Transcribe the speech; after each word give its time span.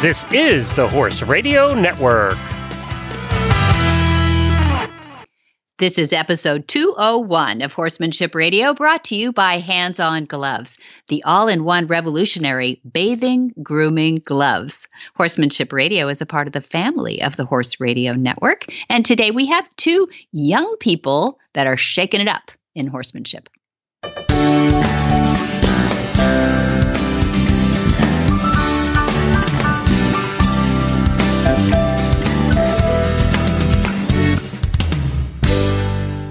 This 0.00 0.24
is 0.30 0.72
the 0.74 0.86
Horse 0.86 1.22
Radio 1.22 1.74
Network. 1.74 2.38
This 5.80 5.98
is 5.98 6.12
episode 6.12 6.68
201 6.68 7.62
of 7.62 7.72
Horsemanship 7.72 8.36
Radio, 8.36 8.74
brought 8.74 9.02
to 9.06 9.16
you 9.16 9.32
by 9.32 9.58
Hands 9.58 9.98
On 9.98 10.24
Gloves, 10.24 10.78
the 11.08 11.24
all 11.24 11.48
in 11.48 11.64
one 11.64 11.88
revolutionary 11.88 12.80
bathing, 12.88 13.52
grooming 13.60 14.22
gloves. 14.24 14.86
Horsemanship 15.16 15.72
Radio 15.72 16.06
is 16.06 16.20
a 16.20 16.26
part 16.26 16.46
of 16.46 16.52
the 16.52 16.60
family 16.60 17.20
of 17.20 17.34
the 17.34 17.44
Horse 17.44 17.80
Radio 17.80 18.12
Network. 18.12 18.66
And 18.88 19.04
today 19.04 19.32
we 19.32 19.46
have 19.46 19.68
two 19.76 20.06
young 20.30 20.76
people 20.78 21.40
that 21.54 21.66
are 21.66 21.76
shaking 21.76 22.20
it 22.20 22.28
up 22.28 22.52
in 22.76 22.86
horsemanship. 22.86 23.48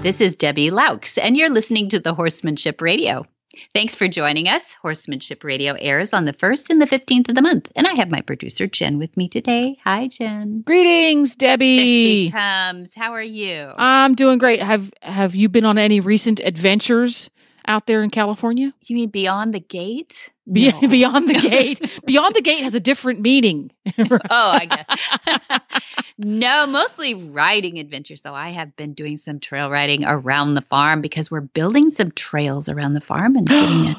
This 0.08 0.22
is 0.22 0.36
Debbie 0.36 0.70
Loucks, 0.70 1.18
and 1.22 1.36
you're 1.36 1.50
listening 1.50 1.90
to 1.90 2.00
the 2.00 2.14
Horsemanship 2.14 2.80
Radio. 2.80 3.26
Thanks 3.74 3.94
for 3.94 4.08
joining 4.08 4.48
us. 4.48 4.72
Horsemanship 4.80 5.44
Radio 5.44 5.74
airs 5.74 6.14
on 6.14 6.24
the 6.24 6.32
1st 6.32 6.70
and 6.70 6.80
the 6.80 6.86
15th 6.86 7.28
of 7.28 7.34
the 7.34 7.42
month. 7.42 7.70
And 7.76 7.86
I 7.86 7.92
have 7.92 8.10
my 8.10 8.22
producer, 8.22 8.66
Jen, 8.66 8.96
with 8.96 9.14
me 9.18 9.28
today. 9.28 9.76
Hi, 9.84 10.08
Jen. 10.08 10.62
Greetings, 10.62 11.36
Debbie. 11.36 11.76
There 11.76 11.86
she 11.86 12.30
comes. 12.30 12.94
How 12.94 13.12
are 13.12 13.20
you? 13.20 13.70
I'm 13.76 14.14
doing 14.14 14.38
great. 14.38 14.62
Have 14.62 14.90
Have 15.02 15.34
you 15.34 15.50
been 15.50 15.66
on 15.66 15.76
any 15.76 16.00
recent 16.00 16.40
adventures 16.40 17.28
out 17.66 17.86
there 17.86 18.02
in 18.02 18.08
California? 18.08 18.72
You 18.84 18.96
mean 18.96 19.10
Beyond 19.10 19.52
the 19.52 19.60
Gate? 19.60 20.32
Be- 20.52 20.70
No. 20.72 20.80
Beyond 20.88 21.28
the 21.28 21.34
Gate. 21.34 22.00
Beyond 22.06 22.34
the 22.34 22.42
Gate 22.42 22.62
has 22.62 22.74
a 22.74 22.80
different 22.80 23.20
meaning. 23.20 23.70
oh, 23.98 24.08
I 24.30 24.66
guess. 24.66 25.60
no, 26.18 26.66
mostly 26.66 27.14
riding 27.14 27.78
adventures, 27.78 28.22
though. 28.22 28.34
I 28.34 28.50
have 28.50 28.74
been 28.76 28.94
doing 28.94 29.18
some 29.18 29.40
trail 29.40 29.70
riding 29.70 30.04
around 30.04 30.54
the 30.54 30.62
farm 30.62 31.00
because 31.02 31.30
we're 31.30 31.40
building 31.42 31.90
some 31.90 32.10
trails 32.12 32.68
around 32.68 32.94
the 32.94 33.00
farm 33.00 33.36
and 33.36 33.46
getting 33.46 33.84
it. 33.90 33.96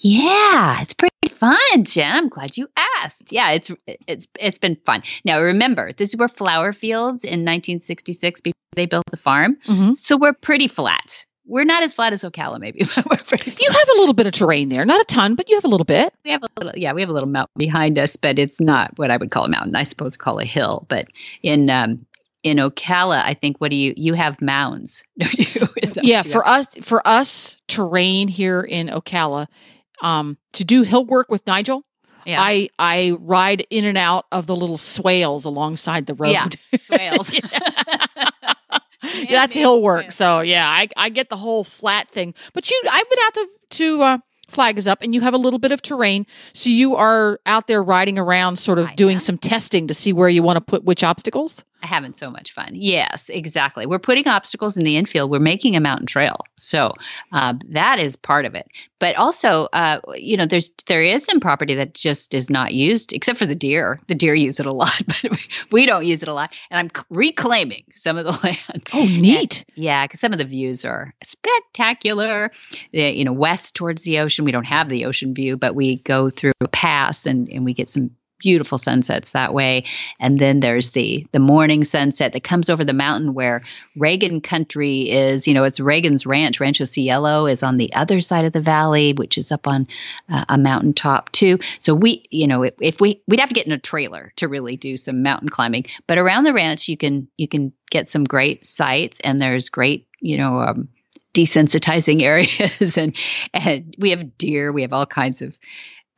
Yeah, 0.00 0.82
it's 0.82 0.94
pretty 0.94 1.14
fun, 1.30 1.58
Jen. 1.84 2.14
I'm 2.14 2.28
glad 2.28 2.56
you 2.56 2.68
asked. 3.02 3.32
Yeah, 3.32 3.52
it's 3.52 3.70
it's 4.06 4.28
it's 4.38 4.58
been 4.58 4.76
fun. 4.84 5.02
Now 5.24 5.40
remember, 5.40 5.92
these 5.92 6.14
were 6.16 6.28
flower 6.28 6.72
fields 6.74 7.24
in 7.24 7.40
1966 7.40 8.40
before 8.42 8.54
they 8.76 8.86
built 8.86 9.04
the 9.10 9.16
farm, 9.16 9.56
Mhm. 9.66 9.96
so 9.96 10.16
we're 10.18 10.34
pretty 10.34 10.68
flat. 10.68 11.24
We're 11.46 11.64
not 11.64 11.82
as 11.82 11.92
flat 11.92 12.12
as 12.12 12.22
Ocala, 12.22 12.58
maybe, 12.58 12.84
but 12.96 13.08
we're 13.10 13.16
pretty. 13.18 13.54
You 13.60 13.70
have 13.70 13.88
a 13.94 13.98
little 13.98 14.14
bit 14.14 14.26
of 14.26 14.32
terrain 14.32 14.68
there, 14.68 14.84
not 14.84 15.00
a 15.00 15.04
ton, 15.04 15.34
but 15.34 15.48
you 15.48 15.56
have 15.56 15.64
a 15.64 15.68
little 15.68 15.84
bit. 15.84 16.12
We 16.24 16.30
have 16.30 16.42
a 16.42 16.48
little, 16.56 16.78
yeah, 16.78 16.92
we 16.92 17.02
have 17.02 17.10
a 17.10 17.12
little 17.12 17.28
mountain 17.28 17.54
behind 17.56 17.98
us, 17.98 18.16
but 18.16 18.38
it's 18.38 18.60
not 18.60 18.96
what 18.98 19.10
I 19.10 19.16
would 19.16 19.30
call 19.30 19.44
a 19.44 19.48
mountain. 19.48 19.76
I 19.76 19.84
suppose 19.84 20.16
call 20.16 20.38
a 20.38 20.44
hill. 20.44 20.86
But 20.88 21.08
in 21.42 21.68
um, 21.70 22.06
in 22.42 22.58
Ocala, 22.58 23.22
I 23.22 23.34
think 23.34 23.60
what 23.60 23.70
do 23.70 23.76
you 23.76 23.94
you 23.96 24.14
have 24.14 24.40
mounds? 24.40 25.04
don't 25.18 25.54
you? 25.54 25.68
Yeah, 26.02 26.22
for 26.22 26.42
have? 26.42 26.66
us, 26.66 26.74
for 26.82 27.06
us, 27.06 27.56
terrain 27.68 28.26
here 28.26 28.60
in 28.60 28.88
Ocala, 28.88 29.46
um, 30.02 30.36
to 30.54 30.64
do 30.64 30.82
hill 30.82 31.04
work 31.04 31.30
with 31.30 31.46
Nigel, 31.46 31.84
yeah, 32.26 32.40
I 32.40 32.68
I 32.78 33.16
ride 33.20 33.66
in 33.70 33.84
and 33.84 33.98
out 33.98 34.26
of 34.32 34.46
the 34.46 34.56
little 34.56 34.78
swales 34.78 35.44
alongside 35.44 36.06
the 36.06 36.14
road. 36.14 36.30
Yeah, 36.30 36.48
swales. 36.78 37.32
Yeah, 37.32 38.03
that's 39.30 39.54
hill 39.54 39.82
work. 39.82 40.12
So 40.12 40.40
yeah, 40.40 40.68
I 40.68 40.88
I 40.96 41.08
get 41.08 41.28
the 41.28 41.36
whole 41.36 41.64
flat 41.64 42.08
thing. 42.10 42.34
But 42.52 42.70
you, 42.70 42.82
I've 42.90 43.08
been 43.10 43.18
out 43.24 43.34
to 43.34 43.48
to 43.70 44.02
uh, 44.02 44.18
flag 44.48 44.78
is 44.78 44.86
up, 44.86 45.02
and 45.02 45.14
you 45.14 45.20
have 45.20 45.34
a 45.34 45.38
little 45.38 45.58
bit 45.58 45.72
of 45.72 45.82
terrain, 45.82 46.26
so 46.52 46.70
you 46.70 46.96
are 46.96 47.40
out 47.46 47.66
there 47.66 47.82
riding 47.82 48.18
around, 48.18 48.58
sort 48.58 48.78
of 48.78 48.86
I 48.88 48.94
doing 48.94 49.16
am. 49.16 49.20
some 49.20 49.38
testing 49.38 49.86
to 49.88 49.94
see 49.94 50.12
where 50.12 50.28
you 50.28 50.42
want 50.42 50.56
to 50.56 50.60
put 50.60 50.84
which 50.84 51.02
obstacles. 51.02 51.64
Having 51.86 52.14
so 52.14 52.30
much 52.30 52.52
fun. 52.52 52.70
Yes, 52.72 53.28
exactly. 53.28 53.86
We're 53.86 53.98
putting 53.98 54.26
obstacles 54.26 54.76
in 54.76 54.84
the 54.84 54.96
infield. 54.96 55.30
We're 55.30 55.38
making 55.38 55.76
a 55.76 55.80
mountain 55.80 56.06
trail, 56.06 56.36
so 56.56 56.94
uh, 57.32 57.54
that 57.68 57.98
is 57.98 58.16
part 58.16 58.44
of 58.44 58.54
it. 58.54 58.68
But 58.98 59.16
also, 59.16 59.68
uh, 59.72 60.00
you 60.14 60.36
know, 60.36 60.46
there's 60.46 60.70
there 60.86 61.02
is 61.02 61.24
some 61.24 61.40
property 61.40 61.74
that 61.74 61.94
just 61.94 62.34
is 62.34 62.50
not 62.50 62.74
used, 62.74 63.12
except 63.12 63.38
for 63.38 63.46
the 63.46 63.54
deer. 63.54 64.00
The 64.06 64.14
deer 64.14 64.34
use 64.34 64.60
it 64.60 64.66
a 64.66 64.72
lot, 64.72 65.00
but 65.06 65.38
we 65.70 65.86
don't 65.86 66.04
use 66.04 66.22
it 66.22 66.28
a 66.28 66.34
lot. 66.34 66.52
And 66.70 66.78
I'm 66.78 67.04
reclaiming 67.10 67.84
some 67.94 68.16
of 68.16 68.24
the 68.24 68.32
land. 68.42 68.88
Oh, 68.92 69.04
neat! 69.04 69.64
Yeah, 69.74 70.06
because 70.06 70.20
some 70.20 70.32
of 70.32 70.38
the 70.38 70.44
views 70.44 70.84
are 70.84 71.14
spectacular. 71.22 72.50
You 72.92 73.24
know, 73.24 73.32
west 73.32 73.74
towards 73.74 74.02
the 74.02 74.18
ocean, 74.18 74.44
we 74.44 74.52
don't 74.52 74.64
have 74.64 74.88
the 74.88 75.04
ocean 75.04 75.34
view, 75.34 75.56
but 75.56 75.74
we 75.74 75.96
go 75.98 76.30
through 76.30 76.52
a 76.60 76.68
pass 76.68 77.26
and, 77.26 77.48
and 77.50 77.64
we 77.64 77.74
get 77.74 77.88
some 77.88 78.10
beautiful 78.44 78.76
sunsets 78.76 79.30
that 79.30 79.54
way. 79.54 79.82
And 80.20 80.38
then 80.38 80.60
there's 80.60 80.90
the 80.90 81.26
the 81.32 81.38
morning 81.38 81.82
sunset 81.82 82.34
that 82.34 82.44
comes 82.44 82.68
over 82.68 82.84
the 82.84 82.92
mountain 82.92 83.32
where 83.32 83.62
Reagan 83.96 84.42
country 84.42 85.08
is. 85.10 85.48
You 85.48 85.54
know, 85.54 85.64
it's 85.64 85.80
Reagan's 85.80 86.26
ranch. 86.26 86.60
Rancho 86.60 86.84
Cielo 86.84 87.46
is 87.46 87.62
on 87.62 87.78
the 87.78 87.90
other 87.94 88.20
side 88.20 88.44
of 88.44 88.52
the 88.52 88.60
valley, 88.60 89.14
which 89.14 89.38
is 89.38 89.50
up 89.50 89.66
on 89.66 89.88
uh, 90.28 90.44
a 90.50 90.58
mountaintop 90.58 91.32
too. 91.32 91.58
So 91.80 91.94
we, 91.94 92.26
you 92.30 92.46
know, 92.46 92.62
if, 92.62 92.74
if 92.80 93.00
we 93.00 93.22
we'd 93.26 93.40
have 93.40 93.48
to 93.48 93.54
get 93.54 93.66
in 93.66 93.72
a 93.72 93.78
trailer 93.78 94.30
to 94.36 94.46
really 94.46 94.76
do 94.76 94.98
some 94.98 95.22
mountain 95.22 95.48
climbing, 95.48 95.86
but 96.06 96.18
around 96.18 96.44
the 96.44 96.52
ranch 96.52 96.86
you 96.86 96.98
can 96.98 97.26
you 97.38 97.48
can 97.48 97.72
get 97.90 98.10
some 98.10 98.24
great 98.24 98.62
sights 98.62 99.20
and 99.20 99.40
there's 99.40 99.70
great, 99.70 100.06
you 100.20 100.36
know, 100.36 100.60
um, 100.60 100.88
desensitizing 101.32 102.20
areas 102.32 102.98
and 102.98 103.16
and 103.54 103.94
we 103.98 104.10
have 104.10 104.36
deer, 104.36 104.70
we 104.70 104.82
have 104.82 104.92
all 104.92 105.06
kinds 105.06 105.40
of 105.40 105.58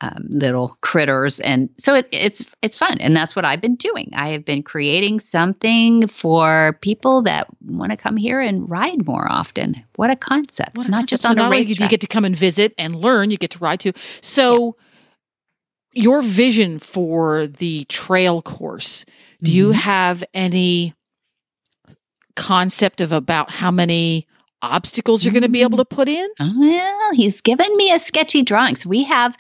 um, 0.00 0.26
little 0.28 0.76
critters, 0.82 1.40
and 1.40 1.70
so 1.78 1.94
it, 1.94 2.06
it's 2.12 2.44
it's 2.62 2.76
fun, 2.76 2.98
and 3.00 3.16
that's 3.16 3.34
what 3.34 3.44
I've 3.44 3.60
been 3.62 3.76
doing. 3.76 4.10
I 4.14 4.28
have 4.30 4.44
been 4.44 4.62
creating 4.62 5.20
something 5.20 6.06
for 6.08 6.78
people 6.82 7.22
that 7.22 7.46
want 7.64 7.92
to 7.92 7.96
come 7.96 8.16
here 8.16 8.40
and 8.40 8.68
ride 8.68 9.06
more 9.06 9.30
often. 9.30 9.82
What 9.96 10.10
a 10.10 10.16
concept! 10.16 10.76
What 10.76 10.86
a 10.86 10.90
not 10.90 10.98
concept. 10.98 11.10
just 11.10 11.22
So 11.22 11.30
on 11.30 11.38
a 11.38 11.48
not 11.48 11.52
do 11.52 11.82
you 11.82 11.88
get 11.88 12.02
to 12.02 12.06
come 12.06 12.24
and 12.26 12.36
visit 12.36 12.74
and 12.76 12.94
learn, 12.94 13.30
you 13.30 13.38
get 13.38 13.52
to 13.52 13.58
ride 13.58 13.80
too. 13.80 13.92
So, 14.20 14.76
your 15.92 16.20
vision 16.20 16.78
for 16.78 17.46
the 17.46 17.84
trail 17.84 18.42
course, 18.42 19.06
do 19.42 19.50
you 19.50 19.70
Mhm. 19.70 19.74
have 19.74 20.24
any 20.34 20.94
concept 22.34 23.00
of 23.00 23.12
about 23.12 23.50
how 23.50 23.70
many 23.70 24.26
obstacles 24.62 25.24
you're 25.24 25.32
going 25.32 25.42
to 25.42 25.48
be 25.48 25.62
able 25.62 25.78
to 25.78 25.84
put 25.84 26.08
in? 26.08 26.28
Well, 26.38 27.12
he's 27.12 27.40
given 27.40 27.74
me 27.76 27.92
a 27.92 27.98
sketchy 27.98 28.42
drawing. 28.42 28.76
So 28.76 28.88
we 28.88 29.04
have 29.04 29.36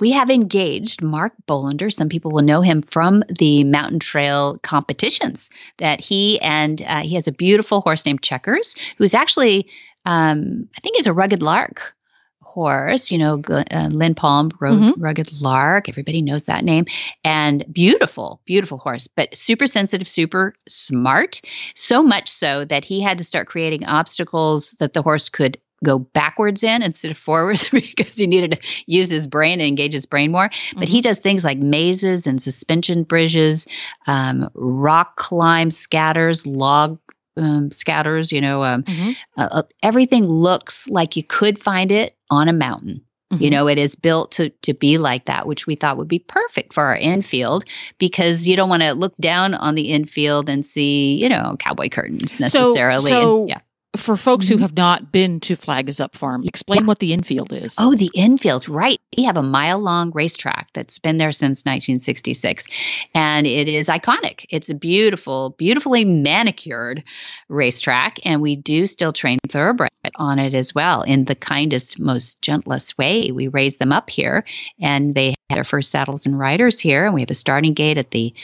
we 0.00 0.12
have 0.12 0.30
engaged 0.30 1.02
Mark 1.02 1.32
Bolender. 1.48 1.92
Some 1.92 2.08
people 2.08 2.30
will 2.30 2.42
know 2.42 2.60
him 2.60 2.82
from 2.82 3.22
the 3.38 3.64
mountain 3.64 3.98
trail 3.98 4.58
competitions. 4.62 5.50
That 5.78 6.00
he 6.00 6.40
and 6.40 6.82
uh, 6.82 7.00
he 7.00 7.14
has 7.14 7.28
a 7.28 7.32
beautiful 7.32 7.80
horse 7.80 8.04
named 8.04 8.22
Checkers, 8.22 8.74
who's 8.98 9.14
actually 9.14 9.68
um, 10.04 10.68
I 10.76 10.80
think 10.80 10.96
he's 10.96 11.06
a 11.06 11.12
rugged 11.12 11.42
lark 11.42 11.94
horse. 12.42 13.10
You 13.10 13.18
know, 13.18 13.42
uh, 13.50 13.88
Lynn 13.90 14.14
Palm 14.14 14.50
rode 14.60 14.80
Mhm. 14.80 14.94
rugged 14.96 15.32
lark. 15.40 15.88
Everybody 15.88 16.22
knows 16.22 16.44
that 16.44 16.64
name. 16.64 16.86
And 17.24 17.64
beautiful, 17.72 18.40
beautiful 18.46 18.78
horse, 18.78 19.08
but 19.08 19.36
super 19.36 19.66
sensitive, 19.66 20.08
super 20.08 20.54
smart. 20.68 21.40
So 21.74 22.02
much 22.02 22.28
so 22.28 22.64
that 22.66 22.84
he 22.84 23.00
had 23.02 23.18
to 23.18 23.24
start 23.24 23.48
creating 23.48 23.84
obstacles 23.84 24.74
that 24.78 24.92
the 24.92 25.02
horse 25.02 25.28
could 25.28 25.58
go 25.84 25.98
backwards 25.98 26.62
in 26.62 26.82
instead 26.82 27.10
of 27.10 27.18
forwards 27.18 27.68
because 27.72 28.14
he 28.14 28.26
needed 28.26 28.52
to 28.52 28.58
use 28.86 29.10
his 29.10 29.26
brain 29.26 29.60
and 29.60 29.68
engage 29.68 29.92
his 29.92 30.06
brain 30.06 30.32
more. 30.32 30.50
But 30.76 30.88
he 30.88 31.00
does 31.00 31.18
things 31.18 31.44
like 31.44 31.58
mazes 31.58 32.26
and 32.26 32.42
suspension 32.42 33.02
bridges, 33.02 33.66
um, 34.06 34.48
rock 34.54 35.16
climb 35.16 35.70
scatters, 35.70 36.46
log 36.46 36.98
um, 37.38 37.70
scatters, 37.70 38.32
you 38.32 38.40
know, 38.40 38.64
um, 38.64 38.82
Mhm. 38.84 39.14
uh, 39.36 39.48
uh, 39.52 39.62
everything 39.82 40.26
looks 40.26 40.88
like 40.88 41.16
you 41.16 41.22
could 41.22 41.62
find 41.62 41.92
it 41.92 42.16
on 42.30 42.48
a 42.48 42.52
mountain. 42.54 43.02
You 43.38 43.48
Mhm. 43.48 43.50
know, 43.50 43.66
it 43.68 43.76
is 43.76 43.94
built 43.96 44.30
to 44.32 44.50
to 44.62 44.72
be 44.72 44.96
like 44.98 45.26
that, 45.26 45.46
which 45.46 45.66
we 45.66 45.74
thought 45.76 45.98
would 45.98 46.08
be 46.08 46.20
perfect 46.20 46.72
for 46.72 46.84
our 46.84 46.96
infield 46.96 47.64
because 47.98 48.48
you 48.48 48.56
don't 48.56 48.70
want 48.70 48.82
to 48.84 48.92
look 48.94 49.14
down 49.18 49.52
on 49.52 49.74
the 49.74 49.90
infield 49.90 50.48
and 50.48 50.64
see, 50.64 51.16
you 51.20 51.28
know, 51.28 51.56
cowboy 51.58 51.88
curtains 51.90 52.40
necessarily. 52.40 53.12
And- 53.12 53.20
so- 53.22 53.46
yeah. 53.48 53.58
For 53.96 54.16
folks 54.16 54.48
who 54.48 54.54
mm-hmm. 54.56 54.62
have 54.62 54.76
not 54.76 55.12
been 55.12 55.40
to 55.40 55.56
Flag 55.56 55.88
is 55.88 56.00
Up 56.00 56.16
Farm, 56.16 56.42
explain 56.44 56.86
what 56.86 56.98
the 56.98 57.12
infield 57.12 57.52
is. 57.52 57.74
Oh, 57.78 57.94
the 57.94 58.10
infield, 58.14 58.68
right. 58.68 58.98
We 59.16 59.24
have 59.24 59.36
a 59.36 59.42
mile 59.42 59.78
long 59.78 60.10
racetrack 60.12 60.68
that's 60.72 60.98
been 60.98 61.16
there 61.16 61.32
since 61.32 61.64
1966. 61.64 62.66
And 63.14 63.46
it 63.46 63.68
is 63.68 63.88
iconic. 63.88 64.46
It's 64.50 64.68
a 64.68 64.74
beautiful, 64.74 65.50
beautifully 65.58 66.04
manicured 66.04 67.04
racetrack. 67.48 68.18
And 68.24 68.40
we 68.40 68.56
do 68.56 68.86
still 68.86 69.12
train 69.12 69.38
thoroughbreds 69.48 70.05
on 70.16 70.38
it 70.38 70.54
as 70.54 70.74
well 70.74 71.02
in 71.02 71.24
the 71.24 71.34
kindest, 71.34 71.98
most 71.98 72.40
gentlest 72.42 72.96
way. 72.98 73.30
We 73.32 73.48
raise 73.48 73.76
them 73.76 73.92
up 73.92 74.08
here, 74.10 74.44
and 74.80 75.14
they 75.14 75.34
had 75.50 75.56
their 75.56 75.64
first 75.64 75.90
saddles 75.90 76.26
and 76.26 76.38
riders 76.38 76.80
here, 76.80 77.04
and 77.04 77.14
we 77.14 77.20
have 77.20 77.30
a 77.30 77.34
starting 77.34 77.74
gate 77.74 77.98
at 77.98 78.10
the 78.10 78.34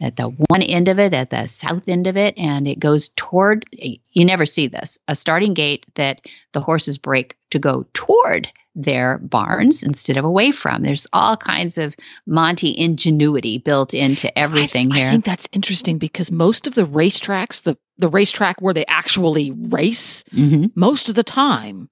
at 0.00 0.16
the 0.16 0.28
one 0.48 0.62
end 0.62 0.88
of 0.88 0.98
it, 0.98 1.12
at 1.12 1.30
the 1.30 1.46
south 1.46 1.88
end 1.88 2.06
of 2.06 2.16
it, 2.16 2.38
and 2.38 2.66
it 2.66 2.78
goes 2.78 3.10
toward. 3.10 3.66
You 3.72 4.24
never 4.24 4.46
see 4.46 4.66
this 4.66 4.98
a 5.08 5.16
starting 5.16 5.54
gate 5.54 5.86
that 5.94 6.22
the 6.52 6.60
horses 6.60 6.98
break 6.98 7.36
to 7.50 7.58
go 7.58 7.86
toward 7.92 8.48
their 8.74 9.18
barns 9.18 9.82
instead 9.82 10.16
of 10.16 10.24
away 10.24 10.52
from. 10.52 10.82
There's 10.82 11.06
all 11.12 11.36
kinds 11.36 11.78
of 11.78 11.96
Monty 12.26 12.78
ingenuity 12.78 13.58
built 13.58 13.94
into 13.94 14.36
everything 14.38 14.92
I, 14.92 14.96
here. 14.96 15.06
I 15.08 15.10
think 15.10 15.24
that's 15.24 15.48
interesting 15.52 15.98
because 15.98 16.30
most 16.30 16.66
of 16.66 16.74
the 16.74 16.86
racetracks, 16.86 17.62
the 17.62 17.76
the 17.98 18.08
racetrack 18.08 18.62
where 18.62 18.72
they 18.72 18.86
actually 18.86 19.50
race, 19.50 20.22
mm-hmm. 20.32 20.66
most 20.74 21.08
of 21.08 21.14
the 21.14 21.22
time, 21.22 21.90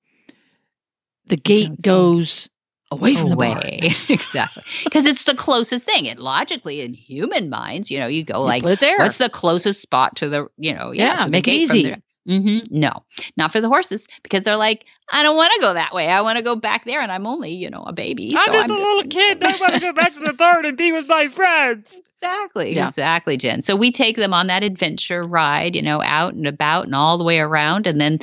the 1.26 1.36
gate 1.36 1.82
goes 1.82 2.48
away 2.90 3.14
from 3.14 3.32
away. 3.32 3.80
the 3.80 3.88
barn. 3.88 3.96
exactly. 4.08 4.62
Because 4.84 5.06
it's 5.06 5.24
the 5.24 5.34
closest 5.34 5.84
thing. 5.84 6.08
And 6.08 6.18
logically, 6.18 6.80
in 6.80 6.94
human 6.94 7.50
minds, 7.50 7.90
you 7.90 7.98
know, 7.98 8.06
you 8.06 8.24
go 8.24 8.40
you 8.40 8.46
like, 8.46 8.62
what's 8.62 9.18
the 9.18 9.28
closest 9.28 9.80
spot 9.80 10.16
to 10.16 10.28
the, 10.28 10.46
you 10.56 10.74
know, 10.74 10.92
yeah, 10.92 11.20
yeah 11.20 11.26
make 11.26 11.48
it 11.48 11.52
easy. 11.52 11.94
Mm-hmm. 12.28 12.78
No, 12.78 12.90
not 13.36 13.52
for 13.52 13.60
the 13.60 13.68
horses 13.68 14.06
because 14.22 14.42
they're 14.42 14.56
like, 14.56 14.84
I 15.10 15.22
don't 15.22 15.36
want 15.36 15.52
to 15.54 15.60
go 15.60 15.74
that 15.74 15.94
way. 15.94 16.08
I 16.08 16.20
want 16.20 16.36
to 16.36 16.42
go 16.42 16.56
back 16.56 16.84
there, 16.84 17.00
and 17.00 17.10
I'm 17.10 17.26
only, 17.26 17.52
you 17.52 17.70
know, 17.70 17.82
a 17.86 17.92
baby. 17.92 18.34
I'm 18.36 18.46
so 18.46 18.52
just 18.52 18.64
I'm 18.64 18.70
a 18.70 18.74
little 18.74 19.04
kid. 19.04 19.42
I 19.42 19.58
want 19.58 19.74
to 19.74 19.80
go 19.80 19.92
back 19.92 20.12
to 20.12 20.20
the 20.20 20.34
barn 20.34 20.66
and 20.66 20.76
be 20.76 20.92
with 20.92 21.08
my 21.08 21.28
friends. 21.28 21.98
Exactly, 22.20 22.74
yeah. 22.74 22.88
exactly, 22.88 23.36
Jen. 23.36 23.62
So 23.62 23.76
we 23.76 23.92
take 23.92 24.16
them 24.16 24.34
on 24.34 24.48
that 24.48 24.64
adventure 24.64 25.22
ride, 25.22 25.76
you 25.76 25.82
know, 25.82 26.02
out 26.02 26.34
and 26.34 26.48
about 26.48 26.86
and 26.86 26.94
all 26.94 27.16
the 27.16 27.22
way 27.22 27.38
around. 27.38 27.86
And 27.86 28.00
then 28.00 28.18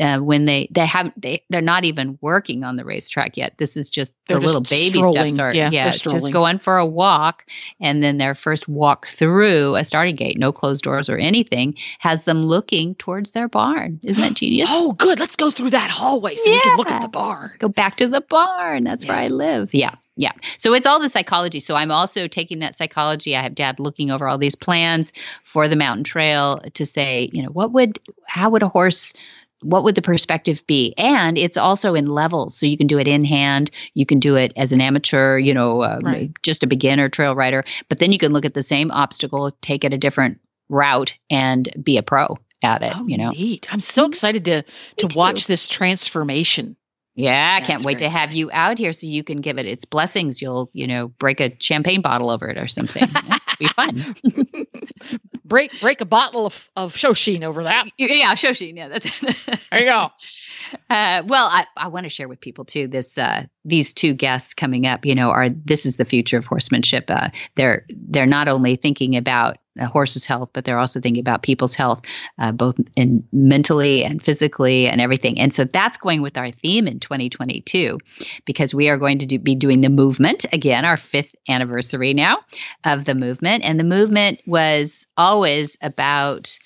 uh, 0.00 0.20
when 0.20 0.44
they 0.44 0.68
they 0.70 0.86
have 0.86 1.12
they 1.16 1.42
they're 1.50 1.60
not 1.60 1.84
even 1.84 2.16
working 2.20 2.62
on 2.62 2.76
the 2.76 2.84
racetrack 2.84 3.36
yet. 3.36 3.54
This 3.58 3.76
is 3.76 3.90
just 3.90 4.12
they're 4.28 4.36
the 4.36 4.42
just 4.42 4.54
little 4.54 4.62
baby 4.62 4.98
strolling. 4.98 5.32
steps 5.32 5.38
are 5.40 5.52
yeah, 5.52 5.70
yeah 5.72 5.90
just 5.90 6.30
going 6.30 6.60
for 6.60 6.78
a 6.78 6.86
walk, 6.86 7.44
and 7.80 8.04
then 8.04 8.18
their 8.18 8.36
first 8.36 8.68
walk 8.68 9.08
through 9.08 9.74
a 9.74 9.82
starting 9.82 10.14
gate, 10.14 10.38
no 10.38 10.52
closed 10.52 10.84
doors 10.84 11.10
or 11.10 11.16
anything, 11.16 11.74
has 11.98 12.26
them 12.26 12.44
looking 12.44 12.94
towards 12.96 13.32
their 13.32 13.48
barn. 13.48 13.98
Isn't 14.04 14.22
that 14.22 14.34
genius? 14.34 14.68
oh, 14.70 14.92
good. 14.92 15.18
Let's 15.18 15.34
go 15.34 15.50
through 15.50 15.70
that 15.70 15.90
hallway 15.90 16.36
so 16.36 16.48
yeah. 16.48 16.54
we 16.54 16.60
can 16.60 16.76
look 16.76 16.90
at 16.92 17.02
the 17.02 17.08
barn. 17.08 17.50
Go 17.58 17.68
back 17.68 17.96
to 17.96 18.06
the 18.06 18.20
barn. 18.20 18.84
That's 18.84 19.04
yeah. 19.04 19.12
where 19.12 19.20
I 19.22 19.26
live. 19.26 19.74
Yeah. 19.74 19.96
Yeah. 20.16 20.32
So 20.58 20.74
it's 20.74 20.86
all 20.86 21.00
the 21.00 21.08
psychology. 21.08 21.60
So 21.60 21.76
I'm 21.76 21.90
also 21.90 22.28
taking 22.28 22.58
that 22.58 22.76
psychology. 22.76 23.36
I 23.36 23.42
have 23.42 23.54
dad 23.54 23.80
looking 23.80 24.10
over 24.10 24.28
all 24.28 24.38
these 24.38 24.54
plans 24.54 25.12
for 25.44 25.68
the 25.68 25.76
mountain 25.76 26.04
trail 26.04 26.60
to 26.74 26.84
say, 26.84 27.30
you 27.32 27.42
know, 27.42 27.48
what 27.48 27.72
would, 27.72 27.98
how 28.26 28.50
would 28.50 28.62
a 28.62 28.68
horse, 28.68 29.14
what 29.62 29.84
would 29.84 29.94
the 29.94 30.02
perspective 30.02 30.66
be? 30.66 30.94
And 30.98 31.38
it's 31.38 31.56
also 31.56 31.94
in 31.94 32.06
levels. 32.06 32.56
So 32.56 32.66
you 32.66 32.76
can 32.76 32.86
do 32.86 32.98
it 32.98 33.08
in 33.08 33.24
hand. 33.24 33.70
You 33.94 34.04
can 34.04 34.18
do 34.18 34.36
it 34.36 34.52
as 34.56 34.72
an 34.72 34.80
amateur, 34.80 35.38
you 35.38 35.54
know, 35.54 35.82
uh, 35.82 36.00
right. 36.02 36.30
just 36.42 36.62
a 36.62 36.66
beginner 36.66 37.08
trail 37.08 37.34
rider. 37.34 37.64
But 37.88 37.98
then 37.98 38.12
you 38.12 38.18
can 38.18 38.32
look 38.32 38.44
at 38.44 38.54
the 38.54 38.62
same 38.62 38.90
obstacle, 38.90 39.52
take 39.62 39.84
it 39.84 39.94
a 39.94 39.98
different 39.98 40.40
route, 40.68 41.16
and 41.30 41.68
be 41.82 41.96
a 41.96 42.02
pro 42.02 42.36
at 42.62 42.82
it. 42.82 42.92
Oh, 42.94 43.06
you 43.06 43.16
know, 43.16 43.30
neat. 43.30 43.66
I'm 43.72 43.80
so 43.80 44.06
excited 44.06 44.44
to 44.46 44.64
to 44.98 45.16
watch 45.16 45.46
this 45.46 45.66
transformation. 45.66 46.76
Yeah, 47.20 47.58
I 47.60 47.64
can't 47.64 47.84
wait 47.84 47.98
to 47.98 48.08
have 48.08 48.32
you 48.32 48.50
out 48.50 48.78
here 48.78 48.94
so 48.94 49.06
you 49.06 49.22
can 49.22 49.42
give 49.42 49.58
it 49.58 49.66
its 49.66 49.84
blessings. 49.84 50.40
You'll, 50.40 50.70
you 50.72 50.86
know, 50.86 51.08
break 51.08 51.38
a 51.40 51.54
champagne 51.60 52.00
bottle 52.00 52.30
over 52.30 52.48
it 52.48 52.56
or 52.56 52.66
something. 52.66 53.06
be 53.58 53.66
fun. 53.66 54.16
break 55.44 55.78
break 55.80 56.00
a 56.00 56.06
bottle 56.06 56.46
of, 56.46 56.70
of 56.76 56.94
Shoshin 56.94 57.42
over 57.42 57.64
that. 57.64 57.90
Yeah, 57.98 58.34
Shoshin. 58.34 58.74
Yeah, 58.74 58.88
that's 58.88 59.20
there 59.70 59.80
you 59.80 59.84
go. 59.84 60.08
Uh, 60.88 61.22
well, 61.26 61.48
I, 61.52 61.66
I 61.76 61.88
want 61.88 62.04
to 62.04 62.10
share 62.10 62.26
with 62.26 62.40
people 62.40 62.64
too. 62.64 62.88
This 62.88 63.18
uh, 63.18 63.44
these 63.66 63.92
two 63.92 64.14
guests 64.14 64.54
coming 64.54 64.86
up, 64.86 65.04
you 65.04 65.14
know, 65.14 65.28
are 65.28 65.50
this 65.50 65.84
is 65.84 65.98
the 65.98 66.06
future 66.06 66.38
of 66.38 66.46
horsemanship. 66.46 67.04
Uh, 67.08 67.28
they're 67.54 67.84
they're 67.90 68.24
not 68.24 68.48
only 68.48 68.76
thinking 68.76 69.14
about 69.14 69.58
a 69.78 69.86
horse's 69.86 70.24
health, 70.24 70.50
but 70.52 70.64
they're 70.64 70.78
also 70.78 71.00
thinking 71.00 71.20
about 71.20 71.42
people's 71.42 71.74
health, 71.74 72.02
uh, 72.38 72.52
both 72.52 72.76
in 72.96 73.26
mentally 73.32 74.04
and 74.04 74.22
physically 74.22 74.88
and 74.88 75.00
everything. 75.00 75.38
And 75.38 75.54
so 75.54 75.64
that's 75.64 75.98
going 75.98 76.22
with 76.22 76.36
our 76.36 76.50
theme 76.50 76.86
in 76.86 77.00
2022, 77.00 77.98
because 78.44 78.74
we 78.74 78.88
are 78.88 78.98
going 78.98 79.18
to 79.18 79.26
do, 79.26 79.38
be 79.38 79.54
doing 79.54 79.80
the 79.80 79.88
movement 79.88 80.44
again, 80.52 80.84
our 80.84 80.96
fifth 80.96 81.34
anniversary 81.48 82.14
now 82.14 82.38
of 82.84 83.04
the 83.04 83.14
movement, 83.14 83.64
and 83.64 83.78
the 83.78 83.84
movement 83.84 84.40
was 84.46 85.06
always 85.16 85.76
about 85.82 86.58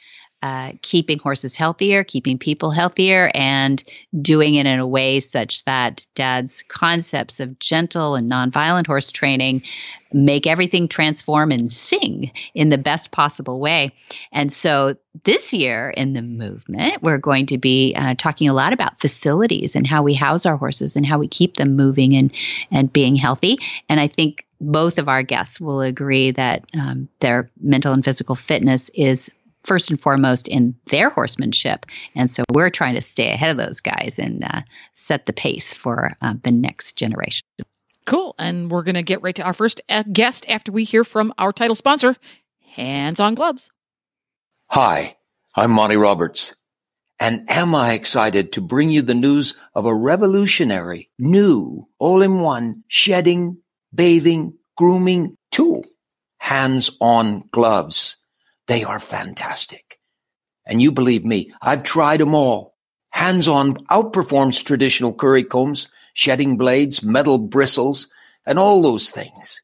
uh, 0.44 0.72
keeping 0.82 1.18
horses 1.18 1.56
healthier, 1.56 2.04
keeping 2.04 2.36
people 2.36 2.70
healthier, 2.70 3.30
and 3.32 3.82
doing 4.20 4.56
it 4.56 4.66
in 4.66 4.78
a 4.78 4.86
way 4.86 5.18
such 5.18 5.64
that 5.64 6.06
dad's 6.14 6.62
concepts 6.68 7.40
of 7.40 7.58
gentle 7.60 8.14
and 8.14 8.30
nonviolent 8.30 8.86
horse 8.86 9.10
training 9.10 9.62
make 10.12 10.46
everything 10.46 10.86
transform 10.86 11.50
and 11.50 11.70
sing 11.70 12.30
in 12.52 12.68
the 12.68 12.76
best 12.76 13.10
possible 13.10 13.58
way. 13.58 13.90
And 14.32 14.52
so 14.52 14.96
this 15.22 15.54
year 15.54 15.88
in 15.96 16.12
the 16.12 16.20
movement, 16.20 17.02
we're 17.02 17.16
going 17.16 17.46
to 17.46 17.56
be 17.56 17.94
uh, 17.96 18.14
talking 18.18 18.46
a 18.46 18.52
lot 18.52 18.74
about 18.74 19.00
facilities 19.00 19.74
and 19.74 19.86
how 19.86 20.02
we 20.02 20.12
house 20.12 20.44
our 20.44 20.58
horses 20.58 20.94
and 20.94 21.06
how 21.06 21.18
we 21.18 21.26
keep 21.26 21.56
them 21.56 21.74
moving 21.74 22.14
and, 22.14 22.30
and 22.70 22.92
being 22.92 23.16
healthy. 23.16 23.56
And 23.88 23.98
I 23.98 24.08
think 24.08 24.44
both 24.60 24.98
of 24.98 25.08
our 25.08 25.22
guests 25.22 25.58
will 25.58 25.80
agree 25.80 26.32
that 26.32 26.66
um, 26.78 27.08
their 27.20 27.50
mental 27.62 27.94
and 27.94 28.04
physical 28.04 28.36
fitness 28.36 28.90
is 28.90 29.30
first 29.64 29.90
and 29.90 30.00
foremost 30.00 30.46
in 30.46 30.74
their 30.86 31.10
horsemanship. 31.10 31.86
And 32.14 32.30
so 32.30 32.44
we're 32.52 32.70
trying 32.70 32.94
to 32.94 33.02
stay 33.02 33.30
ahead 33.30 33.50
of 33.50 33.56
those 33.56 33.80
guys 33.80 34.18
and 34.18 34.44
uh, 34.44 34.60
set 34.94 35.26
the 35.26 35.32
pace 35.32 35.72
for 35.72 36.16
uh, 36.20 36.34
the 36.42 36.52
next 36.52 36.96
generation. 36.96 37.44
Cool. 38.06 38.34
And 38.38 38.70
we're 38.70 38.82
going 38.82 38.94
to 38.94 39.02
get 39.02 39.22
right 39.22 39.34
to 39.34 39.42
our 39.42 39.54
first 39.54 39.80
uh, 39.88 40.04
guest 40.12 40.44
after 40.48 40.70
we 40.70 40.84
hear 40.84 41.04
from 41.04 41.32
our 41.38 41.52
title 41.52 41.74
sponsor, 41.74 42.16
Hands 42.74 43.18
on 43.18 43.34
Gloves. 43.34 43.70
Hi, 44.68 45.16
I'm 45.54 45.70
Monty 45.70 45.96
Roberts. 45.96 46.54
And 47.20 47.48
am 47.48 47.74
I 47.74 47.92
excited 47.92 48.52
to 48.52 48.60
bring 48.60 48.90
you 48.90 49.00
the 49.00 49.14
news 49.14 49.56
of 49.74 49.86
a 49.86 49.94
revolutionary, 49.94 51.10
new, 51.18 51.86
all 51.98 52.22
in 52.22 52.40
one 52.40 52.82
shedding, 52.88 53.58
bathing, 53.94 54.58
grooming 54.76 55.36
tool? 55.50 55.84
Hands 56.38 56.90
on 57.00 57.44
gloves. 57.52 58.16
They 58.66 58.84
are 58.84 58.98
fantastic. 58.98 59.98
And 60.66 60.80
you 60.80 60.92
believe 60.92 61.24
me, 61.24 61.52
I've 61.60 61.82
tried 61.82 62.20
them 62.20 62.34
all. 62.34 62.74
Hands-on 63.10 63.74
outperforms 63.86 64.64
traditional 64.64 65.12
curry 65.12 65.44
combs, 65.44 65.88
shedding 66.14 66.56
blades, 66.56 67.02
metal 67.02 67.38
bristles, 67.38 68.08
and 68.46 68.58
all 68.58 68.82
those 68.82 69.10
things. 69.10 69.60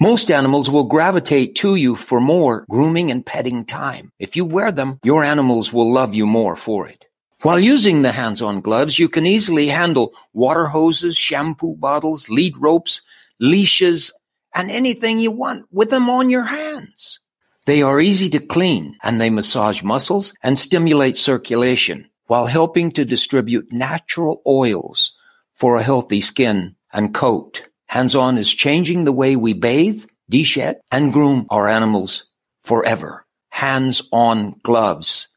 Most 0.00 0.30
animals 0.30 0.70
will 0.70 0.84
gravitate 0.84 1.56
to 1.56 1.74
you 1.74 1.96
for 1.96 2.20
more 2.20 2.64
grooming 2.70 3.10
and 3.10 3.26
petting 3.26 3.64
time. 3.64 4.12
If 4.18 4.36
you 4.36 4.44
wear 4.44 4.72
them, 4.72 5.00
your 5.02 5.24
animals 5.24 5.72
will 5.72 5.92
love 5.92 6.14
you 6.14 6.26
more 6.26 6.56
for 6.56 6.88
it. 6.88 7.04
While 7.42 7.60
using 7.60 8.02
the 8.02 8.12
hands-on 8.12 8.62
gloves, 8.62 8.98
you 8.98 9.08
can 9.08 9.26
easily 9.26 9.68
handle 9.68 10.12
water 10.32 10.66
hoses, 10.66 11.16
shampoo 11.16 11.76
bottles, 11.76 12.28
lead 12.28 12.56
ropes, 12.56 13.02
leashes, 13.38 14.12
and 14.54 14.70
anything 14.70 15.18
you 15.18 15.30
want 15.30 15.66
with 15.70 15.90
them 15.90 16.08
on 16.10 16.30
your 16.30 16.44
hands. 16.44 17.20
They 17.68 17.82
are 17.82 18.00
easy 18.00 18.30
to 18.30 18.40
clean 18.40 18.96
and 19.02 19.20
they 19.20 19.28
massage 19.28 19.82
muscles 19.82 20.32
and 20.42 20.58
stimulate 20.58 21.18
circulation 21.18 22.08
while 22.26 22.46
helping 22.46 22.92
to 22.92 23.04
distribute 23.04 23.70
natural 23.70 24.40
oils 24.46 25.12
for 25.54 25.76
a 25.76 25.82
healthy 25.82 26.22
skin 26.22 26.76
and 26.94 27.12
coat. 27.12 27.68
Hands-on 27.88 28.38
is 28.38 28.54
changing 28.54 29.04
the 29.04 29.12
way 29.12 29.36
we 29.36 29.52
bathe, 29.52 30.06
deshed, 30.30 30.76
and 30.90 31.12
groom 31.12 31.46
our 31.50 31.68
animals 31.68 32.24
forever. 32.60 33.26
Hands-on 33.50 34.54
gloves. 34.62 35.28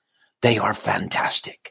They 0.42 0.58
are 0.58 0.74
fantastic. 0.74 1.71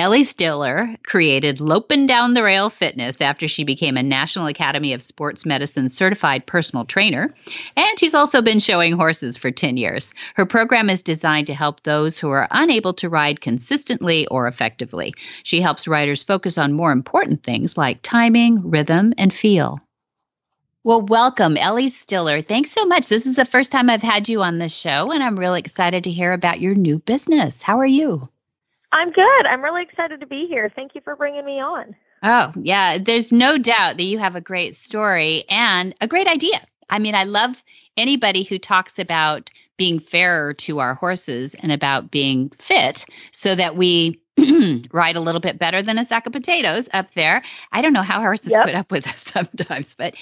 Ellie 0.00 0.22
Stiller 0.22 0.96
created 1.02 1.60
Lopin' 1.60 2.06
Down 2.06 2.32
the 2.32 2.42
Rail 2.42 2.70
Fitness 2.70 3.20
after 3.20 3.46
she 3.46 3.64
became 3.64 3.98
a 3.98 4.02
National 4.02 4.46
Academy 4.46 4.94
of 4.94 5.02
Sports 5.02 5.44
Medicine 5.44 5.90
certified 5.90 6.46
personal 6.46 6.86
trainer, 6.86 7.28
and 7.76 8.00
she's 8.00 8.14
also 8.14 8.40
been 8.40 8.60
showing 8.60 8.94
horses 8.94 9.36
for 9.36 9.50
10 9.50 9.76
years. 9.76 10.14
Her 10.36 10.46
program 10.46 10.88
is 10.88 11.02
designed 11.02 11.48
to 11.48 11.54
help 11.54 11.82
those 11.82 12.18
who 12.18 12.30
are 12.30 12.48
unable 12.50 12.94
to 12.94 13.10
ride 13.10 13.42
consistently 13.42 14.26
or 14.28 14.48
effectively. 14.48 15.12
She 15.42 15.60
helps 15.60 15.86
riders 15.86 16.22
focus 16.22 16.56
on 16.56 16.72
more 16.72 16.92
important 16.92 17.42
things 17.42 17.76
like 17.76 18.00
timing, 18.00 18.70
rhythm, 18.70 19.12
and 19.18 19.34
feel. 19.34 19.80
Well, 20.82 21.02
welcome, 21.02 21.58
Ellie 21.58 21.88
Stiller. 21.88 22.40
Thanks 22.40 22.72
so 22.72 22.86
much. 22.86 23.10
This 23.10 23.26
is 23.26 23.36
the 23.36 23.44
first 23.44 23.70
time 23.70 23.90
I've 23.90 24.00
had 24.00 24.30
you 24.30 24.40
on 24.40 24.56
this 24.56 24.74
show, 24.74 25.12
and 25.12 25.22
I'm 25.22 25.38
really 25.38 25.60
excited 25.60 26.04
to 26.04 26.10
hear 26.10 26.32
about 26.32 26.58
your 26.58 26.74
new 26.74 27.00
business. 27.00 27.60
How 27.60 27.80
are 27.80 27.84
you? 27.84 28.30
I'm 28.92 29.12
good. 29.12 29.46
I'm 29.46 29.62
really 29.62 29.82
excited 29.82 30.20
to 30.20 30.26
be 30.26 30.46
here. 30.46 30.70
Thank 30.74 30.94
you 30.94 31.00
for 31.02 31.16
bringing 31.16 31.44
me 31.44 31.60
on. 31.60 31.94
Oh, 32.22 32.52
yeah. 32.60 32.98
There's 32.98 33.32
no 33.32 33.56
doubt 33.56 33.96
that 33.96 34.04
you 34.04 34.18
have 34.18 34.34
a 34.36 34.40
great 34.40 34.76
story 34.76 35.44
and 35.48 35.94
a 36.00 36.08
great 36.08 36.26
idea. 36.26 36.60
I 36.90 36.98
mean, 36.98 37.14
I 37.14 37.24
love 37.24 37.62
anybody 37.96 38.42
who 38.42 38.58
talks 38.58 38.98
about 38.98 39.50
being 39.76 39.98
fairer 40.00 40.52
to 40.54 40.78
our 40.80 40.94
horses 40.94 41.54
and 41.54 41.72
about 41.72 42.10
being 42.10 42.50
fit 42.58 43.06
so 43.32 43.54
that 43.54 43.76
we 43.76 44.20
ride 44.92 45.16
a 45.16 45.20
little 45.20 45.40
bit 45.40 45.58
better 45.58 45.82
than 45.82 45.98
a 45.98 46.04
sack 46.04 46.26
of 46.26 46.32
potatoes 46.32 46.88
up 46.92 47.12
there. 47.14 47.42
I 47.72 47.82
don't 47.82 47.92
know 47.92 48.02
how 48.02 48.20
horses 48.20 48.52
Yep. 48.52 48.64
put 48.64 48.74
up 48.74 48.90
with 48.90 49.06
us 49.06 49.18
sometimes, 49.32 49.94
but 49.94 50.14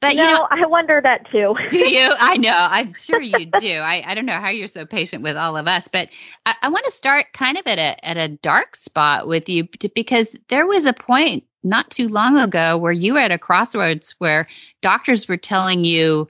but 0.00 0.16
no, 0.16 0.22
you 0.22 0.28
know, 0.30 0.48
I 0.50 0.64
wonder 0.66 1.00
that 1.02 1.30
too. 1.30 1.54
do 1.68 1.78
you? 1.78 2.08
I 2.18 2.38
know. 2.38 2.54
I'm 2.54 2.94
sure 2.94 3.20
you 3.20 3.46
do. 3.46 3.70
I, 3.80 4.02
I 4.06 4.14
don't 4.14 4.24
know 4.26 4.40
how 4.40 4.48
you're 4.48 4.66
so 4.68 4.86
patient 4.86 5.22
with 5.22 5.36
all 5.36 5.58
of 5.58 5.68
us, 5.68 5.88
but 5.88 6.08
I, 6.46 6.54
I 6.62 6.68
want 6.70 6.86
to 6.86 6.90
start 6.90 7.26
kind 7.34 7.58
of 7.58 7.66
at 7.66 7.78
a 7.78 8.06
at 8.06 8.16
a 8.16 8.28
dark 8.28 8.76
spot 8.76 9.28
with 9.28 9.48
you 9.48 9.68
because 9.94 10.38
there 10.48 10.66
was 10.66 10.86
a 10.86 10.94
point 10.94 11.44
not 11.62 11.90
too 11.90 12.08
long 12.08 12.38
ago 12.38 12.78
where 12.78 12.92
you 12.92 13.14
were 13.14 13.20
at 13.20 13.30
a 13.30 13.38
crossroads 13.38 14.14
where 14.18 14.46
doctors 14.80 15.28
were 15.28 15.36
telling 15.36 15.84
you, 15.84 16.28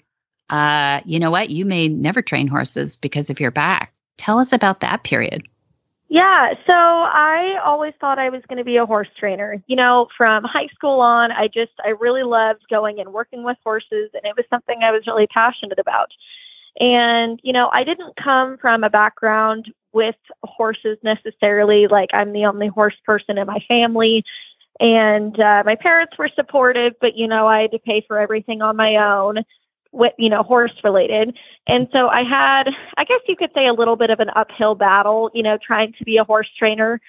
uh, 0.49 1.01
you 1.05 1.19
know 1.19 1.31
what, 1.31 1.51
you 1.51 1.65
may 1.65 1.89
never 1.89 2.23
train 2.23 2.47
horses 2.47 2.97
because 2.97 3.31
of 3.31 3.41
your 3.41 3.51
back. 3.51 3.93
Tell 4.17 4.39
us 4.39 4.53
about 4.53 4.81
that 4.81 5.05
period. 5.05 5.47
Yeah, 6.09 6.55
so 6.67 6.73
I 6.73 7.61
always 7.65 7.95
thought 8.01 8.19
I 8.19 8.31
was 8.31 8.43
going 8.49 8.59
to 8.59 8.65
be 8.65 8.77
a 8.77 8.85
horse 8.85 9.09
trainer. 9.17 9.63
You 9.69 9.77
know, 9.77 10.09
from 10.17 10.43
high 10.43 10.67
school 10.75 11.01
on, 11.01 11.31
I 11.31 11.47
just 11.47 11.71
I 11.85 11.91
really 11.91 12.25
loved 12.25 12.65
going 12.69 12.99
and 12.99 13.13
working 13.13 13.45
with 13.45 13.57
horses 13.63 14.11
and 14.13 14.25
it 14.25 14.37
was 14.37 14.45
something 14.51 14.83
I 14.83 14.91
was 14.91 15.07
really 15.07 15.29
passionate 15.29 15.79
about. 15.79 16.11
And, 16.81 17.39
you 17.45 17.53
know, 17.53 17.71
I 17.73 17.85
didn't 17.85 18.17
come 18.17 18.59
from 18.59 18.83
a 18.83 18.91
background 18.91 19.73
with 19.93 20.17
horses 20.43 20.99
necessarily 21.03 21.87
like 21.87 22.11
I'm 22.13 22.33
the 22.33 22.47
only 22.47 22.69
horse 22.69 22.97
person 23.05 23.39
in 23.39 23.47
my 23.47 23.61
family. 23.69 24.25
And 24.81 25.39
uh, 25.39 25.63
my 25.65 25.77
parents 25.77 26.17
were 26.19 26.31
supportive, 26.35 26.95
but 27.01 27.15
you 27.15 27.29
know, 27.29 27.47
I 27.47 27.61
had 27.63 27.73
to 27.73 27.79
pay 27.79 28.03
for 28.09 28.19
everything 28.19 28.63
on 28.63 28.77
my 28.77 28.97
own, 28.97 29.45
with 29.93 30.15
you 30.19 30.31
know, 30.31 30.43
horse 30.43 30.73
related. 30.83 31.37
And 31.67 31.89
so 31.93 32.09
I 32.09 32.23
had, 32.23 32.71
I 32.97 33.05
guess 33.05 33.21
you 33.29 33.37
could 33.37 33.51
say, 33.55 33.67
a 33.67 33.75
little 33.75 33.97
bit 33.97 34.11
of 34.11 34.21
an 34.21 34.31
uphill 34.35 34.75
battle, 34.75 35.31
you 35.35 35.43
know, 35.43 35.59
trying 35.59 35.93
to 35.99 36.05
be 36.05 36.17
a 36.17 36.25
horse 36.25 36.49
trainer 36.59 37.01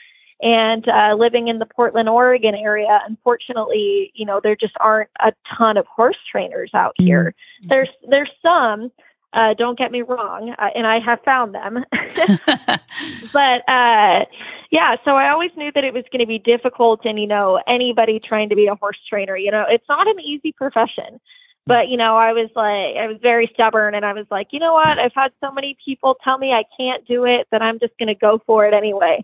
and 0.42 0.88
uh, 0.90 1.16
living 1.18 1.48
in 1.48 1.60
the 1.60 1.66
Portland, 1.66 2.10
Oregon 2.10 2.56
area. 2.56 3.00
Unfortunately, 3.08 4.12
you 4.16 4.26
know, 4.26 4.42
there 4.42 4.56
just 4.56 4.74
aren't 4.80 5.10
a 5.20 5.32
ton 5.56 5.78
of 5.78 5.86
horse 5.86 6.18
trainers 6.30 6.72
out 6.74 6.96
here. 6.98 7.34
There's 7.62 7.90
there's 8.10 8.32
some. 8.42 8.92
Uh, 9.34 9.54
don't 9.54 9.78
get 9.78 9.92
me 9.92 10.02
wrong, 10.02 10.54
uh, 10.58 10.70
and 10.76 10.86
I 10.86 11.00
have 11.00 11.22
found 11.24 11.56
them. 11.56 11.86
but 13.34 13.70
uh, 13.70 14.26
yeah, 14.72 14.96
so 15.06 15.16
I 15.16 15.30
always 15.30 15.52
knew 15.56 15.72
that 15.74 15.84
it 15.84 15.94
was 15.94 16.04
going 16.12 16.20
to 16.20 16.26
be 16.26 16.40
difficult, 16.40 17.06
and 17.06 17.20
you 17.20 17.28
know, 17.28 17.62
anybody 17.66 18.20
trying 18.20 18.50
to 18.50 18.56
be 18.56 18.68
a 18.68 18.76
horse 18.76 19.00
trainer, 19.08 19.38
you 19.38 19.52
know, 19.52 19.66
it's 19.70 19.88
not 19.88 20.08
an 20.08 20.20
easy 20.20 20.52
profession. 20.52 21.20
But 21.68 21.90
you 21.90 21.98
know, 21.98 22.18
I 22.18 22.34
was 22.34 22.50
like, 22.56 22.98
I 22.98 23.08
was 23.08 23.18
very 23.22 23.50
stubborn, 23.54 23.94
and 23.94 24.04
I 24.04 24.14
was 24.14 24.26
like, 24.32 24.48
you 24.52 24.60
know 24.60 24.74
what? 24.74 24.98
I've 24.98 25.14
had 25.14 25.32
so 25.42 25.52
many 25.52 25.78
people 25.86 26.18
tell 26.24 26.38
me 26.38 26.52
I 26.52 26.66
can't 26.76 27.06
do 27.08 27.26
it 27.26 27.48
that 27.52 27.62
I'm 27.62 27.80
just 27.80 27.98
going 28.00 28.08
to 28.08 28.16
go 28.16 28.42
for 28.46 28.66
it 28.66 28.74
anyway. 28.74 29.24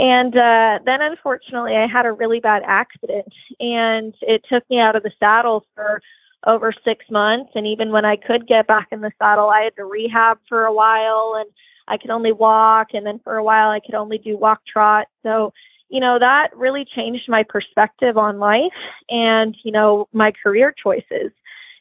And 0.00 0.36
uh, 0.36 0.78
then, 0.86 1.02
unfortunately, 1.02 1.76
I 1.76 1.86
had 1.86 2.06
a 2.06 2.12
really 2.12 2.40
bad 2.40 2.62
accident, 2.64 3.32
and 3.60 4.14
it 4.22 4.44
took 4.48 4.68
me 4.70 4.78
out 4.78 4.94
of 4.94 5.02
the 5.02 5.10
saddle 5.18 5.66
for 5.74 6.00
over 6.46 6.72
six 6.84 7.04
months. 7.10 7.52
And 7.54 7.66
even 7.66 7.90
when 7.90 8.04
I 8.04 8.16
could 8.16 8.46
get 8.46 8.66
back 8.66 8.88
in 8.90 9.00
the 9.00 9.12
saddle, 9.18 9.48
I 9.48 9.62
had 9.62 9.76
to 9.76 9.84
rehab 9.84 10.38
for 10.48 10.64
a 10.64 10.72
while, 10.72 11.36
and 11.38 11.48
I 11.88 11.96
could 11.96 12.10
only 12.10 12.32
walk. 12.32 12.88
And 12.94 13.06
then 13.06 13.20
for 13.22 13.36
a 13.36 13.44
while, 13.44 13.70
I 13.70 13.80
could 13.80 13.94
only 13.94 14.18
do 14.18 14.36
walk 14.36 14.64
trot. 14.66 15.08
So, 15.22 15.52
you 15.88 16.00
know, 16.00 16.18
that 16.18 16.56
really 16.56 16.84
changed 16.84 17.28
my 17.28 17.42
perspective 17.42 18.16
on 18.16 18.38
life 18.38 18.72
and, 19.10 19.56
you 19.62 19.72
know, 19.72 20.08
my 20.12 20.32
career 20.32 20.72
choices. 20.72 21.32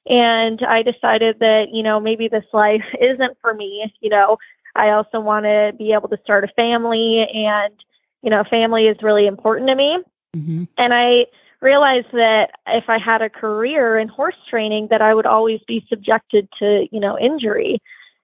And 0.07 0.63
I 0.63 0.81
decided 0.81 1.39
that, 1.39 1.69
you 1.69 1.83
know, 1.83 1.99
maybe 1.99 2.27
this 2.27 2.45
life 2.53 2.83
isn't 3.01 3.37
for 3.41 3.53
me. 3.53 3.93
You 4.01 4.09
know, 4.09 4.37
I 4.75 4.89
also 4.89 5.19
want 5.19 5.45
to 5.45 5.73
be 5.77 5.93
able 5.93 6.09
to 6.09 6.19
start 6.23 6.43
a 6.43 6.47
family, 6.49 7.27
and, 7.33 7.73
you 8.21 8.29
know, 8.29 8.43
family 8.43 8.87
is 8.87 9.01
really 9.01 9.27
important 9.27 9.69
to 9.69 9.75
me. 9.75 9.99
Mhm. 10.35 10.67
And 10.77 10.93
I 10.93 11.27
realized 11.61 12.11
that 12.13 12.51
if 12.67 12.89
I 12.89 12.97
had 12.97 13.21
a 13.21 13.29
career 13.29 13.97
in 13.97 14.07
horse 14.07 14.35
training, 14.49 14.87
that 14.89 15.01
I 15.01 15.13
would 15.13 15.25
always 15.25 15.61
be 15.67 15.85
subjected 15.89 16.49
to, 16.59 16.87
you 16.91 16.99
know, 16.99 17.17
injury. 17.17 17.81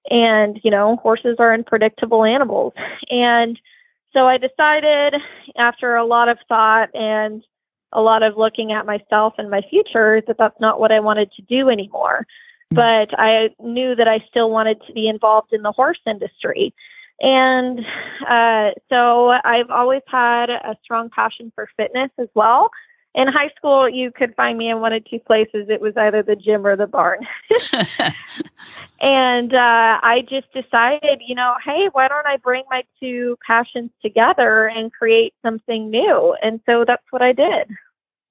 And, 0.09 0.59
you 0.63 0.71
know, 0.71 0.95
horses 0.97 1.35
are 1.39 1.53
unpredictable 1.53 2.23
animals. 2.25 2.73
And 3.11 3.59
so 4.13 4.27
I 4.27 4.37
decided 4.37 5.21
after 5.57 5.95
a 5.95 6.05
lot 6.05 6.29
of 6.29 6.37
thought 6.47 6.89
and 6.95 7.43
a 7.93 8.01
lot 8.01 8.23
of 8.23 8.37
looking 8.37 8.71
at 8.71 8.85
myself 8.85 9.33
and 9.37 9.49
my 9.49 9.61
future 9.61 10.21
that 10.27 10.37
that's 10.37 10.59
not 10.59 10.79
what 10.79 10.91
I 10.91 10.99
wanted 10.99 11.31
to 11.33 11.41
do 11.43 11.69
anymore. 11.69 12.25
But 12.69 13.17
I 13.17 13.51
knew 13.59 13.95
that 13.95 14.07
I 14.07 14.25
still 14.29 14.49
wanted 14.49 14.81
to 14.87 14.93
be 14.93 15.07
involved 15.07 15.53
in 15.53 15.61
the 15.61 15.71
horse 15.71 15.99
industry. 16.05 16.73
And 17.21 17.85
uh, 18.27 18.71
so 18.89 19.29
I've 19.29 19.69
always 19.69 20.01
had 20.07 20.49
a 20.49 20.77
strong 20.83 21.09
passion 21.09 21.51
for 21.55 21.69
fitness 21.77 22.11
as 22.17 22.27
well. 22.33 22.69
In 23.15 23.27
high 23.27 23.49
school, 23.57 23.89
you 23.89 24.11
could 24.11 24.35
find 24.35 24.57
me 24.57 24.69
in 24.69 24.79
one 24.79 24.93
of 24.93 25.03
two 25.05 25.19
places. 25.19 25.67
It 25.69 25.81
was 25.81 25.97
either 25.97 26.21
the 26.21 26.35
gym 26.35 26.65
or 26.67 26.75
the 26.75 26.87
barn. 26.87 27.25
And 28.99 29.53
uh, 29.53 29.99
I 30.01 30.25
just 30.27 30.51
decided, 30.53 31.21
you 31.25 31.35
know, 31.35 31.55
hey, 31.63 31.89
why 31.91 32.07
don't 32.07 32.25
I 32.25 32.37
bring 32.37 32.63
my 32.69 32.83
two 32.99 33.37
passions 33.45 33.91
together 34.01 34.67
and 34.67 34.91
create 34.91 35.33
something 35.43 35.91
new? 35.91 36.35
And 36.41 36.61
so 36.65 36.83
that's 36.83 37.03
what 37.11 37.21
I 37.21 37.31
did. 37.31 37.69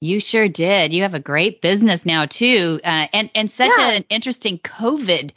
You 0.01 0.21
sure 0.21 0.49
did. 0.49 0.93
You 0.93 1.03
have 1.03 1.15
a 1.15 1.21
great 1.21 1.63
business 1.63 2.05
now 2.05 2.27
too, 2.27 2.81
uh, 2.85 3.07
and 3.13 3.31
and 3.35 3.51
such 3.51 3.73
Yeah. 3.79 3.93
an 3.93 4.05
interesting 4.11 4.59
COVID 4.59 5.31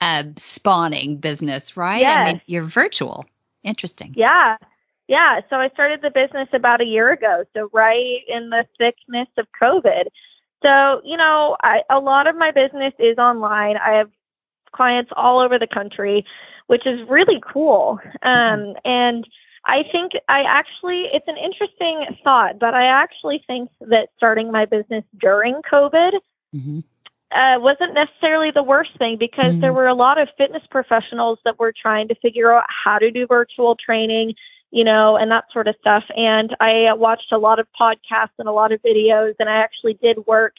uh, 0.00 0.24
spawning 0.36 1.16
business, 1.16 1.76
right? 1.76 2.06
I 2.06 2.24
mean, 2.24 2.40
you're 2.46 2.62
virtual. 2.62 3.26
Interesting. 3.64 4.12
Yeah. 4.16 4.56
Yeah. 5.08 5.40
So 5.50 5.56
I 5.56 5.68
started 5.70 6.00
the 6.02 6.10
business 6.10 6.48
about 6.52 6.80
a 6.80 6.86
year 6.86 7.12
ago. 7.12 7.44
So, 7.54 7.68
right 7.72 8.20
in 8.28 8.50
the 8.50 8.66
thickness 8.78 9.28
of 9.36 9.46
COVID. 9.60 10.04
So, 10.62 11.02
you 11.04 11.16
know, 11.18 11.56
I, 11.62 11.82
a 11.90 12.00
lot 12.00 12.26
of 12.26 12.36
my 12.36 12.50
business 12.50 12.94
is 12.98 13.18
online. 13.18 13.76
I 13.76 13.90
have 13.96 14.10
clients 14.72 15.12
all 15.14 15.38
over 15.40 15.58
the 15.58 15.66
country, 15.66 16.24
which 16.68 16.86
is 16.86 17.06
really 17.08 17.40
cool. 17.46 18.00
Um, 18.22 18.74
and 18.84 19.26
I 19.66 19.82
think 19.92 20.12
I 20.28 20.42
actually, 20.42 21.02
it's 21.12 21.28
an 21.28 21.36
interesting 21.36 22.06
thought, 22.24 22.58
but 22.58 22.72
I 22.74 22.86
actually 22.86 23.44
think 23.46 23.70
that 23.82 24.08
starting 24.16 24.50
my 24.50 24.64
business 24.64 25.04
during 25.18 25.60
COVID 25.70 26.12
hmm 26.52 26.80
uh, 27.30 27.58
wasn't 27.58 27.92
necessarily 27.94 28.52
the 28.52 28.62
worst 28.62 28.96
thing 28.96 29.16
because 29.16 29.54
Mm. 29.54 29.60
there 29.60 29.72
were 29.72 29.88
a 29.88 29.94
lot 29.94 30.18
of 30.18 30.28
fitness 30.38 30.62
professionals 30.70 31.40
that 31.44 31.58
were 31.58 31.72
trying 31.72 32.06
to 32.06 32.14
figure 32.16 32.52
out 32.52 32.64
how 32.68 32.96
to 32.96 33.10
do 33.10 33.26
virtual 33.26 33.74
training, 33.74 34.34
you 34.74 34.82
know, 34.82 35.16
and 35.16 35.30
that 35.30 35.44
sort 35.52 35.68
of 35.68 35.76
stuff. 35.80 36.02
And 36.16 36.54
I 36.58 36.92
watched 36.94 37.30
a 37.30 37.38
lot 37.38 37.60
of 37.60 37.66
podcasts 37.80 38.36
and 38.40 38.48
a 38.48 38.52
lot 38.52 38.72
of 38.72 38.82
videos, 38.82 39.34
and 39.38 39.48
I 39.48 39.56
actually 39.56 39.94
did 40.02 40.26
work 40.26 40.54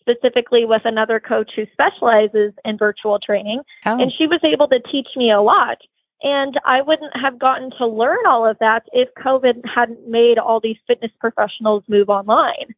specifically 0.00 0.64
with 0.64 0.82
another 0.84 1.20
coach 1.20 1.52
who 1.54 1.66
specializes 1.72 2.52
in 2.64 2.76
virtual 2.76 3.20
training, 3.20 3.60
Oh, 3.86 4.00
and 4.00 4.12
she 4.12 4.26
was 4.26 4.40
able 4.42 4.66
to 4.68 4.80
teach 4.80 5.06
me 5.14 5.30
a 5.30 5.40
lot. 5.40 5.78
And 6.22 6.58
I 6.64 6.82
wouldn't 6.82 7.16
have 7.16 7.38
gotten 7.38 7.70
to 7.78 7.86
learn 7.86 8.18
all 8.26 8.44
of 8.44 8.58
that 8.58 8.82
if 8.92 9.08
COVID 9.14 9.64
hadn't 9.66 10.08
made 10.08 10.36
all 10.38 10.58
these 10.60 10.76
fitness 10.86 11.12
professionals 11.20 11.84
move 11.88 12.10
online. 12.10 12.74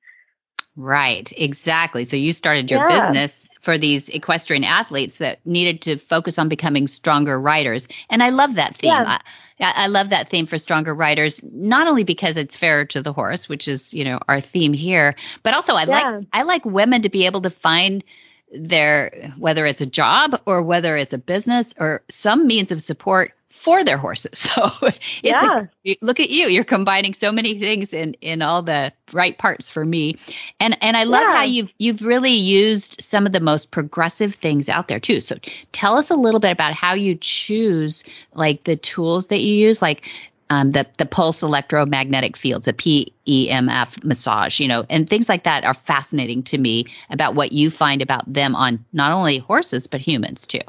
right. 0.76 1.30
Exactly. 1.36 2.04
So 2.04 2.16
you 2.16 2.32
started 2.32 2.70
your 2.70 2.80
Yeah. 2.80 3.00
business 3.00 3.48
for 3.62 3.78
these 3.78 4.08
equestrian 4.08 4.64
athletes 4.64 5.18
that 5.18 5.38
needed 5.46 5.82
to 5.82 5.96
focus 5.96 6.38
on 6.38 6.48
becoming 6.48 6.86
stronger 6.88 7.40
riders, 7.40 7.88
and 8.10 8.22
I 8.22 8.28
love 8.30 8.56
that 8.56 8.76
theme. 8.76 8.90
Yeah. 8.90 9.18
I, 9.60 9.72
I 9.84 9.86
love 9.86 10.10
that 10.10 10.28
theme 10.28 10.46
for 10.46 10.58
stronger 10.58 10.94
riders, 10.94 11.40
not 11.42 11.86
only 11.86 12.04
because 12.04 12.36
it's 12.36 12.56
fair 12.56 12.84
to 12.86 13.02
the 13.02 13.12
horse, 13.12 13.48
which 13.48 13.68
is 13.68 13.94
you 13.94 14.04
know 14.04 14.18
our 14.28 14.40
theme 14.40 14.72
here, 14.72 15.14
but 15.42 15.54
also 15.54 15.74
I 15.74 15.84
Yeah. 15.84 16.10
like 16.10 16.26
I 16.32 16.42
like 16.42 16.64
women 16.64 17.02
to 17.02 17.08
be 17.08 17.26
able 17.26 17.42
to 17.42 17.50
find 17.50 18.04
their 18.54 19.32
whether 19.38 19.64
it's 19.64 19.80
a 19.80 19.86
job 19.86 20.40
or 20.44 20.62
whether 20.62 20.96
it's 20.96 21.12
a 21.14 21.18
business 21.18 21.72
or 21.78 22.02
some 22.08 22.46
means 22.46 22.70
of 22.70 22.82
support 22.82 23.32
for 23.62 23.84
their 23.84 23.96
horses. 23.96 24.50
So 24.52 24.70
it's 24.82 25.42
Yeah. 25.42 25.66
a, 25.86 25.96
look 26.02 26.18
at 26.20 26.30
you, 26.30 26.48
you're 26.48 26.64
combining 26.64 27.14
so 27.14 27.30
many 27.32 27.58
things 27.60 27.94
in 27.94 28.14
in 28.20 28.42
all 28.42 28.62
the 28.62 28.92
right 29.12 29.36
parts 29.38 29.70
for 29.70 29.84
me. 29.84 30.16
And 30.60 30.76
and 30.82 30.96
I 30.96 31.04
love 31.04 31.22
Yeah. 31.22 31.36
how 31.36 31.42
you've 31.44 31.72
you've 31.78 32.02
really 32.02 32.34
used 32.34 33.00
some 33.00 33.24
of 33.26 33.32
the 33.32 33.40
most 33.40 33.70
progressive 33.70 34.34
things 34.34 34.68
out 34.68 34.88
there 34.88 35.00
too. 35.00 35.20
So 35.20 35.36
tell 35.70 35.96
us 35.96 36.10
a 36.10 36.16
little 36.16 36.40
bit 36.40 36.50
about 36.50 36.74
how 36.74 36.94
you 36.94 37.14
choose 37.14 38.02
like 38.34 38.64
the 38.64 38.76
tools 38.76 39.28
that 39.28 39.40
you 39.40 39.54
use 39.54 39.80
like 39.80 40.08
um, 40.50 40.72
the 40.72 40.86
the 40.98 41.06
pulse 41.06 41.42
electromagnetic 41.42 42.36
fields, 42.36 42.66
the 42.66 42.72
PEMF 42.74 44.04
massage, 44.04 44.60
you 44.60 44.68
know, 44.68 44.84
and 44.90 45.08
things 45.08 45.28
like 45.28 45.44
that 45.44 45.64
are 45.64 45.74
fascinating 45.74 46.42
to 46.44 46.58
me 46.58 46.86
about 47.10 47.34
what 47.34 47.52
you 47.52 47.70
find 47.70 48.02
about 48.02 48.30
them 48.30 48.54
on 48.56 48.84
not 48.92 49.12
only 49.12 49.38
horses 49.38 49.86
but 49.86 50.00
humans 50.00 50.46
too. 50.46 50.60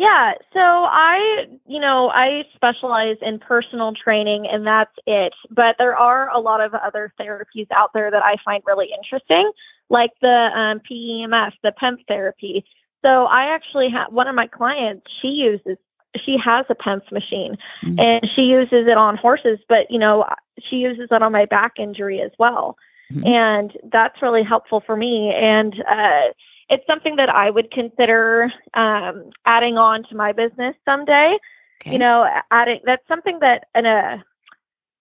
Yeah, 0.00 0.32
so 0.54 0.60
I, 0.62 1.46
you 1.66 1.78
know, 1.78 2.08
I 2.08 2.46
specialize 2.54 3.18
in 3.20 3.38
personal 3.38 3.92
training 3.92 4.46
and 4.46 4.66
that's 4.66 4.96
it. 5.06 5.34
But 5.50 5.76
there 5.78 5.94
are 5.94 6.30
a 6.30 6.40
lot 6.40 6.62
of 6.62 6.72
other 6.72 7.12
therapies 7.20 7.66
out 7.70 7.92
there 7.92 8.10
that 8.10 8.24
I 8.24 8.36
find 8.42 8.62
really 8.66 8.88
interesting, 8.96 9.52
like 9.90 10.12
the 10.22 10.48
um, 10.58 10.80
PEMF, 10.90 11.52
the 11.62 11.74
PEMF 11.78 11.98
therapy. 12.08 12.64
So 13.04 13.26
I 13.26 13.54
actually 13.54 13.90
have 13.90 14.10
one 14.10 14.26
of 14.26 14.34
my 14.34 14.46
clients, 14.46 15.06
she 15.20 15.28
uses 15.28 15.76
she 16.16 16.38
has 16.38 16.64
a 16.70 16.74
PEMF 16.74 17.12
machine 17.12 17.58
Mm. 17.84 18.00
and 18.00 18.30
she 18.34 18.44
uses 18.44 18.86
it 18.88 18.96
on 18.96 19.18
horses, 19.18 19.58
but 19.68 19.90
you 19.90 19.98
know, 19.98 20.26
she 20.58 20.76
uses 20.76 21.08
it 21.10 21.22
on 21.22 21.30
my 21.30 21.44
back 21.44 21.74
injury 21.78 22.22
as 22.22 22.32
well. 22.38 22.78
Mhm. 23.12 23.26
And 23.28 23.76
that's 23.92 24.22
really 24.22 24.42
helpful 24.44 24.80
for 24.80 24.96
me. 24.96 25.34
And 25.34 25.74
uh, 25.86 26.28
it's 26.70 26.86
something 26.86 27.16
that 27.16 27.28
I 27.28 27.50
would 27.50 27.70
consider 27.70 28.50
um, 28.74 29.30
adding 29.44 29.76
on 29.76 30.04
to 30.04 30.16
my 30.16 30.32
business 30.32 30.76
someday. 30.84 31.36
Okay. 31.82 31.92
You 31.92 31.98
know, 31.98 32.28
adding 32.50 32.80
that's 32.84 33.06
something 33.08 33.40
that 33.40 33.68
in 33.74 33.86
a 33.86 34.24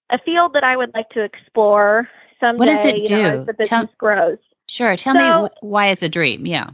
a 0.10 0.20
field 0.20 0.54
that 0.54 0.64
I 0.64 0.76
would 0.76 0.94
like 0.94 1.10
to 1.12 1.24
explore 1.24 2.10
someday. 2.40 2.66
does 2.66 2.86
it 2.86 3.04
you 3.04 3.10
know, 3.10 3.42
as 3.42 3.46
the 3.46 3.54
business 3.54 3.70
Tell- 3.70 3.90
grows? 3.98 4.38
Sure. 4.68 4.96
Tell 4.98 5.14
me 5.14 5.48
wh- 5.48 5.64
why 5.64 5.88
it's 5.88 6.04
a 6.04 6.10
dream. 6.10 6.46
Yeah. 6.46 6.72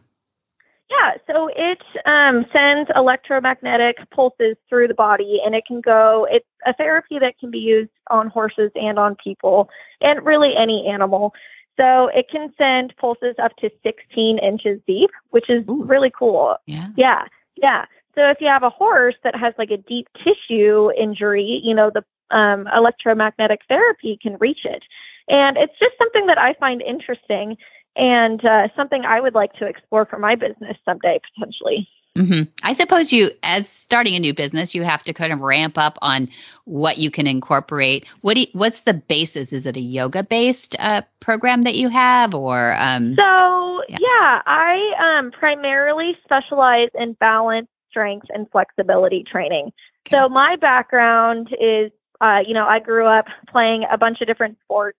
Yeah, 0.90 1.14
so 1.25 1.50
it 1.56 1.82
um, 2.06 2.46
sends 2.54 2.92
electromagnetic 2.96 3.98
pulses 4.12 4.56
through 4.70 4.88
the 4.88 4.94
body, 4.94 5.42
and 5.44 5.56
it 5.56 5.66
can 5.66 5.82
go. 5.82 6.28
It's 6.30 6.46
a 6.66 6.75
therapy 6.75 7.18
that 7.18 7.40
can 7.40 7.50
be 7.50 7.58
used 7.58 7.90
on 8.12 8.28
horses 8.28 8.72
and 8.75 9.00
on 9.00 9.16
people, 9.16 9.70
and 10.00 10.24
really 10.24 10.56
any 10.56 10.88
animal. 10.88 11.34
So 11.77 12.08
it 12.08 12.29
can 12.29 12.53
send 12.58 12.96
pulses 12.98 13.36
up 13.41 13.55
to 13.58 13.70
16 13.84 14.38
inches 14.39 14.79
deep, 14.88 15.12
which 15.32 15.50
is 15.50 15.67
Ooh. 15.70 15.84
really 15.86 16.12
cool. 16.12 16.58
Yeah. 16.65 16.88
Yeah, 16.96 17.25
yeah. 17.55 17.86
So 18.15 18.29
if 18.29 18.39
you 18.39 18.48
have 18.48 18.63
a 18.63 18.70
horse 18.70 19.15
that 19.24 19.36
has 19.36 19.53
like 19.58 19.72
a 19.72 19.77
deep 19.77 20.08
tissue 20.24 20.89
injury, 20.98 21.62
you 21.63 21.74
know, 21.74 21.91
the 21.94 22.03
um, 22.36 22.67
electromagnetic 22.74 23.62
therapy 23.67 24.17
can 24.22 24.38
reach 24.39 24.63
it. 24.63 24.84
And 25.27 25.58
it's 25.58 25.77
just 25.79 25.98
something 25.98 26.27
that 26.27 26.38
I 26.38 26.53
find 26.53 26.82
interesting 26.82 27.58
and 27.96 28.44
uh, 28.46 28.67
something 28.75 29.05
I 29.05 29.20
would 29.20 29.36
like 29.36 29.53
to 29.53 29.65
explore 29.65 30.05
for 30.05 30.20
my 30.20 30.36
business 30.36 30.77
someday, 30.86 31.20
potentially. 31.34 31.88
Hmm 32.15 32.43
I 32.63 32.74
suppose 32.74 33.12
you, 33.12 33.31
as 33.43 33.67
starting 33.67 34.15
a 34.15 34.19
new 34.19 34.34
business, 34.34 34.74
you 34.74 34.84
have 34.84 35.03
to 35.03 35.13
kind 35.13 35.34
of 35.34 35.41
ramp 35.41 35.77
up 35.77 35.98
on 36.01 36.29
what 36.63 36.98
you 36.98 37.12
can 37.12 37.27
incorporate. 37.27 38.07
What 38.22 38.36
do 38.36 38.41
you, 38.41 38.48
what's 38.53 38.81
the 38.81 38.93
basis? 38.93 39.51
Is 39.51 39.65
it 39.65 39.75
a 39.75 39.81
yoga 39.81 40.24
based 40.24 40.75
uh, 40.79 41.01
program 41.19 41.63
that 41.63 41.75
you 41.75 41.89
have, 41.89 42.34
or 42.34 42.75
um, 42.77 43.15
So, 43.17 43.84
Yeah. 43.89 43.98
yeah, 44.00 44.41
I 44.45 45.17
um, 45.17 45.31
primarily 45.31 46.17
specialize 46.24 46.89
in 46.95 47.13
balance, 47.13 47.67
strength, 47.89 48.27
and 48.34 48.50
flexibility 48.50 49.24
training. 49.24 49.72
So, 50.12 50.29
my 50.29 50.55
background 50.55 51.55
is, 51.60 51.91
uh, 52.22 52.43
you 52.48 52.53
know, 52.53 52.65
I 52.65 52.79
grew 52.79 53.05
up 53.07 53.27
playing 53.48 53.86
a 53.91 53.98
bunch 53.98 54.22
of 54.22 54.27
different 54.27 54.57
sports. 54.63 54.98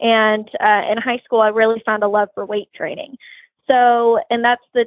And 0.00 0.48
uh, 0.60 0.82
in 0.90 0.98
high 0.98 1.20
school, 1.24 1.40
I 1.40 1.48
really 1.48 1.82
found 1.84 2.02
a 2.02 2.08
love 2.08 2.28
for 2.34 2.44
weight 2.44 2.68
training. 2.74 3.16
So, 3.66 4.20
and 4.30 4.44
that's 4.44 4.64
the 4.74 4.86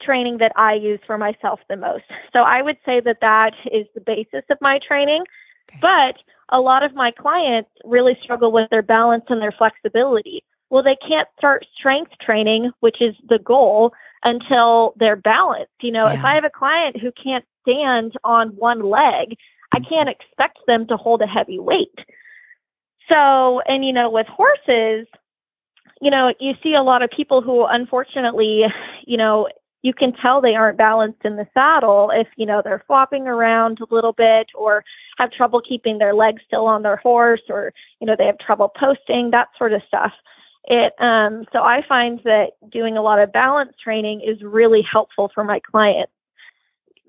training 0.00 0.38
that 0.38 0.52
I 0.56 0.74
use 0.74 1.00
for 1.06 1.18
myself 1.18 1.60
the 1.68 1.76
most. 1.76 2.04
So, 2.32 2.42
I 2.42 2.62
would 2.62 2.78
say 2.84 3.00
that 3.00 3.20
that 3.20 3.54
is 3.72 3.86
the 3.94 4.00
basis 4.00 4.44
of 4.50 4.58
my 4.60 4.78
training. 4.78 5.24
Okay. 5.70 5.78
But 5.80 6.16
a 6.50 6.60
lot 6.60 6.82
of 6.82 6.94
my 6.94 7.10
clients 7.10 7.70
really 7.84 8.18
struggle 8.22 8.52
with 8.52 8.68
their 8.70 8.82
balance 8.82 9.24
and 9.28 9.40
their 9.40 9.52
flexibility. 9.52 10.44
Well, 10.70 10.82
they 10.82 10.96
can't 10.96 11.28
start 11.38 11.66
strength 11.76 12.12
training, 12.20 12.72
which 12.80 13.00
is 13.00 13.14
the 13.28 13.38
goal, 13.38 13.92
until 14.24 14.94
they're 14.96 15.16
balanced. 15.16 15.72
You 15.80 15.92
know, 15.92 16.06
if 16.06 16.24
I 16.24 16.34
have 16.34 16.44
a 16.44 16.50
client 16.50 16.98
who 17.00 17.12
can't 17.12 17.44
stand 17.62 18.14
on 18.24 18.48
one 18.50 18.80
leg, 18.80 19.36
I 19.72 19.78
mm-hmm. 19.78 19.88
can't 19.88 20.08
expect 20.08 20.58
them 20.66 20.86
to 20.88 20.96
hold 20.96 21.22
a 21.22 21.26
heavy 21.26 21.58
weight. 21.58 21.98
So, 23.08 23.60
and 23.60 23.84
you 23.84 23.92
know, 23.92 24.10
with 24.10 24.26
horses, 24.26 25.06
you 26.00 26.10
know, 26.10 26.34
you 26.40 26.54
see 26.62 26.74
a 26.74 26.82
lot 26.82 27.02
of 27.02 27.10
people 27.10 27.42
who 27.42 27.64
unfortunately, 27.66 28.64
you 29.06 29.16
know, 29.16 29.48
you 29.84 29.92
can 29.92 30.14
tell 30.14 30.40
they 30.40 30.54
aren't 30.54 30.78
balanced 30.78 31.26
in 31.26 31.36
the 31.36 31.46
saddle 31.52 32.10
if, 32.10 32.26
you 32.36 32.46
know, 32.46 32.62
they're 32.64 32.82
flopping 32.86 33.28
around 33.28 33.78
a 33.80 33.94
little 33.94 34.14
bit 34.14 34.46
or 34.54 34.82
have 35.18 35.30
trouble 35.30 35.60
keeping 35.60 35.98
their 35.98 36.14
legs 36.14 36.40
still 36.46 36.66
on 36.66 36.82
their 36.82 36.96
horse 36.96 37.42
or, 37.50 37.74
you 38.00 38.06
know, 38.06 38.16
they 38.16 38.24
have 38.24 38.38
trouble 38.38 38.70
posting, 38.74 39.30
that 39.30 39.48
sort 39.58 39.74
of 39.74 39.82
stuff. 39.86 40.12
It 40.64 40.94
um 41.00 41.44
so 41.52 41.62
I 41.62 41.84
find 41.86 42.18
that 42.24 42.52
doing 42.70 42.96
a 42.96 43.02
lot 43.02 43.18
of 43.18 43.30
balance 43.30 43.74
training 43.78 44.22
is 44.22 44.42
really 44.42 44.80
helpful 44.80 45.30
for 45.34 45.44
my 45.44 45.60
clients. 45.60 46.12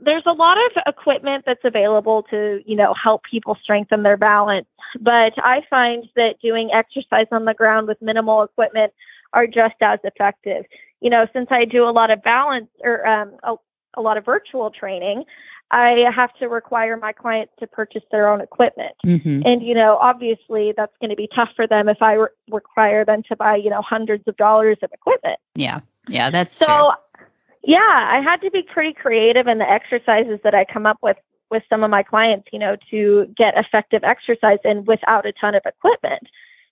There's 0.02 0.26
a 0.26 0.34
lot 0.34 0.58
of 0.58 0.84
equipment 0.86 1.46
that's 1.46 1.64
available 1.64 2.24
to, 2.24 2.62
you 2.66 2.76
know, 2.76 2.94
help 2.94 3.24
people 3.24 3.58
strengthen 3.64 4.04
their 4.04 4.18
balance, 4.18 4.68
but 5.00 5.34
I 5.38 5.64
find 5.70 6.10
that 6.18 6.42
doing 6.42 6.72
exercise 6.74 7.28
on 7.32 7.46
the 7.46 7.54
ground 7.54 7.88
with 7.88 8.02
minimal 8.02 8.44
equipment 8.44 8.92
are 9.32 9.48
just 9.48 9.76
as 9.80 10.00
effective. 10.04 10.66
You 11.06 11.12
know, 11.12 11.28
since 11.34 11.50
I 11.52 11.66
do 11.66 11.88
a 11.88 11.94
lot 11.94 12.10
of 12.10 12.24
balance 12.24 12.68
or 12.84 13.06
um, 13.08 13.36
a, 13.44 13.54
a 13.94 14.02
lot 14.02 14.18
of 14.18 14.26
virtual 14.26 14.72
training, 14.72 15.24
I 15.70 16.04
have 16.16 16.34
to 16.40 16.48
require 16.48 16.98
my 16.98 17.12
clients 17.12 17.54
to 17.60 17.68
purchase 17.68 18.02
their 18.12 18.28
own 18.28 18.42
equipment. 18.42 18.96
mhm. 19.06 19.44
And, 19.46 19.62
you 19.62 19.76
know, 19.76 19.98
obviously 19.98 20.74
that's 20.76 20.98
going 21.00 21.12
to 21.12 21.16
be 21.16 21.30
tough 21.36 21.50
for 21.56 21.68
them 21.68 21.88
if 21.90 22.02
I 22.02 22.14
re- 22.14 22.28
require 22.50 23.06
them 23.06 23.22
to 23.30 23.36
buy, 23.36 23.56
you 23.56 23.70
know, 23.70 23.84
hundreds 23.84 24.28
of 24.28 24.36
dollars 24.38 24.78
of 24.82 24.90
equipment. 24.92 25.38
yeah, 25.54 25.82
yeah, 26.08 26.32
that's 26.32 26.56
So, 26.58 26.66
true. 26.66 27.26
yeah, 27.62 28.10
I 28.16 28.20
had 28.22 28.42
to 28.42 28.50
be 28.50 28.64
pretty 28.64 28.94
creative 28.94 29.46
in 29.48 29.60
the 29.60 29.70
exercises 29.70 30.40
that 30.44 30.56
I 30.56 30.66
come 30.66 30.88
up 30.88 30.98
with 31.04 31.18
with 31.52 31.62
some 31.70 31.84
of 31.84 31.92
my 31.92 32.02
clients, 32.02 32.48
you 32.52 32.58
know, 32.58 32.76
to 32.90 33.28
get 33.38 33.56
effective 33.56 34.04
exercise 34.04 34.58
in 34.66 34.86
without 34.86 35.28
a 35.28 35.32
ton 35.34 35.54
of 35.54 35.62
equipment, 35.68 36.28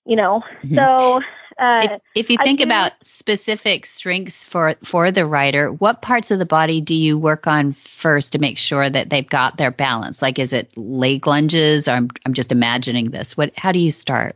you 0.05 0.15
know. 0.15 0.43
Mhm. 0.63 0.75
So, 0.75 1.21
uh, 1.59 1.81
if, 1.81 2.01
if 2.15 2.29
you 2.29 2.37
think 2.37 2.59
do- 2.59 2.65
about 2.65 2.91
specific 3.01 3.85
strengths 3.85 4.45
for 4.45 4.75
for 4.83 5.11
the 5.11 5.25
rider, 5.25 5.71
what 5.71 6.01
parts 6.01 6.31
of 6.31 6.39
the 6.39 6.45
body 6.45 6.81
do 6.81 6.95
you 6.95 7.17
work 7.17 7.47
on 7.47 7.73
first 7.73 8.33
to 8.33 8.39
make 8.39 8.57
sure 8.57 8.89
that 8.89 9.09
they've 9.09 9.27
got 9.27 9.57
their 9.57 9.71
balance? 9.71 10.21
Like, 10.21 10.39
is 10.39 10.53
it 10.53 10.75
leg 10.77 11.27
lunges? 11.27 11.87
Or 11.87 11.91
I'm 11.91 12.09
I'm 12.25 12.33
just 12.33 12.51
imagining 12.51 13.11
this. 13.11 13.37
What? 13.37 13.57
How 13.57 13.71
do 13.71 13.79
you 13.79 13.91
start? 13.91 14.35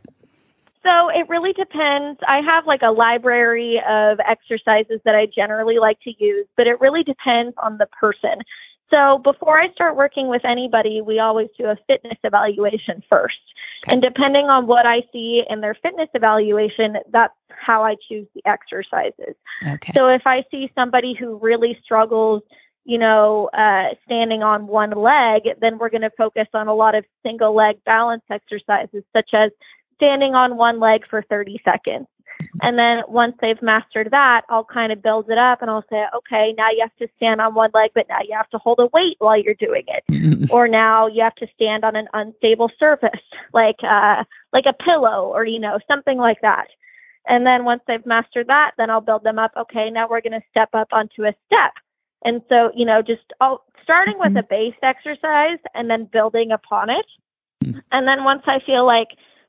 So 0.84 1.08
it 1.08 1.28
really 1.28 1.52
depends. 1.52 2.18
I 2.26 2.40
have 2.40 2.66
like 2.66 2.82
a 2.82 2.90
library 2.90 3.82
of 3.86 4.20
exercises 4.20 5.00
that 5.04 5.14
I 5.14 5.26
generally 5.26 5.78
like 5.78 6.00
to 6.02 6.14
use, 6.18 6.46
but 6.56 6.66
it 6.66 6.80
really 6.80 7.02
depends 7.02 7.54
on 7.58 7.78
the 7.78 7.86
person. 7.86 8.40
So 8.90 9.18
before 9.18 9.60
I 9.60 9.70
start 9.72 9.96
working 9.96 10.28
with 10.28 10.44
anybody, 10.44 11.00
we 11.00 11.18
always 11.18 11.48
do 11.58 11.66
a 11.66 11.76
fitness 11.86 12.18
evaluation 12.24 13.02
first. 13.08 13.36
Okay. 13.84 13.92
And 13.92 14.02
depending 14.02 14.46
on 14.46 14.66
what 14.66 14.86
I 14.86 15.02
see 15.12 15.44
in 15.48 15.60
their 15.60 15.74
fitness 15.74 16.08
evaluation, 16.14 16.96
that's 17.10 17.34
how 17.50 17.84
I 17.84 17.96
choose 18.08 18.26
the 18.34 18.42
exercises. 18.46 19.34
Okay. 19.66 19.92
So 19.94 20.08
if 20.08 20.26
I 20.26 20.44
see 20.50 20.70
somebody 20.74 21.14
who 21.14 21.36
really 21.36 21.78
struggles, 21.84 22.42
you 22.84 22.98
know, 22.98 23.50
uh, 23.52 23.90
standing 24.06 24.42
on 24.42 24.66
one 24.66 24.90
leg, 24.90 25.42
then 25.60 25.78
we're 25.78 25.90
going 25.90 26.02
to 26.02 26.10
focus 26.16 26.48
on 26.54 26.68
a 26.68 26.74
lot 26.74 26.94
of 26.94 27.04
single 27.22 27.54
leg 27.54 27.76
balance 27.84 28.22
exercises, 28.30 29.04
such 29.14 29.30
as 29.34 29.50
standing 29.96 30.34
on 30.34 30.56
one 30.56 30.80
leg 30.80 31.06
for 31.08 31.22
30 31.22 31.60
seconds. 31.64 32.06
And 32.62 32.78
then 32.78 33.02
once 33.08 33.36
they've 33.40 33.60
mastered 33.62 34.10
that, 34.10 34.44
I'll 34.48 34.64
kind 34.64 34.92
of 34.92 35.02
build 35.02 35.30
it 35.30 35.38
up 35.38 35.62
and 35.62 35.70
I'll 35.70 35.84
say, 35.90 36.06
okay, 36.16 36.54
now 36.56 36.70
you 36.70 36.80
have 36.80 36.96
to 36.96 37.08
stand 37.16 37.40
on 37.40 37.54
one 37.54 37.70
leg, 37.74 37.90
but 37.94 38.08
now 38.08 38.18
you 38.26 38.34
have 38.34 38.50
to 38.50 38.58
hold 38.58 38.78
a 38.80 38.86
weight 38.86 39.16
while 39.18 39.36
you're 39.36 39.54
doing 39.54 39.84
it. 39.88 40.04
Mhm. 40.10 40.50
Or 40.50 40.66
now 40.68 41.06
you 41.06 41.22
have 41.22 41.34
to 41.36 41.48
stand 41.54 41.84
on 41.84 41.94
an 41.96 42.08
unstable 42.14 42.70
surface, 42.78 43.20
like 43.52 43.82
uh, 43.82 44.24
like 44.52 44.66
a 44.66 44.72
pillow 44.72 45.26
or 45.34 45.44
you 45.44 45.58
know 45.58 45.78
something 45.86 46.18
like 46.18 46.40
that. 46.42 46.68
And 47.26 47.46
then 47.46 47.64
once 47.64 47.82
they've 47.86 48.04
mastered 48.06 48.46
that, 48.48 48.72
then 48.78 48.88
I'll 48.90 49.02
build 49.02 49.22
them 49.22 49.38
up. 49.38 49.52
Okay, 49.56 49.90
now 49.90 50.08
we're 50.08 50.22
going 50.22 50.40
to 50.40 50.46
step 50.50 50.70
up 50.72 50.88
onto 50.92 51.24
a 51.26 51.34
step. 51.46 51.72
And 52.24 52.42
so 52.48 52.72
you 52.74 52.84
know, 52.84 53.02
just 53.02 53.32
oh, 53.40 53.60
starting 53.82 54.18
with 54.18 54.32
Mhm. 54.32 54.40
a 54.40 54.42
base 54.44 54.74
exercise 54.82 55.58
and 55.74 55.90
then 55.90 56.04
building 56.06 56.50
upon 56.52 56.90
it. 56.90 57.06
Mhm. 57.64 57.82
And 57.92 58.08
then 58.08 58.24
once 58.24 58.42
I 58.46 58.58
feel 58.60 58.84
like 58.84 59.08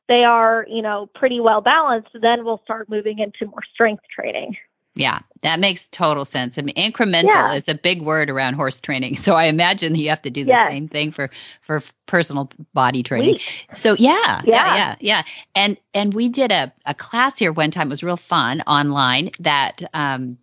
they 0.10 0.26
are, 0.26 0.66
you 0.68 0.82
know, 0.82 1.06
pretty 1.16 1.40
well 1.40 1.62
balanced, 1.62 2.10
then 2.22 2.44
we'll 2.44 2.60
start 2.66 2.90
moving 2.90 3.20
into 3.20 3.46
more 3.46 3.64
strength 3.74 4.04
training. 4.14 4.58
Yeah, 4.96 5.20
that 5.44 5.62
makes 5.62 5.88
total 5.88 6.26
sense. 6.26 6.58
I 6.58 6.64
mean, 6.64 6.76
incremental 6.76 7.32
Yeah. 7.32 7.54
is 7.54 7.70
a 7.70 7.76
big 7.76 8.02
word 8.02 8.30
around 8.30 8.56
horse 8.56 8.82
training, 8.82 9.16
so 9.26 9.36
I 9.36 9.46
imagine 9.46 9.96
you 9.96 10.10
have 10.10 10.24
to 10.24 10.30
do 10.32 10.44
the 10.44 10.50
Yes. 10.50 10.68
same 10.68 10.90
thing 10.90 11.12
for 11.12 11.30
for 11.62 11.82
personal 12.08 12.52
body 12.74 13.04
training. 13.04 13.36
Sweet. 13.36 13.78
So 13.78 13.94
yeah, 13.94 14.42
yeah, 14.44 14.66
Yeah. 14.66 14.76
yeah, 14.76 14.96
yeah. 15.00 15.22
And 15.56 15.78
and 15.94 16.14
we 16.14 16.28
did 16.28 16.52
a, 16.52 16.74
a 16.86 16.94
class 16.96 17.38
here 17.38 17.54
one 17.54 17.72
time. 17.72 17.88
It 17.88 17.92
was 17.92 18.04
real 18.04 18.18
fun 18.18 18.62
online 18.68 19.32
that 19.40 19.84
um, 19.94 20.38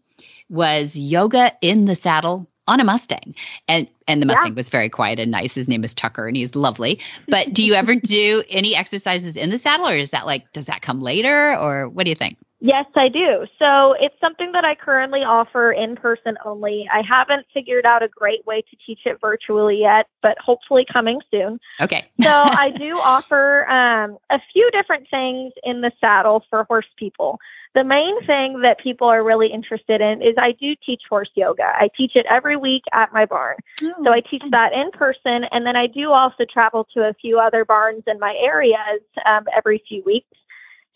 was 0.49 0.97
yoga 0.97 1.53
in 1.61 1.85
the 1.85 1.97
saddle 1.97 2.47
on 2.67 2.81
a 2.81 2.85
Mustang. 2.85 3.35
And 3.69 3.91
and 4.09 4.23
the 4.23 4.27
Yeah. 4.27 4.35
Mustang 4.35 4.55
was 4.55 4.69
very 4.69 4.89
quiet 4.89 5.19
and 5.19 5.31
nice. 5.31 5.55
His 5.55 5.69
name 5.69 5.85
is 5.85 5.95
Tucker 5.95 6.27
and 6.27 6.37
he's 6.37 6.55
lovely. 6.55 7.01
But 7.29 7.53
do 7.53 7.65
you 7.65 7.75
ever 7.75 7.95
do 7.97 8.43
any 8.49 8.75
exercises 8.75 9.37
in 9.37 9.51
the 9.51 9.59
saddle 9.59 9.89
or 9.89 9.97
is 9.97 10.11
that 10.11 10.27
like 10.27 10.53
does 10.53 10.67
that 10.67 10.83
come 10.83 11.01
later 11.01 11.57
or 11.57 11.89
what 11.89 12.05
do 12.05 12.11
you 12.11 12.17
think? 12.17 12.39
Yes, 12.61 12.87
I 12.95 13.09
do. 13.09 13.47
So 13.59 13.93
it's 14.01 14.19
something 14.19 14.53
that 14.53 14.65
I 14.65 14.75
currently 14.75 15.23
offer 15.23 15.73
in 15.73 15.95
person 15.95 16.39
only. 16.45 16.89
I 16.91 17.03
haven't 17.03 17.47
figured 17.53 17.85
out 17.85 18.03
a 18.03 18.09
great 18.09 18.47
way 18.47 18.63
to 18.63 18.77
teach 18.85 19.01
it 19.05 19.21
virtually 19.21 19.81
yet, 19.81 20.09
but 20.23 20.39
hopefully 20.39 20.87
coming 20.91 21.21
soon. 21.31 21.61
Okay. 21.83 22.07
so 22.23 22.31
I 22.31 22.71
do 22.71 22.99
offer 22.99 23.69
um, 23.69 24.17
a 24.31 24.41
few 24.53 24.71
different 24.71 25.07
things 25.11 25.53
in 25.65 25.83
the 25.83 25.93
saddle 26.01 26.45
for 26.49 26.65
horse 26.65 26.87
people. 26.97 27.39
The 27.75 27.85
main 27.85 28.25
thing 28.25 28.63
that 28.63 28.79
people 28.79 29.07
are 29.07 29.23
really 29.23 29.49
interested 29.49 30.01
in 30.01 30.23
is 30.23 30.35
I 30.39 30.53
do 30.53 30.75
teach 30.85 31.03
horse 31.11 31.29
yoga. 31.35 31.65
I 31.75 31.91
teach 31.95 32.17
it 32.17 32.25
every 32.25 32.57
week 32.57 32.85
at 32.95 33.13
my 33.13 33.27
barn. 33.27 33.57
So 34.03 34.13
I 34.13 34.21
teach 34.21 34.43
that 34.51 34.73
in 34.73 34.91
person, 34.93 35.45
and 35.53 35.67
then 35.67 35.77
I 35.77 35.87
do 35.87 36.13
also 36.13 36.47
travel 36.51 36.89
to 36.95 37.07
a 37.07 37.13
few 37.13 37.39
other 37.39 37.67
barns 37.67 38.05
in 38.07 38.19
my 38.19 38.35
areas 38.39 39.03
um, 39.27 39.45
every 39.55 39.83
few 39.87 40.03
weeks 40.05 40.27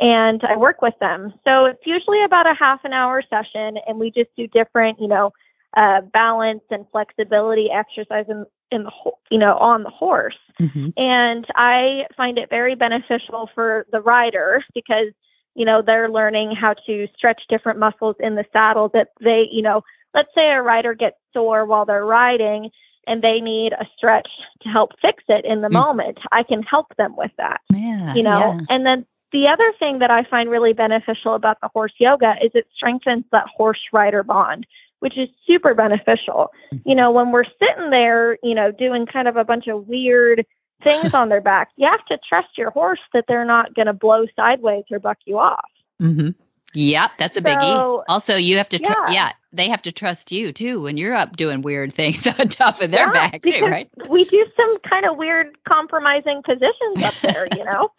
and 0.00 0.42
I 0.44 0.56
work 0.56 0.80
with 0.82 0.98
them. 1.00 1.32
So 1.44 1.66
it's 1.66 1.86
usually 1.86 2.22
about 2.24 2.46
a 2.46 2.54
half 2.54 2.84
an 2.84 2.92
hour 2.92 3.22
session, 3.28 3.78
and 3.86 3.98
we 3.98 4.10
just 4.10 4.30
do 4.36 4.46
different, 4.46 5.00
you 5.00 5.08
know, 5.08 5.32
uh, 5.76 6.00
balance 6.00 6.62
and 6.70 6.84
flexibility 6.90 7.70
exercise 7.70 8.24
in, 8.28 8.44
in 8.72 8.82
the 8.84 8.90
ho- 8.90 9.18
you 9.30 9.38
know 9.38 9.56
on 9.58 9.82
the 9.84 9.90
horse. 9.90 10.38
Mm-hmm. 10.60 10.88
And 10.96 11.46
I 11.54 12.06
find 12.16 12.38
it 12.38 12.50
very 12.50 12.74
beneficial 12.74 13.48
for 13.54 13.86
the 13.92 14.00
rider 14.00 14.64
because 14.74 15.08
you 15.54 15.64
know 15.64 15.82
they're 15.82 16.10
learning 16.10 16.52
how 16.56 16.74
to 16.86 17.06
stretch 17.16 17.42
different 17.48 17.78
muscles 17.78 18.16
in 18.20 18.34
the 18.34 18.44
saddle 18.52 18.88
that 18.94 19.08
they 19.20 19.48
you 19.52 19.62
know 19.62 19.82
let's 20.14 20.30
say 20.34 20.50
a 20.50 20.60
rider 20.62 20.94
gets 20.94 21.16
sore 21.32 21.64
while 21.66 21.84
they're 21.84 22.04
riding 22.06 22.70
and 23.06 23.22
they 23.22 23.40
need 23.40 23.72
a 23.72 23.86
stretch 23.96 24.28
to 24.62 24.68
help 24.68 24.92
fix 25.00 25.22
it 25.28 25.44
in 25.44 25.60
the 25.60 25.68
Mm. 25.68 25.72
moment 25.72 26.18
i 26.30 26.42
can 26.44 26.62
help 26.62 26.94
them 26.96 27.14
with 27.16 27.32
that 27.36 27.60
Yeah. 27.72 28.14
you 28.14 28.22
know 28.22 28.38
yeah. 28.58 28.60
and 28.68 28.86
then 28.86 29.06
the 29.32 29.46
other 29.46 29.72
thing 29.78 29.98
that 29.98 30.10
i 30.10 30.22
find 30.24 30.50
really 30.50 30.72
beneficial 30.72 31.34
about 31.34 31.60
the 31.60 31.68
horse 31.68 31.92
yoga 31.98 32.34
is 32.42 32.50
it 32.54 32.66
strengthens 32.74 33.24
that 33.32 33.46
horse 33.54 33.80
rider 33.92 34.22
bond 34.22 34.66
which 35.00 35.16
is 35.16 35.28
super 35.46 35.74
beneficial 35.74 36.50
you 36.84 36.94
know 36.94 37.10
when 37.10 37.32
we're 37.32 37.44
sitting 37.62 37.90
there 37.90 38.38
you 38.42 38.54
know 38.54 38.70
doing 38.70 39.06
kind 39.06 39.28
of 39.28 39.36
a 39.36 39.44
bunch 39.44 39.66
of 39.66 39.86
weird 39.88 40.44
things 40.82 41.12
on 41.12 41.28
their 41.28 41.40
back 41.40 41.68
you 41.76 41.86
have 41.86 42.04
to 42.06 42.18
trust 42.28 42.56
your 42.56 42.70
horse 42.70 43.00
that 43.12 43.24
they're 43.28 43.44
not 43.44 43.74
going 43.74 43.86
to 43.86 43.92
blow 43.92 44.24
sideways 44.36 44.84
or 44.90 44.98
buck 44.98 45.18
you 45.24 45.38
off 45.38 45.70
Mm-hmm. 46.00 46.30
Yep, 46.74 47.10
that's 47.18 47.36
a 47.36 47.40
biggie. 47.42 48.04
Also, 48.08 48.36
you 48.36 48.56
have 48.58 48.68
to, 48.70 48.78
tr- 48.78 48.92
yeah. 48.92 49.10
Yeah. 49.12 49.32
they 49.52 49.68
have 49.68 49.82
to 49.82 49.92
trust 49.92 50.30
you 50.30 50.52
too 50.52 50.80
when 50.82 50.96
you're 50.96 51.14
up 51.14 51.36
doing 51.36 51.62
weird 51.62 51.92
things 51.92 52.26
on 52.38 52.48
top 52.48 52.80
of 52.80 52.90
their 52.90 53.06
Yeah, 53.06 53.12
back, 53.12 53.42
too, 53.42 53.64
right? 53.66 53.90
we 54.08 54.24
do 54.24 54.46
some 54.56 54.78
kind 54.88 55.04
of 55.06 55.16
weird 55.16 55.56
compromising 55.68 56.42
positions 56.42 57.02
up 57.02 57.14
there 57.22 57.46
you 57.56 57.64
know 57.64 57.90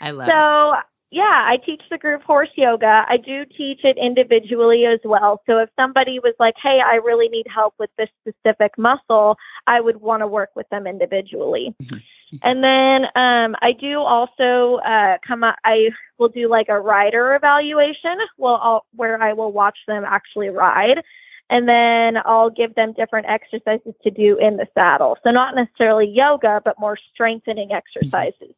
I 0.00 0.10
love 0.10 0.28
it. 0.28 0.32
So, 0.32 0.74
yeah, 1.10 1.44
I 1.46 1.56
teach 1.64 1.82
the 1.88 1.98
group 1.98 2.22
horse 2.22 2.50
yoga. 2.56 3.06
I 3.08 3.16
do 3.16 3.44
teach 3.44 3.84
it 3.84 3.96
individually 3.96 4.84
as 4.86 4.98
well. 5.04 5.40
So, 5.46 5.58
if 5.58 5.70
somebody 5.76 6.18
was 6.18 6.34
like, 6.38 6.54
hey, 6.60 6.80
I 6.84 6.96
really 6.96 7.28
need 7.28 7.46
help 7.48 7.74
with 7.78 7.90
this 7.96 8.08
specific 8.20 8.76
muscle, 8.76 9.38
I 9.66 9.80
would 9.80 10.00
want 10.00 10.20
to 10.22 10.26
work 10.26 10.50
with 10.56 10.68
them 10.68 10.86
individually. 10.86 11.74
Mhm. 11.82 12.02
And 12.42 12.62
then 12.62 13.06
um, 13.14 13.56
I 13.62 13.72
do 13.72 14.00
also 14.00 14.76
uh, 14.76 15.18
come 15.26 15.44
up, 15.44 15.56
I 15.64 15.90
will 16.18 16.28
do 16.28 16.48
like 16.48 16.68
a 16.68 16.80
rider 16.80 17.34
evaluation 17.34 18.18
well, 18.38 18.60
I'll, 18.62 18.86
where 18.94 19.22
I 19.22 19.32
will 19.32 19.52
watch 19.52 19.78
them 19.86 20.04
actually 20.04 20.48
ride. 20.48 21.02
And 21.48 21.68
then 21.68 22.18
I'll 22.24 22.50
give 22.50 22.74
them 22.74 22.92
different 22.92 23.28
exercises 23.28 23.94
to 24.02 24.10
do 24.10 24.36
in 24.38 24.56
the 24.56 24.66
saddle. 24.74 25.16
So, 25.22 25.30
not 25.30 25.54
necessarily 25.54 26.08
yoga, 26.08 26.60
but 26.64 26.78
more 26.80 26.98
strengthening 27.12 27.70
exercises. 27.72 28.52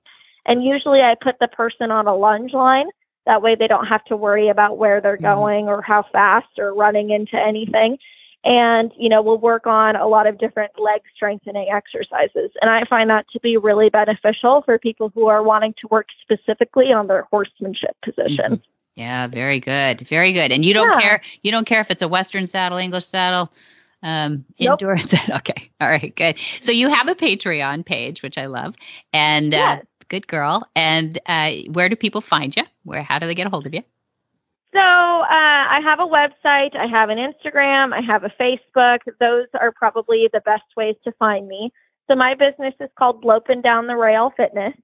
And 0.46 0.64
usually 0.64 1.02
I 1.02 1.14
put 1.14 1.38
the 1.38 1.48
person 1.48 1.90
on 1.90 2.07
a 2.07 2.16
lunge 2.16 2.54
line. 2.54 2.88
That 3.26 3.42
way 3.42 3.54
they 3.54 3.66
don't 3.66 3.87
have 3.87 4.04
to 4.07 4.16
worry 4.16 4.48
about 4.48 4.78
where 4.78 5.02
they're 5.02 5.18
Mhm. 5.18 5.35
going 5.35 5.68
or 5.68 5.83
how 5.83 6.02
fast 6.02 6.59
or 6.59 6.72
running 6.72 7.11
into 7.11 7.38
anything. 7.38 7.98
And, 8.44 8.92
you 8.96 9.09
know, 9.09 9.20
we'll 9.20 9.38
work 9.38 9.66
on 9.66 9.96
a 9.96 10.07
lot 10.07 10.27
of 10.27 10.38
different 10.38 10.72
leg 10.79 11.01
strengthening 11.14 11.68
exercises. 11.70 12.51
And 12.62 12.70
I 12.70 12.85
find 12.85 13.11
that 13.11 13.29
to 13.31 13.40
be 13.40 13.57
really 13.57 13.90
beneficial 13.90 14.62
for 14.62 14.79
people 14.79 15.11
who 15.14 15.27
are 15.27 15.42
wanting 15.42 15.74
to 15.81 15.88
work 15.88 16.07
specifically 16.22 16.92
on 16.92 17.09
their 17.09 17.22
horsemanship 17.31 17.96
position. 18.03 18.62
Yeah, 18.94 19.27
very 19.27 19.61
good, 19.61 20.01
very 20.09 20.33
good. 20.33 20.53
And 20.53 20.64
you 20.64 20.72
don't 20.72 20.92
Yeah. 20.92 21.01
care, 21.01 21.22
you 21.42 21.51
don't 21.51 21.66
care 21.66 21.81
if 21.81 21.90
it's 21.90 22.03
a 22.03 22.09
Western 22.09 22.46
saddle, 22.46 22.79
English 22.79 23.07
saddle, 23.07 23.53
um, 24.03 24.44
Nope. 24.61 24.81
indoor 24.83 24.96
saddle. 24.98 25.37
Okay, 25.37 25.70
all 25.81 25.88
right, 25.88 26.14
good. 26.14 26.38
So 26.61 26.72
you 26.72 26.88
have 26.88 27.09
a 27.09 27.14
Patreon 27.14 27.85
page, 27.85 28.22
which 28.22 28.38
I 28.38 28.46
love, 28.46 28.74
and 29.12 29.53
uh, 29.53 29.77
good 30.09 30.27
girl. 30.29 30.66
And 30.74 31.18
uh, 31.27 31.51
where 31.72 31.88
do 31.88 31.96
people 31.96 32.20
find 32.20 32.57
you? 32.57 32.64
Where? 32.85 33.03
How 33.03 33.18
do 33.18 33.27
they 33.27 33.35
get 33.35 33.46
a 33.46 33.51
hold 33.51 33.66
of 33.66 33.74
you? 33.74 33.83
So 34.74 34.81
uh, 34.81 35.26
I 35.31 35.81
have 35.83 35.98
a 35.98 36.07
website, 36.07 36.76
I 36.76 36.87
have 36.87 37.09
an 37.09 37.18
Instagram, 37.18 37.94
I 37.94 38.02
have 38.02 38.24
a 38.24 38.33
Facebook. 38.38 38.98
Those 39.18 39.46
are 39.59 39.72
probably 39.72 40.28
the 40.33 40.42
best 40.42 40.64
ways 40.76 40.96
to 41.04 41.12
find 41.12 41.48
me. 41.48 41.72
So 42.11 42.16
my 42.16 42.35
business 42.35 42.74
is 42.78 42.90
called 42.98 43.24
Lopin 43.24 43.62
Down 43.62 43.87
the 43.87 43.96
Rail 43.96 44.31
Fitness. 44.37 44.74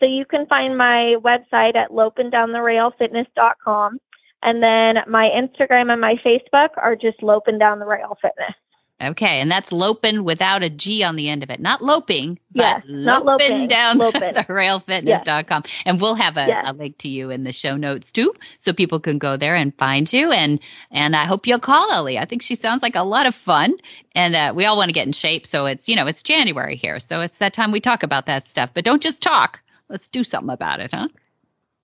So 0.00 0.06
you 0.06 0.24
can 0.24 0.46
find 0.46 0.76
my 0.76 1.14
website 1.20 1.76
at 1.76 1.90
lopindowntherailfitness.com. 1.90 4.00
And 4.42 4.62
then 4.62 5.02
my 5.06 5.28
Instagram 5.28 5.92
and 5.92 6.00
my 6.00 6.16
Facebook 6.16 6.70
are 6.76 6.96
just 6.96 7.22
Lopin 7.22 7.58
Down 7.58 7.78
the 7.78 7.86
Rail 7.86 8.18
Fitness. 8.20 8.54
Okay, 9.02 9.40
and 9.40 9.50
that's 9.50 9.72
loping 9.72 10.22
without 10.24 10.62
a 10.62 10.70
G 10.70 11.02
on 11.02 11.16
the 11.16 11.28
end 11.28 11.42
of 11.42 11.50
it. 11.50 11.58
Not 11.60 11.82
loping, 11.82 12.38
but 12.52 12.60
Yes, 12.62 12.82
not 12.86 13.24
loping 13.24 13.50
loping, 13.50 13.68
down 13.68 13.98
loping. 13.98 14.20
the 14.34 14.44
railfitness.com. 14.44 15.64
And 15.84 16.00
we'll 16.00 16.14
have 16.14 16.36
a, 16.36 16.46
Yes. 16.46 16.64
a 16.68 16.72
link 16.72 16.98
to 16.98 17.08
you 17.08 17.30
in 17.30 17.44
the 17.44 17.52
show 17.52 17.76
notes 17.76 18.12
too, 18.12 18.32
so 18.58 18.72
people 18.72 19.00
can 19.00 19.18
go 19.18 19.36
there 19.36 19.56
and 19.56 19.76
find 19.76 20.12
you. 20.12 20.30
And 20.30 20.60
and 20.90 21.16
I 21.16 21.24
hope 21.24 21.46
you'll 21.46 21.58
call 21.58 21.90
Ellie. 21.92 22.18
I 22.18 22.24
think 22.26 22.42
she 22.42 22.54
sounds 22.54 22.82
like 22.82 22.94
a 22.96 23.02
lot 23.02 23.26
of 23.26 23.34
fun. 23.34 23.74
And 24.14 24.34
uh, 24.36 24.52
we 24.54 24.64
all 24.66 24.76
want 24.76 24.88
to 24.88 24.92
get 24.94 25.06
in 25.06 25.12
shape. 25.12 25.46
So 25.46 25.66
it's, 25.66 25.88
you 25.88 25.96
know, 25.96 26.06
it's 26.06 26.22
January 26.22 26.76
here. 26.76 27.00
So 27.00 27.20
it's 27.22 27.38
that 27.38 27.52
time 27.54 27.72
we 27.72 27.80
talk 27.80 28.02
about 28.02 28.26
that 28.26 28.46
stuff. 28.46 28.70
But 28.74 28.84
don't 28.84 29.02
just 29.02 29.20
talk. 29.22 29.60
Let's 29.88 30.08
do 30.08 30.22
something 30.24 30.52
about 30.52 30.80
it, 30.80 30.90
huh? 30.92 31.08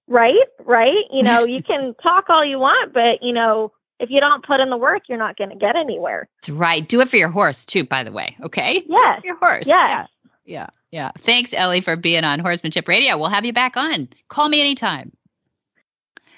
Right? 0.07 0.46
Right? 0.64 1.04
You 1.11 1.22
know, 1.22 1.44
you 1.44 1.62
can 1.62 1.94
talk 2.02 2.31
all 2.31 2.44
you 2.44 2.59
want, 2.59 2.92
but, 2.94 3.22
you 3.22 3.33
know, 3.33 3.72
if 3.98 4.11
you 4.11 4.20
don't 4.20 4.44
put 4.44 4.61
in 4.61 4.70
the 4.70 4.76
work, 4.76 5.04
you're 5.08 5.18
not 5.18 5.37
going 5.37 5.50
to 5.50 5.56
get 5.56 5.76
anywhere. 5.76 6.28
That's 6.40 6.50
right. 6.50 6.87
Do 6.87 7.00
it 7.00 7.08
for 7.08 7.16
your 7.16 7.28
horse 7.28 7.64
too, 7.64 7.84
by 7.84 8.04
the 8.04 8.12
way. 8.12 8.37
Okay? 8.42 8.84
Yes. 8.87 9.20
For 9.20 9.26
your 9.26 9.37
horse. 9.37 9.66
Yeah. 9.66 10.06
Yeah, 10.44 10.68
yeah. 10.90 11.11
Thanks, 11.18 11.52
Ellie, 11.52 11.82
for 11.82 11.94
being 11.96 12.24
on 12.24 12.38
Horsemanship 12.38 12.88
Radio. 12.88 13.18
We'll 13.18 13.28
have 13.28 13.44
you 13.44 13.52
back 13.52 13.76
on. 13.76 14.08
Call 14.28 14.48
me 14.48 14.62
anytime. 14.62 15.12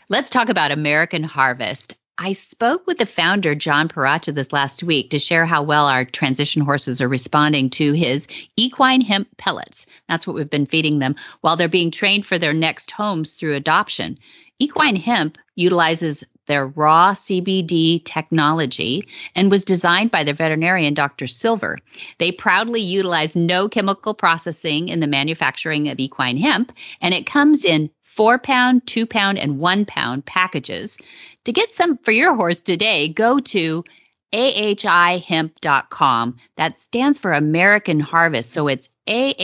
Let's 0.08 0.30
talk 0.30 0.48
about 0.48 0.72
American 0.72 1.22
Harvest. 1.22 1.96
I 2.18 2.32
spoke 2.32 2.86
with 2.86 2.98
the 2.98 3.06
founder, 3.06 3.54
John 3.54 3.88
Paracha, 3.88 4.34
this 4.34 4.52
last 4.52 4.82
week 4.82 5.10
to 5.10 5.18
share 5.18 5.46
how 5.46 5.62
well 5.62 5.86
our 5.86 6.04
transition 6.04 6.60
horses 6.60 7.00
are 7.00 7.08
responding 7.08 7.70
to 7.70 7.92
his 7.92 8.26
equine 8.56 9.00
hemp 9.00 9.28
pellets. 9.38 9.86
That's 10.08 10.26
what 10.26 10.34
we've 10.34 10.50
been 10.50 10.66
feeding 10.66 10.98
them 10.98 11.14
while 11.40 11.56
they're 11.56 11.68
being 11.68 11.90
trained 11.90 12.26
for 12.26 12.38
their 12.38 12.52
next 12.52 12.90
homes 12.90 13.34
through 13.34 13.54
adoption. 13.54 14.18
Equine 14.58 14.96
hemp 14.96 15.38
utilizes 15.54 16.24
their 16.50 16.66
raw 16.66 17.14
CBD 17.14 18.04
technology 18.04 19.06
and 19.36 19.50
was 19.50 19.64
designed 19.64 20.10
by 20.10 20.24
their 20.24 20.34
veterinarian, 20.34 20.94
Dr. 20.94 21.28
Silver. 21.28 21.78
They 22.18 22.32
proudly 22.32 22.80
utilize 22.80 23.36
no 23.36 23.68
chemical 23.68 24.14
processing 24.14 24.88
in 24.88 24.98
the 24.98 25.06
manufacturing 25.06 25.88
of 25.88 26.00
equine 26.00 26.36
hemp, 26.36 26.72
and 27.00 27.14
it 27.14 27.24
comes 27.24 27.64
in 27.64 27.90
four 28.02 28.38
pound, 28.38 28.86
two 28.86 29.06
pound, 29.06 29.38
and 29.38 29.60
one 29.60 29.86
pound 29.86 30.26
packages. 30.26 30.98
To 31.44 31.52
get 31.52 31.72
some 31.72 31.98
for 31.98 32.10
your 32.10 32.34
horse 32.34 32.60
today, 32.60 33.08
go 33.08 33.38
to 33.38 33.84
ahihemp.com. 34.32 36.36
That 36.56 36.78
stands 36.78 37.20
for 37.20 37.32
American 37.32 38.00
Harvest. 38.00 38.52
So 38.52 38.66
it's 38.66 38.88
A 39.06 39.34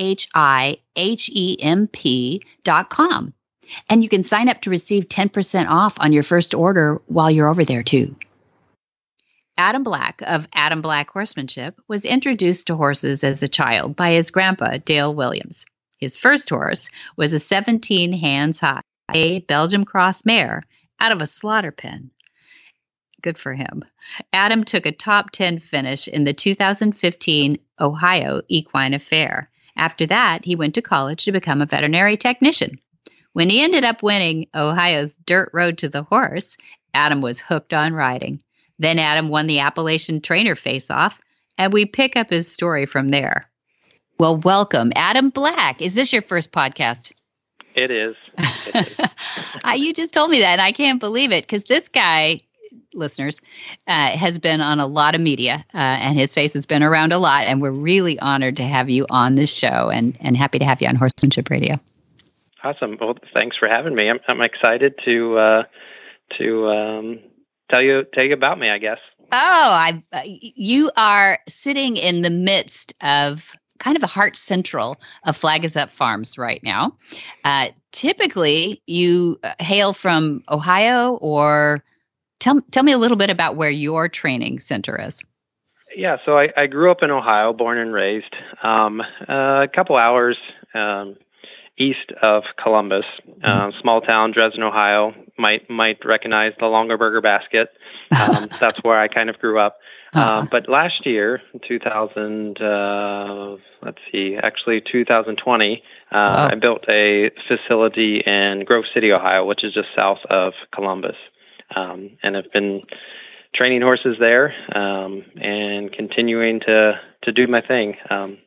And 3.89 4.03
you 4.03 4.09
can 4.09 4.23
sign 4.23 4.49
up 4.49 4.63
to 4.63 4.71
receive 4.71 5.09
10% 5.09 5.69
off 5.69 5.95
on 5.99 6.13
your 6.13 6.23
first 6.23 6.55
order 6.55 7.01
while 7.07 7.31
you're 7.31 7.49
over 7.49 7.65
there, 7.65 7.83
too. 7.83 8.17
Adam 9.59 9.83
Black 9.83 10.21
of 10.23 10.47
Adam 10.53 10.83
Black 10.83 11.11
Horsemanship 11.11 11.81
was 11.89 12.05
introduced 12.05 12.67
to 12.67 12.77
horses 12.77 13.25
as 13.25 13.43
a 13.43 13.49
child 13.49 13.97
by 13.97 14.13
his 14.13 14.31
grandpa, 14.31 14.77
Dale 14.85 15.15
Williams. 15.15 15.65
His 15.99 16.17
first 16.17 16.51
horse 16.51 16.91
was 17.17 17.33
a 17.33 17.39
17 17.39 18.13
hands 18.13 18.61
high 18.61 18.83
a 19.15 19.41
Belgium 19.41 19.85
cross 19.85 20.25
mare 20.25 20.65
out 21.01 21.13
of 21.13 21.21
a 21.21 21.27
slaughter 21.27 21.73
pen. 21.73 22.11
Good 23.23 23.39
for 23.39 23.55
him. 23.55 23.85
Adam 24.33 24.65
took 24.65 24.87
a 24.87 24.93
top 24.93 25.31
10 25.31 25.61
finish 25.61 26.07
in 26.09 26.25
the 26.25 26.35
2015 26.35 27.59
Ohio 27.81 28.43
Equine 28.49 28.95
Affaire. 28.95 29.51
After 29.77 30.07
that, 30.07 30.45
he 30.45 30.57
went 30.57 30.75
to 30.75 30.83
college 30.83 31.25
to 31.25 31.33
become 31.33 31.61
a 31.61 31.67
veterinary 31.67 32.17
technician. 32.17 32.79
When 33.37 33.51
he 33.51 33.63
ended 33.63 33.85
up 33.85 34.03
winning 34.03 34.47
Ohio's 34.55 35.15
Dirt 35.27 35.51
Road 35.53 35.77
to 35.79 35.91
the 35.91 36.05
Horse, 36.05 36.57
Adam 36.95 37.21
was 37.21 37.39
hooked 37.39 37.75
on 37.75 37.93
riding. 37.93 38.43
Then 38.79 38.99
Adam 38.99 39.29
won 39.29 39.47
the 39.47 39.59
Appalachian 39.59 40.23
Trainer 40.23 40.55
Face 40.57 40.91
Off, 40.91 41.21
and 41.59 41.71
we 41.71 41.85
pick 41.85 42.17
up 42.17 42.31
his 42.31 42.51
story 42.51 42.87
from 42.87 43.11
there. 43.11 43.47
Well, 44.19 44.39
welcome, 44.39 44.91
Adam 44.97 45.29
Black. 45.29 45.83
Is 45.83 45.95
this 45.95 46.15
your 46.15 46.23
first 46.23 46.51
podcast? 46.51 47.13
It 47.75 47.91
is. 47.91 48.17
It 48.69 48.89
is. 48.99 49.07
Uh, 49.63 49.73
you 49.73 49.93
just 49.93 50.15
told 50.15 50.31
me 50.31 50.41
that, 50.41 50.53
and 50.53 50.63
I 50.63 50.73
can't 50.73 50.99
believe 50.99 51.31
it 51.31 51.45
because 51.45 51.65
this 51.65 51.89
guy, 51.89 52.41
listeners, 52.95 53.43
uh, 53.87 54.17
has 54.17 54.39
been 54.39 54.63
on 54.63 54.81
a 54.81 54.87
lot 54.87 55.15
of 55.15 55.21
media, 55.21 55.63
uh, 55.75 55.77
and 55.77 56.19
his 56.19 56.33
face 56.33 56.55
has 56.55 56.65
been 56.65 56.83
around 56.83 57.13
a 57.13 57.19
lot. 57.19 57.45
And 57.45 57.61
we're 57.61 57.71
really 57.71 58.19
honored 58.19 58.57
to 58.57 58.63
have 58.63 58.89
you 58.89 59.05
on 59.11 59.35
this 59.35 59.53
show, 59.53 59.91
and 59.91 60.17
and 60.21 60.39
happy 60.39 60.59
to 60.59 60.65
have 60.65 60.81
you 60.81 60.89
on 60.89 60.97
Horsemanship 60.97 61.51
Radio. 61.51 61.79
Awesome. 62.67 62.97
Well, 63.01 63.17
thanks 63.33 63.57
for 63.57 63.69
having 63.69 63.95
me. 63.95 64.09
I'm, 64.09 64.21
I'm 64.29 64.41
excited 64.41 64.95
to 65.05 65.39
uh, 65.39 65.63
to 66.39 66.69
um, 66.69 67.21
tell 67.71 67.83
you 67.83 68.05
tell 68.13 68.25
you 68.25 68.35
about 68.35 68.59
me. 68.59 68.69
I 68.71 68.79
guess. 68.79 68.99
Oh, 69.33 69.37
I 69.37 70.03
uh, 70.13 70.23
you 70.25 70.91
are 70.97 71.39
sitting 71.49 71.97
in 71.97 72.23
the 72.23 72.31
midst 72.31 72.95
of 73.01 73.53
kind 73.79 73.97
of 73.97 74.01
the 74.01 74.07
heart 74.07 74.37
central 74.37 74.97
of 75.25 75.37
Flag 75.37 75.65
is 75.65 75.77
Up 75.77 75.91
Farms 75.91 76.39
right 76.39 76.63
now. 76.63 76.97
Uh, 77.45 77.69
typically, 77.93 78.83
you 78.87 79.39
uh, 79.43 79.55
hail 79.61 79.93
from 79.93 80.43
Ohio, 80.49 81.15
or 81.15 81.85
tell 82.41 82.61
tell 82.71 82.83
me 82.83 82.93
a 82.93 82.99
little 82.99 83.17
bit 83.17 83.31
about 83.31 83.57
where 83.57 83.71
your 83.71 84.09
training 84.09 84.59
center 84.61 85.01
is. 85.01 85.23
Yeah, 85.95 86.19
so 86.27 86.39
I, 86.39 86.49
I 86.57 86.67
grew 86.67 86.91
up 86.91 87.03
in 87.03 87.11
Ohio, 87.11 87.55
born 87.55 87.79
and 87.79 87.91
raised, 87.91 88.35
um, 88.63 89.01
uh, 89.01 89.63
a 89.63 89.69
couple 89.69 89.97
hours 89.97 90.37
um, 90.75 91.17
east 91.79 92.13
of 92.23 92.45
Columbus, 92.63 93.05
uh, 93.45 93.71
small 93.81 94.01
town, 94.01 94.33
Dresden, 94.33 94.63
Ohio. 94.63 95.15
Might 95.39 95.69
might 95.69 96.05
recognize 96.05 96.53
the 96.59 96.67
Longaberger 96.67 97.23
Basket. 97.23 97.69
Um, 98.19 98.49
that's 98.61 98.83
where 98.83 98.99
I 98.99 99.09
kind 99.09 99.29
of 99.31 99.39
grew 99.39 99.59
up. 99.59 99.79
Uh-huh. 100.15 100.39
Um, 100.39 100.49
but 100.51 100.69
last 100.69 101.05
year, 101.05 101.43
2000, 101.69 102.61
uh, 102.63 103.57
let's 103.83 103.99
see, 104.11 104.37
actually 104.37 104.81
2020, 104.81 105.83
uh, 106.13 106.15
Wow. 106.15 106.49
I 106.51 106.55
built 106.55 106.85
a 106.89 107.31
facility 107.47 108.21
in 108.21 108.65
Grove 108.65 108.87
City, 108.95 109.13
Ohio, 109.13 109.45
which 109.45 109.63
is 109.63 109.75
just 109.75 109.89
south 109.95 110.21
of 110.31 110.55
Columbus, 110.73 111.17
um, 111.75 112.11
and 112.23 112.37
I've 112.37 112.51
been 112.53 112.83
training 113.55 113.83
horses 113.83 114.17
there 114.19 114.55
um, 114.75 115.25
and 115.41 115.93
continuing 115.93 116.61
to 116.61 116.99
to 117.23 117.33
do 117.33 117.47
my 117.47 117.61
thing. 117.61 117.97
Um, 118.09 118.39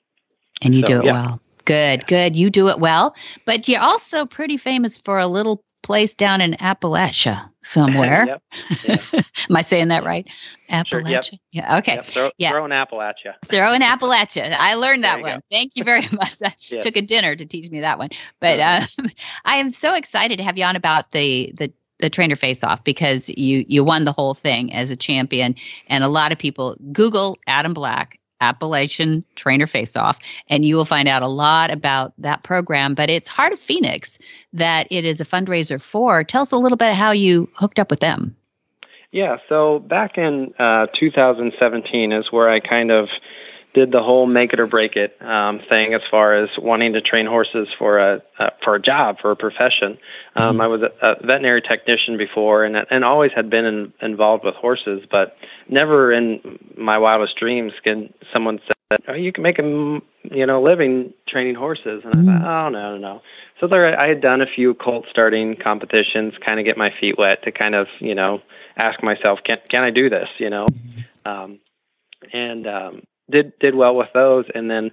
And 0.64 0.74
you 0.74 0.82
So, 0.82 0.88
do 0.88 1.00
it 1.00 1.06
yeah. 1.06 1.12
well. 1.12 1.42
Good, 1.70 2.08
good. 2.08 2.36
You 2.36 2.50
do 2.50 2.68
it 2.70 2.80
well. 2.80 3.16
But 3.46 3.68
you're 3.68 3.80
also 3.80 4.26
pretty 4.26 4.58
famous 4.58 4.98
for 4.98 5.20
a 5.20 5.28
little 5.28 5.64
place 5.84 6.16
down 6.16 6.42
in 6.42 6.54
Appalachia 6.54 7.38
somewhere. 7.62 8.40
yep, 8.88 9.02
Am 9.50 9.56
I 9.56 9.62
saying 9.62 9.90
that 9.90 10.04
right? 10.04 10.28
Sure, 10.28 11.02
yep. 11.02 11.22
Appalachia. 11.22 11.40
Yeah. 11.52 11.78
Okay. 11.78 12.02
throw, 12.04 12.32
Yeah. 12.40 12.52
throw 12.52 12.66
an 12.66 12.72
apple 12.72 13.02
at 13.04 13.18
you. 13.24 13.32
Throw 13.46 13.72
in 13.74 13.82
Appalachia. 13.84 14.56
I 14.58 14.74
learned 14.74 15.04
that 15.04 15.22
one. 15.22 15.38
go. 15.38 15.42
Thank 15.52 15.76
you 15.76 15.84
very 15.84 16.02
much. 16.12 16.34
I 16.44 16.56
Yeah. 16.70 16.82
took 16.82 16.98
a 16.98 17.02
dinner 17.04 17.36
to 17.36 17.46
teach 17.46 17.70
me 17.70 17.82
that 17.82 18.00
one. 18.00 18.10
But 18.40 18.60
uh, 18.60 18.82
I 19.46 19.58
am 19.58 19.72
so 19.72 19.94
excited 19.94 20.38
to 20.40 20.44
have 20.44 20.58
you 20.58 20.64
on 20.66 20.76
about 20.76 21.12
the 21.12 21.54
the 21.58 21.72
the 22.00 22.10
trainer 22.10 22.36
face 22.36 22.64
off 22.64 22.84
because 22.84 23.30
you 23.30 23.66
you 23.68 23.84
won 23.84 24.06
the 24.06 24.14
whole 24.14 24.34
thing 24.34 24.74
as 24.74 24.90
a 24.90 24.96
champion 24.96 25.56
and 25.88 26.02
a 26.04 26.08
lot 26.08 26.32
of 26.32 26.38
people 26.38 26.78
google 26.94 27.38
adam 27.46 27.74
black 27.74 28.19
appalachian 28.42 29.24
trainer 29.36 29.68
face 29.68 29.96
off 29.96 30.18
and 30.50 30.66
you 30.66 30.76
will 30.76 30.86
find 30.86 31.08
out 31.08 31.22
a 31.22 31.28
lot 31.28 31.72
about 31.72 32.14
that 32.18 32.44
program 32.44 32.96
but 32.96 33.10
it's 33.10 33.28
heart 33.28 33.54
of 33.54 33.60
phoenix 33.60 34.18
that 34.54 34.88
it 34.90 35.06
is 35.06 35.22
a 35.22 35.26
fundraiser 35.26 35.82
for. 35.82 36.24
Tell 36.24 36.42
us 36.42 36.52
a 36.52 36.58
little 36.58 36.78
bit 36.78 36.94
how 36.94 37.12
you 37.12 37.50
hooked 37.54 37.80
up 37.80 37.90
with 37.90 38.00
them. 38.00 38.36
Yeah, 39.12 39.38
so 39.48 39.80
back 39.80 40.18
in 40.18 40.54
uh, 40.60 40.88
2017 40.94 42.12
is 42.12 42.32
where 42.32 42.50
I 42.50 42.60
kind 42.60 42.92
of 42.92 43.10
did 43.74 43.92
the 43.92 44.02
whole 44.02 44.26
make 44.26 44.54
it 44.54 44.60
or 44.60 44.68
break 44.68 44.96
it 44.96 45.16
um, 45.22 45.60
thing 45.70 45.94
as 45.94 46.02
far 46.10 46.36
as 46.36 46.50
wanting 46.58 46.94
to 46.94 47.02
train 47.02 47.26
horses 47.26 47.68
for 47.78 48.00
a 48.00 48.22
uh, 48.40 48.50
for 48.64 48.76
a 48.76 48.82
job 48.82 49.20
for 49.20 49.32
a 49.32 49.36
profession. 49.36 49.98
Um, 50.36 50.60
I 50.60 50.68
was 50.68 50.82
a, 50.82 50.92
a 51.02 51.16
veterinary 51.26 51.62
technician 51.62 52.18
before, 52.18 52.66
and 52.66 52.86
and 52.90 53.04
always 53.04 53.32
had 53.32 53.50
been 53.50 53.66
in, 53.66 53.94
involved 54.02 54.44
with 54.44 54.56
horses, 54.56 55.04
but 55.10 55.38
never 55.68 56.12
in 56.12 56.60
my 56.78 56.98
wildest 56.98 57.36
dreams 57.38 57.74
can 57.84 58.14
someone 58.34 58.60
say, 58.68 58.98
"Oh, 59.08 59.14
you 59.14 59.32
can 59.32 59.44
make 59.44 59.60
a 59.60 59.64
you 59.64 60.46
know 60.46 60.62
living 60.62 61.14
training 61.28 61.56
horses," 61.56 62.04
and 62.04 62.30
I 62.30 62.40
thought, 62.40 62.48
"Oh 62.48 62.70
no, 62.70 62.92
no, 62.92 62.98
no." 62.98 63.22
So 63.60 63.68
there, 63.68 64.00
I 64.00 64.08
had 64.08 64.22
done 64.22 64.42
a 64.42 64.48
few 64.48 64.74
colt 64.74 65.06
starting 65.10 65.56
competitions, 65.56 66.34
kind 66.44 66.60
of 66.60 66.66
get 66.66 66.78
my 66.78 66.94
feet 67.00 67.18
wet 67.18 67.44
to 67.44 67.52
kind 67.52 67.76
of 67.76 67.88
you 68.00 68.16
know 68.16 68.42
ask 68.78 69.04
myself, 69.04 69.40
can 69.44 69.60
can 69.70 69.84
I 69.84 69.92
do 69.92 70.10
this? 70.10 70.30
You 70.38 70.50
know, 70.50 70.66
um, 71.26 71.60
and 72.34 72.66
um, 72.66 73.04
did 73.30 73.54
did 73.60 73.76
well 73.76 73.96
with 73.96 74.10
those, 74.14 74.46
and 74.54 74.70
then 74.70 74.92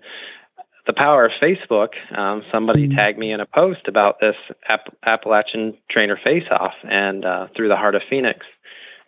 the 0.87 0.93
power 0.93 1.27
of 1.27 1.33
Facebook. 1.43 1.95
Um, 2.17 2.43
somebody 2.53 2.89
tagged 2.89 3.19
me 3.19 3.33
in 3.33 3.41
a 3.41 3.47
post 3.47 3.89
about 3.89 4.21
this 4.21 4.37
App- 4.69 4.95
Appalachian 5.05 5.77
Trainer 5.91 6.19
Face 6.23 6.47
Off, 6.51 6.75
and 6.85 7.25
uh, 7.25 7.49
through 7.57 7.69
the 7.69 7.77
Heart 7.77 7.97
of 7.97 8.03
Phoenix. 8.09 8.47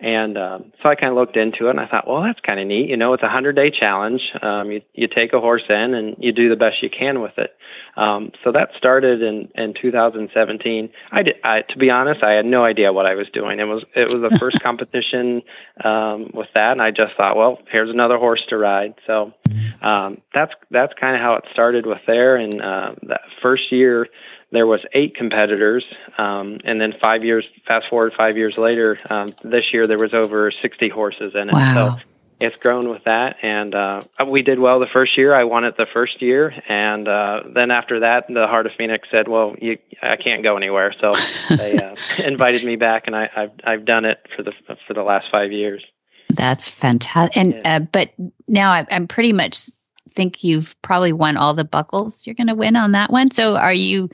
And 0.00 0.38
um, 0.38 0.72
so 0.80 0.88
I 0.88 0.94
kind 0.94 1.10
of 1.10 1.16
looked 1.16 1.36
into 1.36 1.66
it, 1.66 1.70
and 1.70 1.80
I 1.80 1.86
thought, 1.86 2.06
well, 2.06 2.22
that's 2.22 2.38
kind 2.40 2.60
of 2.60 2.66
neat. 2.68 2.88
You 2.88 2.96
know, 2.96 3.14
it's 3.14 3.22
a 3.22 3.28
hundred 3.28 3.56
day 3.56 3.68
challenge. 3.68 4.32
Um, 4.40 4.70
you 4.70 4.80
you 4.94 5.08
take 5.08 5.32
a 5.32 5.40
horse 5.40 5.64
in, 5.68 5.94
and 5.94 6.14
you 6.20 6.30
do 6.30 6.48
the 6.48 6.56
best 6.56 6.82
you 6.82 6.90
can 6.90 7.20
with 7.20 7.36
it. 7.36 7.56
Um, 7.96 8.30
so 8.44 8.52
that 8.52 8.70
started 8.76 9.22
in, 9.22 9.48
in 9.56 9.74
2017. 9.74 10.90
I 11.10 11.22
did, 11.24 11.36
I, 11.42 11.62
to 11.62 11.78
be 11.78 11.90
honest, 11.90 12.22
I 12.22 12.32
had 12.32 12.46
no 12.46 12.64
idea 12.64 12.92
what 12.92 13.06
I 13.06 13.16
was 13.16 13.28
doing. 13.30 13.58
It 13.58 13.64
was 13.64 13.82
it 13.96 14.12
was 14.12 14.22
the 14.22 14.38
first 14.38 14.60
competition 14.60 15.42
um, 15.82 16.30
with 16.32 16.48
that, 16.54 16.72
and 16.72 16.82
I 16.82 16.92
just 16.92 17.16
thought, 17.16 17.36
well, 17.36 17.60
here's 17.68 17.90
another 17.90 18.18
horse 18.18 18.44
to 18.50 18.56
ride. 18.56 18.94
So 19.04 19.34
um, 19.82 20.20
that's 20.32 20.52
that's 20.70 20.92
kind 20.94 21.16
of 21.16 21.22
how 21.22 21.34
it 21.34 21.44
started 21.50 21.86
with 21.86 22.02
there. 22.06 22.36
And 22.36 22.62
uh, 22.62 22.94
that 23.04 23.22
first 23.42 23.72
year, 23.72 24.06
there 24.50 24.66
was 24.66 24.80
eight 24.92 25.14
competitors, 25.14 25.84
um, 26.16 26.58
and 26.64 26.80
then 26.80 26.94
five 27.00 27.24
years, 27.24 27.44
fast 27.66 27.88
forward 27.88 28.12
five 28.16 28.36
years 28.36 28.56
later, 28.56 28.98
um, 29.10 29.34
this 29.44 29.72
year 29.72 29.86
there 29.86 29.98
was 29.98 30.14
over 30.14 30.50
60 30.50 30.88
horses 30.88 31.34
in 31.34 31.48
it. 31.50 31.52
Wow. 31.52 31.74
So 31.74 32.02
it's 32.40 32.56
grown 32.56 32.88
with 32.88 33.04
that, 33.04 33.36
and 33.42 33.74
uh, 33.74 34.04
we 34.26 34.42
did 34.42 34.60
well 34.60 34.78
the 34.78 34.86
first 34.86 35.18
year. 35.18 35.34
I 35.34 35.44
won 35.44 35.64
it 35.64 35.76
the 35.76 35.86
first 35.92 36.22
year, 36.22 36.54
and 36.68 37.08
uh, 37.08 37.42
then 37.52 37.70
after 37.70 38.00
that, 38.00 38.26
the 38.28 38.46
Heart 38.46 38.66
of 38.66 38.72
Phoenix 38.78 39.08
said, 39.10 39.26
"Well, 39.26 39.56
you, 39.60 39.76
I 40.02 40.16
can't 40.16 40.44
go 40.44 40.56
anywhere," 40.56 40.94
so 41.00 41.12
they 41.56 41.76
uh, 41.76 41.96
invited 42.18 42.64
me 42.64 42.76
back, 42.76 43.08
and 43.08 43.16
I, 43.16 43.28
I've 43.36 43.50
I've 43.64 43.84
done 43.84 44.04
it 44.04 44.24
for 44.36 44.44
the 44.44 44.52
for 44.86 44.94
the 44.94 45.02
last 45.02 45.26
five 45.32 45.50
years. 45.50 45.84
That's 46.30 46.68
fantastic. 46.68 47.36
And 47.36 47.54
Yeah. 47.54 47.76
uh, 47.76 47.80
but 47.80 48.12
now 48.46 48.70
I, 48.70 48.86
I'm 48.90 49.08
pretty 49.08 49.32
much 49.32 49.68
think 50.10 50.42
you've 50.44 50.80
probably 50.82 51.12
won 51.12 51.36
all 51.36 51.54
the 51.54 51.64
buckles 51.64 52.26
you're 52.26 52.34
going 52.34 52.48
to 52.48 52.54
win 52.54 52.76
on 52.76 52.92
that 52.92 53.10
one. 53.10 53.30
So 53.30 53.56
are 53.56 53.72
you? 53.72 54.08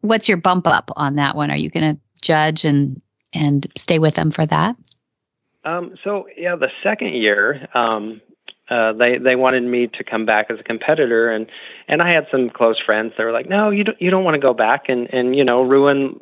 What's 0.00 0.28
your 0.28 0.38
bump 0.38 0.66
up 0.66 0.90
on 0.96 1.16
that 1.16 1.36
one? 1.36 1.50
Are 1.50 1.56
you 1.56 1.70
going 1.70 1.94
to 1.94 2.00
judge 2.22 2.64
and 2.64 3.00
and 3.32 3.66
stay 3.76 3.98
with 3.98 4.14
them 4.14 4.30
for 4.30 4.46
that? 4.46 4.76
Um, 5.64 5.96
so 6.02 6.28
yeah, 6.36 6.54
the 6.56 6.70
second 6.82 7.14
year, 7.14 7.68
um, 7.74 8.20
uh, 8.68 8.92
they 8.92 9.18
they 9.18 9.36
wanted 9.36 9.64
me 9.64 9.88
to 9.88 10.04
come 10.04 10.24
back 10.24 10.46
as 10.50 10.60
a 10.60 10.62
competitor, 10.62 11.30
and 11.30 11.46
and 11.88 12.02
I 12.02 12.12
had 12.12 12.26
some 12.30 12.50
close 12.50 12.80
friends. 12.80 13.14
that 13.16 13.24
were 13.24 13.32
like, 13.32 13.48
"No, 13.48 13.70
you 13.70 13.84
don't 13.84 14.00
you 14.00 14.10
don't 14.10 14.24
want 14.24 14.34
to 14.34 14.40
go 14.40 14.54
back 14.54 14.88
and 14.88 15.12
and 15.12 15.36
you 15.36 15.44
know 15.44 15.62
ruin 15.62 16.20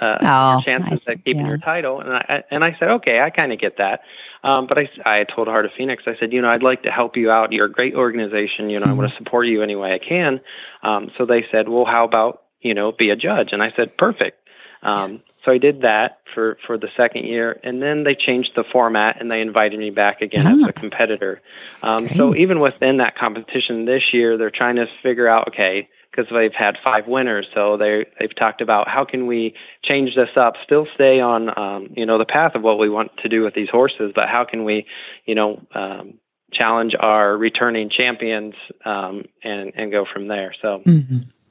uh, 0.00 0.18
Oh, 0.22 0.52
your 0.52 0.62
chances 0.78 1.06
I 1.08 1.12
at 1.12 1.24
keeping 1.24 1.42
yeah. 1.42 1.48
your 1.48 1.58
title." 1.58 2.00
And 2.00 2.12
I 2.12 2.44
and 2.50 2.64
I 2.64 2.76
said, 2.78 2.90
"Okay, 2.90 3.20
I 3.20 3.30
kind 3.30 3.52
of 3.52 3.58
get 3.58 3.78
that." 3.78 4.02
Um, 4.44 4.66
but 4.66 4.78
I 4.78 4.88
I 5.06 5.24
told 5.24 5.48
Heart 5.48 5.64
of 5.64 5.72
Phoenix, 5.76 6.04
I 6.06 6.16
said, 6.20 6.32
"You 6.32 6.42
know, 6.42 6.50
I'd 6.50 6.62
like 6.62 6.82
to 6.82 6.90
help 6.90 7.16
you 7.16 7.30
out. 7.30 7.50
You're 7.52 7.66
a 7.66 7.72
great 7.72 7.94
organization. 7.94 8.68
You 8.68 8.78
know, 8.78 8.86
I 8.86 8.92
want 8.92 9.10
to 9.10 9.16
support 9.16 9.46
you 9.46 9.62
any 9.62 9.74
way 9.74 9.90
I 9.92 9.98
can." 9.98 10.40
Um, 10.82 11.10
so 11.16 11.24
they 11.24 11.46
said, 11.50 11.68
"Well, 11.68 11.86
how 11.86 12.04
about 12.04 12.42
you 12.60 12.74
know 12.74 12.92
be 12.92 13.08
a 13.10 13.16
judge?" 13.16 13.52
And 13.52 13.62
I 13.62 13.72
said, 13.74 13.96
"Perfect." 13.96 14.38
Um, 14.82 15.22
so 15.44 15.52
I 15.52 15.58
did 15.58 15.82
that 15.82 16.20
for, 16.32 16.58
for 16.66 16.78
the 16.78 16.88
second 16.96 17.24
year, 17.24 17.60
and 17.62 17.82
then 17.82 18.04
they 18.04 18.14
changed 18.14 18.52
the 18.56 18.64
format 18.64 19.20
and 19.20 19.30
they 19.30 19.40
invited 19.40 19.78
me 19.78 19.90
back 19.90 20.22
again 20.22 20.46
Ah. 20.46 20.64
as 20.64 20.70
a 20.70 20.72
competitor. 20.72 21.40
Um, 21.82 22.08
so 22.16 22.34
even 22.34 22.60
within 22.60 22.96
that 22.98 23.16
competition 23.16 23.84
this 23.84 24.14
year, 24.14 24.36
they're 24.38 24.50
trying 24.50 24.76
to 24.76 24.86
figure 25.02 25.28
out 25.28 25.48
okay 25.48 25.88
because 26.10 26.30
they've 26.32 26.54
had 26.54 26.78
five 26.82 27.08
winners, 27.08 27.46
so 27.52 27.76
they 27.76 28.06
they've 28.18 28.34
talked 28.34 28.60
about 28.60 28.88
how 28.88 29.04
can 29.04 29.26
we 29.26 29.54
change 29.82 30.14
this 30.14 30.30
up, 30.36 30.54
still 30.62 30.86
stay 30.94 31.20
on 31.20 31.56
um, 31.58 31.88
you 31.96 32.06
know 32.06 32.18
the 32.18 32.24
path 32.24 32.54
of 32.54 32.62
what 32.62 32.78
we 32.78 32.88
want 32.88 33.16
to 33.18 33.28
do 33.28 33.42
with 33.42 33.54
these 33.54 33.68
horses, 33.68 34.12
but 34.14 34.28
how 34.28 34.44
can 34.44 34.64
we 34.64 34.86
you 35.26 35.34
know 35.34 35.60
um, 35.74 36.14
challenge 36.52 36.94
our 36.98 37.36
returning 37.36 37.90
champions 37.90 38.54
um, 38.84 39.24
and 39.42 39.72
and 39.74 39.90
go 39.90 40.04
from 40.10 40.28
there. 40.28 40.54
So. 40.62 40.82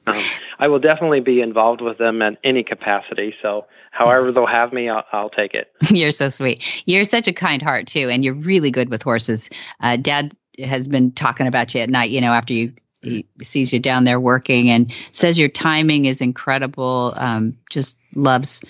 Um, 0.06 0.20
I 0.58 0.68
will 0.68 0.78
definitely 0.78 1.20
be 1.20 1.40
involved 1.40 1.80
with 1.80 1.98
them 1.98 2.22
in 2.22 2.36
any 2.44 2.62
capacity. 2.62 3.34
So, 3.40 3.66
however 3.90 4.32
they'll 4.32 4.46
have 4.46 4.72
me, 4.72 4.88
I'll, 4.88 5.04
I'll 5.12 5.30
take 5.30 5.54
it. 5.54 5.72
You're 5.90 6.12
so 6.12 6.28
sweet. 6.28 6.62
You're 6.86 7.04
such 7.04 7.28
a 7.28 7.32
kind 7.32 7.62
heart 7.62 7.86
too, 7.86 8.08
and 8.10 8.24
you're 8.24 8.34
really 8.34 8.70
good 8.70 8.90
with 8.90 9.02
horses. 9.02 9.48
Uh, 9.80 9.96
Dad 9.96 10.36
has 10.62 10.88
been 10.88 11.12
talking 11.12 11.46
about 11.46 11.74
you 11.74 11.80
at 11.80 11.90
night. 11.90 12.10
You 12.10 12.20
know, 12.20 12.32
after 12.32 12.52
you 12.52 12.72
he 13.04 13.26
sees 13.42 13.72
you 13.72 13.78
down 13.78 14.04
there 14.04 14.20
working, 14.20 14.70
and 14.70 14.92
says 15.12 15.38
your 15.38 15.48
timing 15.48 16.06
is 16.06 16.20
incredible. 16.20 17.12
Um, 17.16 17.56
just 17.70 17.96
loves 18.14 18.62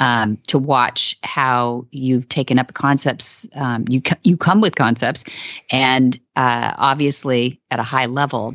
um, 0.00 0.38
to 0.46 0.58
watch 0.58 1.18
how 1.22 1.86
you've 1.90 2.28
taken 2.28 2.58
up 2.58 2.72
concepts. 2.74 3.46
Um, 3.54 3.84
you 3.88 4.00
you 4.24 4.36
come 4.36 4.60
with 4.60 4.76
concepts, 4.76 5.24
and 5.70 6.18
uh, 6.36 6.72
obviously 6.76 7.60
at 7.70 7.78
a 7.78 7.84
high 7.84 8.06
level. 8.06 8.54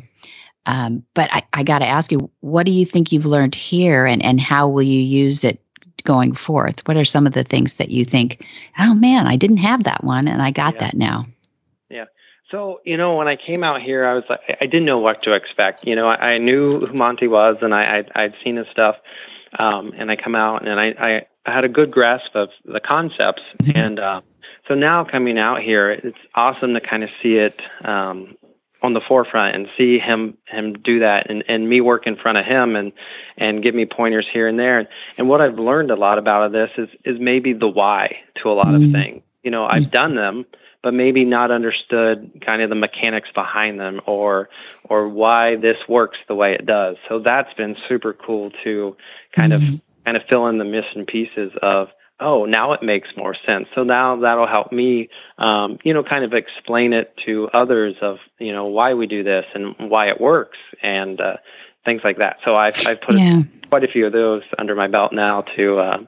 Um, 0.66 1.02
but 1.14 1.32
I, 1.32 1.42
I 1.52 1.62
got 1.62 1.78
to 1.78 1.86
ask 1.86 2.12
you, 2.12 2.30
what 2.40 2.66
do 2.66 2.72
you 2.72 2.84
think 2.84 3.12
you've 3.12 3.26
learned 3.26 3.54
here, 3.54 4.04
and 4.06 4.24
and 4.24 4.40
how 4.40 4.68
will 4.68 4.82
you 4.82 5.00
use 5.00 5.44
it 5.44 5.60
going 6.04 6.34
forth? 6.34 6.86
What 6.86 6.96
are 6.96 7.04
some 7.04 7.26
of 7.26 7.32
the 7.32 7.44
things 7.44 7.74
that 7.74 7.90
you 7.90 8.04
think, 8.04 8.44
oh 8.78 8.94
man, 8.94 9.26
I 9.26 9.36
didn't 9.36 9.58
have 9.58 9.84
that 9.84 10.04
one, 10.04 10.28
and 10.28 10.42
I 10.42 10.50
got 10.50 10.74
Yeah. 10.74 10.80
that 10.80 10.94
now? 10.94 11.26
Yeah. 11.88 12.04
So, 12.50 12.80
you 12.84 12.96
know, 12.96 13.16
when 13.16 13.26
I 13.26 13.36
came 13.36 13.64
out 13.64 13.82
here, 13.82 14.06
I 14.06 14.14
was 14.14 14.24
like, 14.28 14.40
I 14.60 14.66
didn't 14.66 14.84
know 14.84 14.98
what 14.98 15.22
to 15.22 15.32
expect. 15.32 15.84
You 15.84 15.96
know, 15.96 16.08
I, 16.08 16.34
I 16.34 16.38
knew 16.38 16.78
who 16.78 16.92
Monty 16.92 17.26
was 17.26 17.56
and 17.60 17.74
I, 17.74 17.98
I'd, 17.98 18.12
I'd 18.14 18.34
seen 18.44 18.56
his 18.56 18.68
stuff. 18.68 18.96
Um, 19.58 19.92
and 19.96 20.10
I 20.10 20.16
come 20.16 20.34
out 20.34 20.66
and 20.66 20.78
I, 20.78 20.94
I, 20.98 21.26
I 21.44 21.52
had 21.52 21.64
a 21.64 21.68
good 21.68 21.90
grasp 21.90 22.34
of 22.34 22.50
the 22.64 22.78
concepts. 22.78 23.42
And 23.74 23.98
uh, 23.98 24.20
so 24.68 24.74
now 24.74 25.02
coming 25.02 25.38
out 25.38 25.60
here, 25.60 25.90
it's 25.90 26.18
awesome 26.34 26.74
to 26.74 26.80
kind 26.80 27.02
of 27.02 27.10
see 27.20 27.36
it 27.38 27.60
um, 27.84 28.36
on 28.86 28.94
the 28.94 29.00
forefront 29.00 29.54
and 29.54 29.68
see 29.76 29.98
him 29.98 30.38
him 30.46 30.72
do 30.74 31.00
that 31.00 31.28
and, 31.28 31.44
and 31.48 31.68
me 31.68 31.80
work 31.80 32.06
in 32.06 32.16
front 32.16 32.38
of 32.38 32.46
him 32.46 32.74
and 32.74 32.92
and 33.36 33.62
give 33.62 33.74
me 33.74 33.84
pointers 33.84 34.26
here 34.32 34.48
and 34.48 34.58
there. 34.58 34.78
And 34.78 34.88
and 35.18 35.28
what 35.28 35.40
I've 35.42 35.58
learned 35.58 35.90
a 35.90 35.96
lot 35.96 36.18
about 36.18 36.44
of 36.44 36.52
this 36.52 36.70
is 36.78 36.88
is 37.04 37.20
maybe 37.20 37.52
the 37.52 37.68
why 37.68 38.16
to 38.42 38.50
a 38.50 38.54
lot 38.54 38.68
Mhm. 38.68 38.86
of 38.86 38.92
things. 38.92 39.22
You 39.42 39.50
know, 39.50 39.66
I've 39.66 39.90
done 39.90 40.14
them, 40.16 40.46
but 40.82 40.94
maybe 40.94 41.24
not 41.24 41.50
understood 41.50 42.30
kind 42.40 42.62
of 42.62 42.70
the 42.70 42.76
mechanics 42.76 43.28
behind 43.34 43.78
them 43.78 44.00
or 44.06 44.48
or 44.88 45.08
why 45.08 45.56
this 45.56 45.78
works 45.88 46.18
the 46.28 46.34
way 46.34 46.54
it 46.54 46.64
does. 46.64 46.96
So 47.08 47.18
that's 47.18 47.52
been 47.54 47.76
super 47.88 48.12
cool 48.14 48.50
to 48.64 48.96
kind 49.34 49.52
of 49.52 49.60
Mhm. 49.60 49.80
kind 50.04 50.16
of 50.16 50.22
fill 50.24 50.46
in 50.46 50.58
the 50.58 50.64
missing 50.64 51.04
pieces 51.04 51.52
of 51.62 51.90
oh 52.20 52.44
now 52.44 52.72
it 52.72 52.82
makes 52.82 53.08
more 53.16 53.34
sense 53.46 53.68
so 53.74 53.82
now 53.84 54.16
that'll 54.16 54.46
help 54.46 54.72
me 54.72 55.08
um, 55.38 55.78
you 55.84 55.92
know 55.92 56.02
kind 56.02 56.24
of 56.24 56.32
explain 56.32 56.92
it 56.92 57.14
to 57.24 57.48
others 57.52 57.94
of 58.00 58.18
you 58.38 58.52
know 58.52 58.64
why 58.64 58.94
we 58.94 59.06
do 59.06 59.22
this 59.22 59.44
and 59.54 59.74
why 59.78 60.06
it 60.08 60.20
works 60.20 60.58
and 60.82 61.20
uh, 61.20 61.36
things 61.84 62.00
like 62.04 62.18
that 62.18 62.36
so 62.44 62.56
i've, 62.56 62.74
I've 62.86 63.00
put 63.00 63.18
Yeah. 63.18 63.42
quite 63.68 63.84
a 63.84 63.88
few 63.88 64.06
of 64.06 64.12
those 64.12 64.42
under 64.58 64.74
my 64.74 64.86
belt 64.88 65.12
now 65.12 65.42
to 65.56 65.78
uh, 65.78 65.98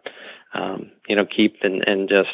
um, 0.55 0.91
you 1.09 1.17
know 1.17 1.27
keep 1.27 1.57
and, 1.63 1.87
and 1.87 2.09
just 2.09 2.31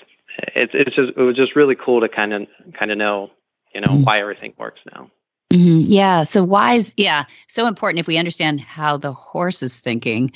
it's 0.55 0.73
it's 0.75 0.95
just 0.97 1.13
it 1.17 1.23
was 1.23 1.37
just 1.37 1.57
really 1.57 1.75
cool 1.77 2.01
to 2.01 2.09
kind 2.09 2.33
of 2.33 2.47
kind 2.79 2.91
of 2.91 2.99
know 2.99 3.31
you 3.75 3.81
know 3.81 3.89
Mm. 3.89 4.05
why 4.07 4.21
everything 4.21 4.55
works 4.59 4.81
now 4.95 5.11
Mhm. 5.51 5.85
Yeah. 5.87 6.25
So 6.25 6.43
why 6.43 6.75
is 6.75 6.95
yeah 6.97 7.25
so 7.49 7.67
important 7.67 8.01
if 8.01 8.07
we 8.09 8.17
understand 8.19 8.61
how 8.61 8.97
the 8.97 9.13
horse 9.13 9.63
is 9.63 9.79
thinking, 9.79 10.33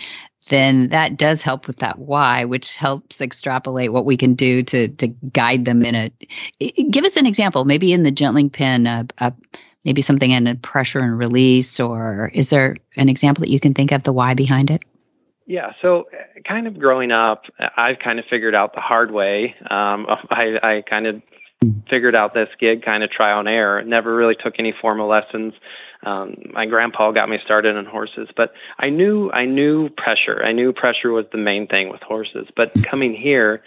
then 0.49 0.89
that 0.89 1.17
does 1.17 1.43
help 1.43 1.67
with 1.67 1.79
that 1.79 1.99
why, 1.99 2.45
which 2.45 2.77
helps 2.77 3.21
extrapolate 3.21 3.93
what 3.93 4.05
we 4.05 4.17
can 4.17 4.35
do 4.35 4.63
to 4.65 4.89
to 4.89 5.09
guide 5.09 5.65
them 5.65 5.85
in 5.85 5.95
a. 5.95 6.11
i- 6.63 6.73
Give 6.91 7.05
us 7.05 7.17
an 7.17 7.27
example, 7.27 7.65
maybe 7.65 7.93
in 7.93 8.03
the 8.03 8.11
gentling 8.11 8.51
pin, 8.51 8.87
uh, 8.87 9.05
uh, 9.19 9.31
maybe 9.85 10.03
something 10.03 10.31
in 10.31 10.47
a 10.47 10.55
pressure 10.55 11.01
and 11.01 11.17
release, 11.19 11.81
or 11.81 12.31
is 12.35 12.51
there 12.51 12.77
an 12.97 13.09
example 13.09 13.43
that 13.43 13.51
you 13.51 13.61
can 13.61 13.75
think 13.75 13.93
of 13.93 14.03
the 14.03 14.13
why 14.13 14.35
behind 14.35 14.71
it? 14.71 14.83
Yeah, 15.47 15.73
so 15.81 16.05
kind 16.47 16.67
of 16.67 16.79
growing 16.79 17.11
up, 17.11 17.45
I've 17.77 17.99
kind 18.01 18.19
of 18.19 18.27
figured 18.27 18.55
out 18.55 18.75
the 18.75 18.83
hard 18.83 19.11
way. 19.11 19.55
Um, 19.71 20.07
I, 20.31 20.59
I 20.63 20.83
kind 20.83 21.07
of 21.07 21.23
figured 21.89 22.15
out 22.15 22.35
this 22.35 22.49
gig 22.59 22.83
kind 22.83 23.03
of 23.03 23.11
trial 23.11 23.41
and 23.41 23.49
error. 23.49 23.83
Never 23.83 24.15
really 24.15 24.35
took 24.35 24.55
any 24.59 24.73
formal 24.73 25.09
lessons. 25.09 25.55
Um, 26.05 26.37
my 26.53 26.67
grandpa 26.67 27.11
got 27.11 27.29
me 27.29 27.39
started 27.45 27.77
on 27.77 27.85
horses, 27.85 28.29
but 28.37 28.53
I 28.79 28.91
knew 28.91 29.31
I 29.33 29.47
knew 29.47 29.89
pressure. 29.89 30.43
I 30.45 30.53
knew 30.53 30.73
pressure 30.73 31.11
was 31.11 31.27
the 31.33 31.39
main 31.39 31.67
thing 31.67 31.89
with 31.89 32.03
horses. 32.03 32.47
But 32.55 32.73
coming 32.85 33.15
here, 33.15 33.63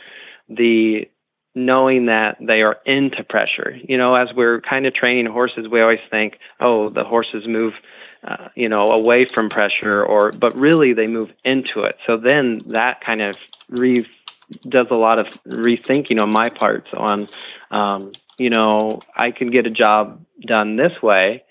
the 0.48 1.10
knowing 1.54 2.06
that 2.06 2.38
they 2.40 2.62
are 2.62 2.78
into 2.86 3.26
pressure. 3.26 3.78
You 3.84 3.98
know, 3.98 4.16
as 4.16 4.34
we're 4.34 4.62
kind 4.62 4.86
of 4.86 4.94
training 4.94 5.26
horses, 5.26 5.68
we 5.68 5.82
always 5.82 6.00
think, 6.10 6.40
oh, 6.62 6.90
the 6.90 7.04
horses 7.04 7.46
move 7.46 7.74
uh, 8.24 8.50
you 8.56 8.70
know, 8.70 8.90
away 8.90 9.26
from 9.26 9.50
pressure, 9.50 10.04
or 10.04 10.32
but 10.32 10.56
really 10.56 10.94
they 10.94 11.08
move 11.08 11.32
into 11.44 11.82
it. 11.82 11.98
So 12.06 12.18
then 12.18 12.62
that 12.68 13.02
kind 13.02 13.22
of 13.22 13.36
re 13.68 14.08
does 14.68 14.88
a 14.92 14.96
lot 14.96 15.20
of 15.20 15.28
rethinking 15.48 16.22
on 16.22 16.32
my 16.32 16.50
part 16.50 16.88
so 16.92 16.98
on, 16.98 17.28
um, 17.72 18.12
you 18.38 18.50
know, 18.50 19.02
I 19.16 19.32
can 19.32 19.52
get 19.52 19.68
a 19.68 19.70
job 19.70 20.26
done 20.46 20.76
this 20.76 21.02
way 21.02 21.44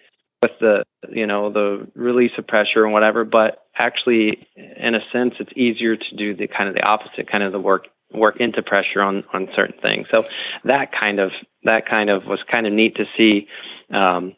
with 0.42 0.52
the 0.60 0.84
you 1.08 1.26
know 1.26 1.50
the 1.50 1.86
release 1.94 2.32
of 2.38 2.46
pressure 2.46 2.84
and 2.84 2.92
whatever, 2.92 3.24
but 3.24 3.64
actually, 3.76 4.46
in 4.56 4.94
a 4.94 5.00
sense, 5.12 5.34
it's 5.38 5.52
easier 5.56 5.96
to 5.96 6.16
do 6.16 6.34
the 6.34 6.46
kind 6.46 6.68
of 6.68 6.74
the 6.74 6.82
opposite, 6.82 7.28
kind 7.28 7.44
of 7.44 7.52
the 7.52 7.60
work 7.60 7.88
work 8.12 8.38
into 8.38 8.62
pressure 8.62 9.02
on 9.02 9.24
on 9.32 9.48
certain 9.54 9.78
things. 9.80 10.08
So 10.10 10.26
that 10.64 10.92
kind 10.92 11.20
of 11.20 11.32
that 11.64 11.86
kind 11.86 12.10
of 12.10 12.26
was 12.26 12.40
kind 12.50 12.66
of 12.66 12.72
neat 12.72 12.96
to 12.96 13.06
see. 13.16 13.48
Um, 13.90 14.36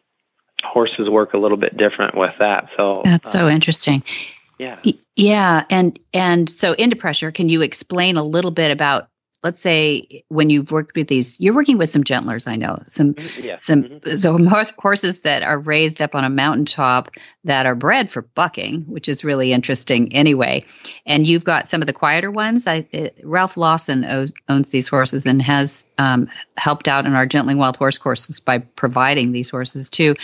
horses 0.64 1.10
work 1.10 1.34
a 1.34 1.38
little 1.38 1.56
bit 1.56 1.76
different 1.76 2.16
with 2.16 2.34
that. 2.38 2.68
So 2.76 3.02
That's 3.04 3.32
so 3.32 3.46
uh, 3.46 3.50
interesting. 3.50 4.02
Yeah. 4.62 4.92
Yeah, 5.16 5.64
and 5.68 5.98
and 6.14 6.48
so 6.48 6.72
into 6.72 6.96
pressure, 6.96 7.30
can 7.32 7.48
you 7.48 7.62
explain 7.62 8.16
a 8.16 8.24
little 8.24 8.50
bit 8.50 8.70
about 8.70 9.08
let's 9.42 9.60
say 9.60 10.22
when 10.28 10.50
you've 10.50 10.70
worked 10.70 10.94
with 10.96 11.08
these 11.08 11.38
you're 11.40 11.54
working 11.54 11.78
with 11.78 11.90
some 11.90 12.04
gentlers, 12.04 12.46
I 12.46 12.56
know. 12.56 12.76
Some 12.88 13.14
Yeah. 13.40 13.56
some 13.60 13.82
Mhm. 13.84 14.18
so 14.18 14.38
horse, 14.48 14.72
horses 14.78 15.20
that 15.20 15.42
are 15.42 15.58
raised 15.58 16.00
up 16.00 16.14
on 16.14 16.24
a 16.24 16.30
mountaintop 16.30 17.10
that 17.44 17.66
are 17.66 17.74
bred 17.74 18.10
for 18.10 18.22
bucking, 18.22 18.82
which 18.82 19.08
is 19.08 19.24
really 19.24 19.52
interesting 19.52 20.12
anyway. 20.14 20.64
And 21.06 21.26
you've 21.26 21.44
got 21.44 21.66
some 21.66 21.80
of 21.80 21.86
the 21.86 21.92
quieter 21.92 22.30
ones. 22.30 22.66
I 22.66 22.86
uh, 22.94 23.08
Ralph 23.24 23.56
Lawson 23.56 24.04
owns, 24.04 24.32
owns 24.48 24.70
these 24.70 24.88
horses 24.88 25.26
and 25.26 25.42
has 25.42 25.84
um, 25.98 26.28
helped 26.56 26.86
out 26.88 27.06
in 27.06 27.14
our 27.14 27.26
gentling 27.26 27.58
wild 27.58 27.76
horse 27.76 27.98
courses 27.98 28.38
by 28.40 28.58
providing 28.58 29.32
these 29.32 29.50
horses 29.50 29.90
too 29.90 30.14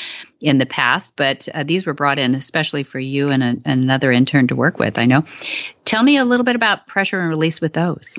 in 0.41 0.59
the 0.59 0.67
past. 0.67 1.15
But 1.17 1.49
uh, 1.55 1.65
these 1.65 1.87
were 1.87 1.95
brought 1.95 2.19
in 2.19 2.35
especially 2.35 2.85
for 2.85 2.99
you 3.01 3.31
and, 3.31 3.43
a, 3.43 3.47
and 3.65 3.83
another 3.83 4.13
intern 4.13 4.47
to 4.49 4.57
work 4.57 4.79
with. 4.79 4.99
I 4.99 5.07
know. 5.07 5.25
Tell 5.85 6.03
me 6.03 6.17
a 6.19 6.25
little 6.25 6.45
bit 6.45 6.55
about 6.57 6.87
pressure 6.87 7.19
and 7.21 7.29
release 7.29 7.61
with 7.61 7.73
those. 7.73 8.19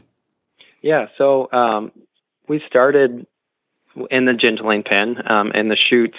Yeah. 0.81 1.07
So 1.17 1.49
um, 1.51 1.91
we 2.47 2.61
started 2.67 3.25
in 4.09 4.25
the 4.25 4.33
gentling 4.33 4.83
pen 4.83 5.21
um, 5.29 5.51
in 5.51 5.67
the 5.67 5.75
chutes, 5.75 6.17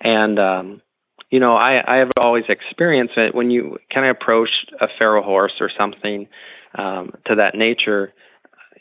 and 0.00 0.38
um, 0.38 0.82
you 1.30 1.38
know, 1.38 1.54
I, 1.54 1.82
I 1.86 1.98
have 1.98 2.10
always 2.18 2.44
experienced 2.48 3.16
it 3.16 3.34
when 3.34 3.50
you 3.50 3.78
kind 3.92 4.06
of 4.06 4.16
approach 4.16 4.66
a 4.80 4.88
feral 4.98 5.22
horse 5.22 5.54
or 5.60 5.70
something 5.70 6.28
um, 6.74 7.12
to 7.26 7.36
that 7.36 7.54
nature. 7.54 8.12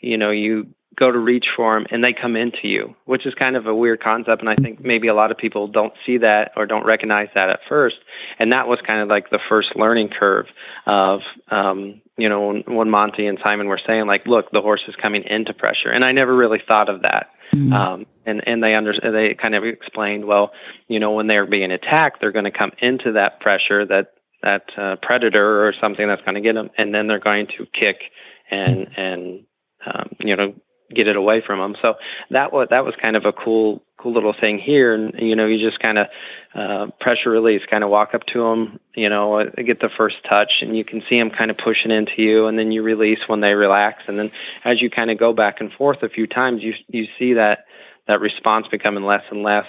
You 0.01 0.17
know, 0.17 0.31
you 0.31 0.67
go 0.99 1.11
to 1.11 1.17
reach 1.17 1.47
for 1.55 1.73
them 1.73 1.87
and 1.89 2.03
they 2.03 2.11
come 2.11 2.35
into 2.35 2.67
you, 2.67 2.93
which 3.05 3.25
is 3.25 3.33
kind 3.33 3.55
of 3.55 3.65
a 3.65 3.73
weird 3.73 4.03
concept. 4.03 4.41
And 4.41 4.49
I 4.49 4.55
think 4.55 4.83
maybe 4.83 5.07
a 5.07 5.13
lot 5.13 5.31
of 5.31 5.37
people 5.37 5.67
don't 5.67 5.93
see 6.05 6.17
that 6.17 6.51
or 6.57 6.65
don't 6.65 6.85
recognize 6.85 7.29
that 7.33 7.49
at 7.49 7.61
first. 7.69 7.97
And 8.37 8.51
that 8.51 8.67
was 8.67 8.79
kind 8.85 9.01
of 9.01 9.07
like 9.07 9.29
the 9.29 9.39
first 9.47 9.75
learning 9.77 10.09
curve 10.09 10.47
of, 10.85 11.21
um, 11.49 12.01
you 12.17 12.27
know, 12.27 12.47
when, 12.47 12.63
when 12.67 12.89
Monty 12.89 13.27
and 13.27 13.39
Simon 13.41 13.67
were 13.67 13.79
saying, 13.83 14.07
like, 14.07 14.27
look, 14.27 14.51
the 14.51 14.61
horse 14.61 14.83
is 14.89 14.95
coming 14.95 15.23
into 15.23 15.53
pressure. 15.53 15.89
And 15.89 16.03
I 16.03 16.11
never 16.11 16.35
really 16.35 16.61
thought 16.67 16.89
of 16.89 17.03
that. 17.03 17.29
Mm. 17.53 17.73
Um, 17.73 18.05
and, 18.25 18.45
and 18.45 18.61
they 18.61 18.75
under, 18.75 18.93
they 18.93 19.33
kind 19.35 19.55
of 19.55 19.63
explained, 19.63 20.25
well, 20.25 20.51
you 20.87 20.99
know, 20.99 21.11
when 21.11 21.27
they're 21.27 21.47
being 21.47 21.71
attacked, 21.71 22.19
they're 22.19 22.33
going 22.33 22.45
to 22.45 22.51
come 22.51 22.73
into 22.79 23.13
that 23.13 23.39
pressure, 23.39 23.85
that, 23.85 24.11
that 24.43 24.63
uh, 24.77 24.97
predator 24.97 25.65
or 25.65 25.73
something 25.73 26.07
that's 26.07 26.21
going 26.23 26.35
to 26.35 26.41
get 26.41 26.53
them. 26.53 26.69
And 26.77 26.93
then 26.93 27.07
they're 27.07 27.19
going 27.19 27.47
to 27.57 27.65
kick 27.73 28.11
and, 28.51 28.89
and, 28.97 29.45
um, 29.85 30.09
you 30.19 30.35
know, 30.35 30.53
get 30.93 31.07
it 31.07 31.15
away 31.15 31.41
from 31.41 31.59
them. 31.59 31.75
So 31.81 31.95
that 32.31 32.51
was 32.51 32.67
that 32.69 32.85
was 32.85 32.95
kind 32.95 33.15
of 33.15 33.25
a 33.25 33.31
cool 33.31 33.81
cool 33.97 34.13
little 34.13 34.33
thing 34.33 34.57
here. 34.57 34.93
And 34.93 35.13
you 35.19 35.35
know, 35.35 35.45
you 35.45 35.59
just 35.59 35.79
kind 35.79 35.97
of 35.97 36.07
uh, 36.55 36.87
pressure 36.99 37.29
release, 37.29 37.61
kind 37.69 37.83
of 37.83 37.89
walk 37.89 38.13
up 38.13 38.25
to 38.27 38.43
them, 38.43 38.79
you 38.95 39.09
know, 39.09 39.39
uh, 39.39 39.49
get 39.63 39.79
the 39.79 39.89
first 39.89 40.23
touch, 40.23 40.61
and 40.61 40.75
you 40.75 40.83
can 40.83 41.03
see 41.07 41.19
them 41.19 41.29
kind 41.29 41.51
of 41.51 41.57
pushing 41.57 41.91
into 41.91 42.21
you, 42.21 42.47
and 42.47 42.57
then 42.57 42.71
you 42.71 42.81
release 42.81 43.27
when 43.27 43.41
they 43.41 43.53
relax, 43.53 44.03
and 44.07 44.17
then 44.17 44.31
as 44.63 44.81
you 44.81 44.89
kind 44.89 45.11
of 45.11 45.17
go 45.17 45.33
back 45.33 45.61
and 45.61 45.71
forth 45.71 46.01
a 46.03 46.09
few 46.09 46.27
times, 46.27 46.63
you 46.63 46.73
you 46.87 47.07
see 47.17 47.33
that 47.33 47.65
that 48.07 48.21
response 48.21 48.67
becoming 48.67 49.03
less 49.03 49.23
and 49.29 49.43
less. 49.43 49.67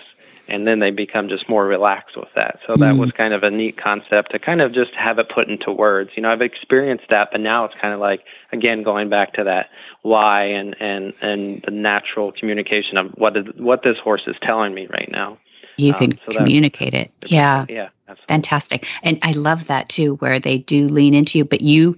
And 0.51 0.67
then 0.67 0.81
they 0.81 0.91
become 0.91 1.29
just 1.29 1.49
more 1.49 1.65
relaxed 1.67 2.17
with 2.17 2.29
that. 2.35 2.59
So 2.67 2.75
that 2.77 2.95
Mm. 2.95 2.99
was 2.99 3.13
kind 3.13 3.33
of 3.33 3.43
a 3.43 3.51
neat 3.51 3.77
concept 3.77 4.33
to 4.33 4.39
kind 4.39 4.61
of 4.61 4.73
just 4.73 4.93
have 4.95 5.19
it 5.19 5.29
put 5.29 5.49
into 5.49 5.71
words. 5.71 6.11
You 6.17 6.23
know, 6.23 6.31
I've 6.31 6.43
experienced 6.43 7.09
that, 7.11 7.31
but 7.33 7.41
now 7.41 7.65
it's 7.65 7.75
kind 7.81 7.95
of 7.95 8.01
like 8.01 8.25
again 8.53 8.83
going 8.83 9.09
back 9.09 9.33
to 9.35 9.45
that 9.45 9.71
why 10.03 10.45
and 10.45 10.75
and 10.81 11.13
and 11.23 11.63
the 11.65 11.71
natural 11.71 12.33
communication 12.33 12.97
of 12.99 13.11
what 13.13 13.37
is, 13.37 13.47
what 13.57 13.83
this 13.83 13.99
horse 13.99 14.23
is 14.27 14.37
telling 14.43 14.75
me 14.75 14.87
right 14.89 15.11
now. 15.11 15.39
You 15.77 15.95
Um, 15.95 15.99
can 16.01 16.11
so 16.27 16.33
that- 16.33 16.37
communicate 16.39 16.95
it. 16.95 17.11
Yeah. 17.27 17.65
Yeah, 17.69 17.89
absolutely. 18.09 18.25
Fantastic. 18.35 18.87
And 19.03 19.19
I 19.23 19.33
love 19.33 19.69
that 19.69 19.89
too, 19.89 20.17
where 20.17 20.39
they 20.41 20.59
do 20.59 20.89
lean 20.89 21.15
into 21.15 21.39
you, 21.39 21.45
but 21.45 21.61
you 21.63 21.97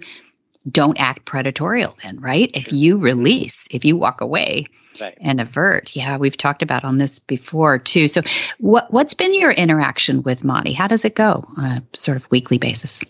don't 0.71 1.01
act 1.01 1.25
predatorial 1.25 2.01
then, 2.03 2.21
right? 2.21 2.51
If 2.55 2.73
you 2.73 2.97
release, 2.99 3.67
if 3.71 3.85
you 3.85 3.97
walk 3.97 4.21
away 4.21 4.67
Right. 5.01 5.17
and 5.23 5.41
avert. 5.41 5.97
Yeah, 5.97 6.19
we've 6.19 6.37
talked 6.37 6.63
about 6.63 6.85
on 6.85 6.99
this 6.99 7.19
before 7.19 7.79
too. 7.79 8.09
So 8.09 8.21
what 8.59 8.93
what's 8.93 9.15
been 9.15 9.35
your 9.35 9.51
interaction 9.51 10.23
with 10.23 10.45
Monty? 10.45 10.75
How 10.75 10.87
does 10.87 11.05
it 11.07 11.15
go 11.15 11.49
on 11.57 11.65
a 11.65 11.97
sort 11.97 12.17
of 12.19 12.31
weekly 12.31 12.59
basis? 12.59 13.03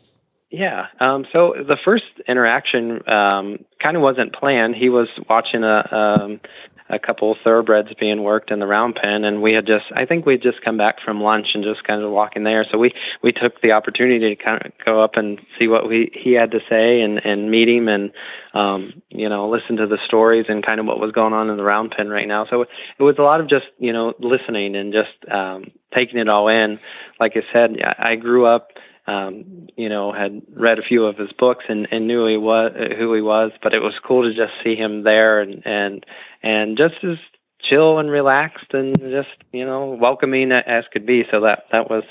Yeah. 0.51 0.87
Um, 1.01 1.27
so 1.33 1.55
the 1.67 1.77
first 1.83 2.05
interaction 2.29 3.09
um, 3.09 3.65
kind 3.81 3.97
of 3.97 4.03
wasn't 4.03 4.33
planned. 4.33 4.77
He 4.77 4.91
was 4.91 5.09
watching 5.29 5.65
a 5.65 5.89
um, 5.91 6.41
a 6.89 6.99
couple 6.99 7.37
thoroughbreds 7.43 7.93
being 7.95 8.23
worked 8.23 8.51
in 8.51 8.59
the 8.59 8.67
round 8.67 8.97
pen, 8.97 9.25
and 9.25 9.43
we 9.43 9.53
had 9.53 9.67
just 9.67 9.87
I 9.95 10.05
think 10.05 10.27
we'd 10.27 10.43
just 10.43 10.63
come 10.63 10.77
back 10.77 11.01
from 11.01 11.21
lunch 11.21 11.55
and 11.55 11.65
just 11.65 11.85
kind 11.85 12.03
of 12.03 12.11
walking 12.11 12.45
there. 12.45 12.65
So 12.71 12.79
we 12.79 12.95
we 13.23 13.33
took 13.33 13.61
the 13.61 13.73
opportunity 13.73 14.35
to 14.35 14.43
kind 14.43 14.65
of 14.65 14.73
go 14.85 15.03
up 15.03 15.17
and 15.17 15.41
see 15.59 15.69
what 15.69 15.89
we 15.89 16.11
he 16.15 16.33
had 16.33 16.51
to 16.53 16.61
say 16.69 17.01
and 17.01 17.25
and 17.25 17.51
meet 17.51 17.69
him 17.69 17.89
and 17.89 18.13
um, 18.55 19.03
you 19.11 19.29
know 19.29 19.49
listen 19.49 19.77
to 19.77 19.87
the 19.87 19.99
stories 20.05 20.47
and 20.49 20.65
kind 20.65 20.81
of 20.81 20.87
what 20.87 21.01
was 21.01 21.13
going 21.13 21.33
on 21.33 21.51
in 21.51 21.57
the 21.57 21.65
round 21.65 21.93
pen 21.93 22.09
right 22.09 22.29
now. 22.29 22.47
So 22.47 22.63
it 22.63 23.03
was 23.03 23.19
a 23.19 23.23
lot 23.23 23.41
of 23.41 23.49
just 23.49 23.67
you 23.79 23.93
know 23.93 24.15
listening 24.19 24.77
and 24.77 24.93
just 24.93 25.31
um, 25.31 25.71
taking 25.95 26.19
it 26.19 26.29
all 26.29 26.49
in. 26.49 26.79
Like 27.21 27.37
I 27.37 27.43
said, 27.53 27.81
I 27.99 28.17
grew 28.17 28.47
up 28.47 28.73
um, 29.07 29.69
you 29.77 29.89
know, 29.89 30.13
had 30.13 30.43
read 30.55 30.79
a 30.79 30.83
few 30.83 31.07
of 31.07 31.19
his 31.19 31.33
books 31.33 31.65
and, 31.69 31.89
and 31.91 32.07
knew 32.07 32.27
he 32.27 32.37
was 32.37 32.73
who 32.99 33.15
he 33.15 33.21
was. 33.21 33.53
But 33.63 33.75
it 33.75 33.83
was 33.83 33.95
cool 34.05 34.23
to 34.23 34.35
just 34.35 34.53
see 34.63 34.77
him 34.77 35.03
there 35.03 35.41
and 35.41 35.63
and 35.67 36.07
and 36.43 36.77
just 36.77 37.03
as 37.03 37.19
chill 37.61 37.99
and 37.99 38.11
relaxed 38.11 38.75
and 38.75 38.99
just 38.99 39.31
you 39.53 39.65
know 39.65 39.97
welcoming 40.01 40.53
as 40.53 40.85
could 40.93 41.07
be. 41.07 41.25
So 41.31 41.41
that 41.41 41.65
that 41.73 41.91
was 41.91 42.05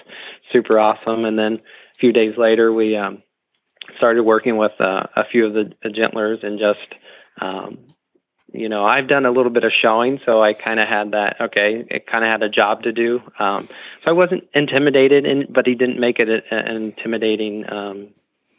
super 0.51 0.79
awesome. 0.79 1.25
And 1.25 1.37
then 1.39 1.53
a 1.55 1.99
few 1.99 2.11
days 2.11 2.37
later, 2.37 2.73
we 2.73 2.95
um, 2.97 3.23
started 3.97 4.23
working 4.23 4.57
with 4.57 4.73
uh, 4.79 5.03
a 5.15 5.25
few 5.25 5.45
of 5.45 5.53
the, 5.53 5.71
the 5.83 5.89
gentlers 5.89 6.43
and 6.43 6.59
just 6.59 6.95
um, 7.39 7.79
you 8.53 8.67
know, 8.67 8.85
I've 8.85 9.07
done 9.07 9.25
a 9.25 9.31
little 9.31 9.51
bit 9.51 9.63
of 9.63 9.71
showing, 9.71 10.19
so 10.25 10.43
I 10.43 10.53
kind 10.53 10.79
of 10.79 10.87
had 10.87 11.11
that. 11.11 11.39
Okay, 11.39 11.85
it 11.89 12.05
kind 12.05 12.23
of 12.23 12.29
had 12.29 12.43
a 12.43 12.49
job 12.49 12.83
to 12.83 12.91
do. 12.91 13.21
Um, 13.39 13.67
so 14.03 14.07
I 14.07 14.11
wasn't 14.11 14.43
intimidated, 14.53 15.25
in, 15.25 15.47
but 15.49 15.65
he 15.65 15.75
didn't 15.75 15.99
make 15.99 16.19
it 16.19 16.29
a, 16.29 16.53
an 16.53 16.75
intimidating, 16.75 17.71
um, 17.71 18.09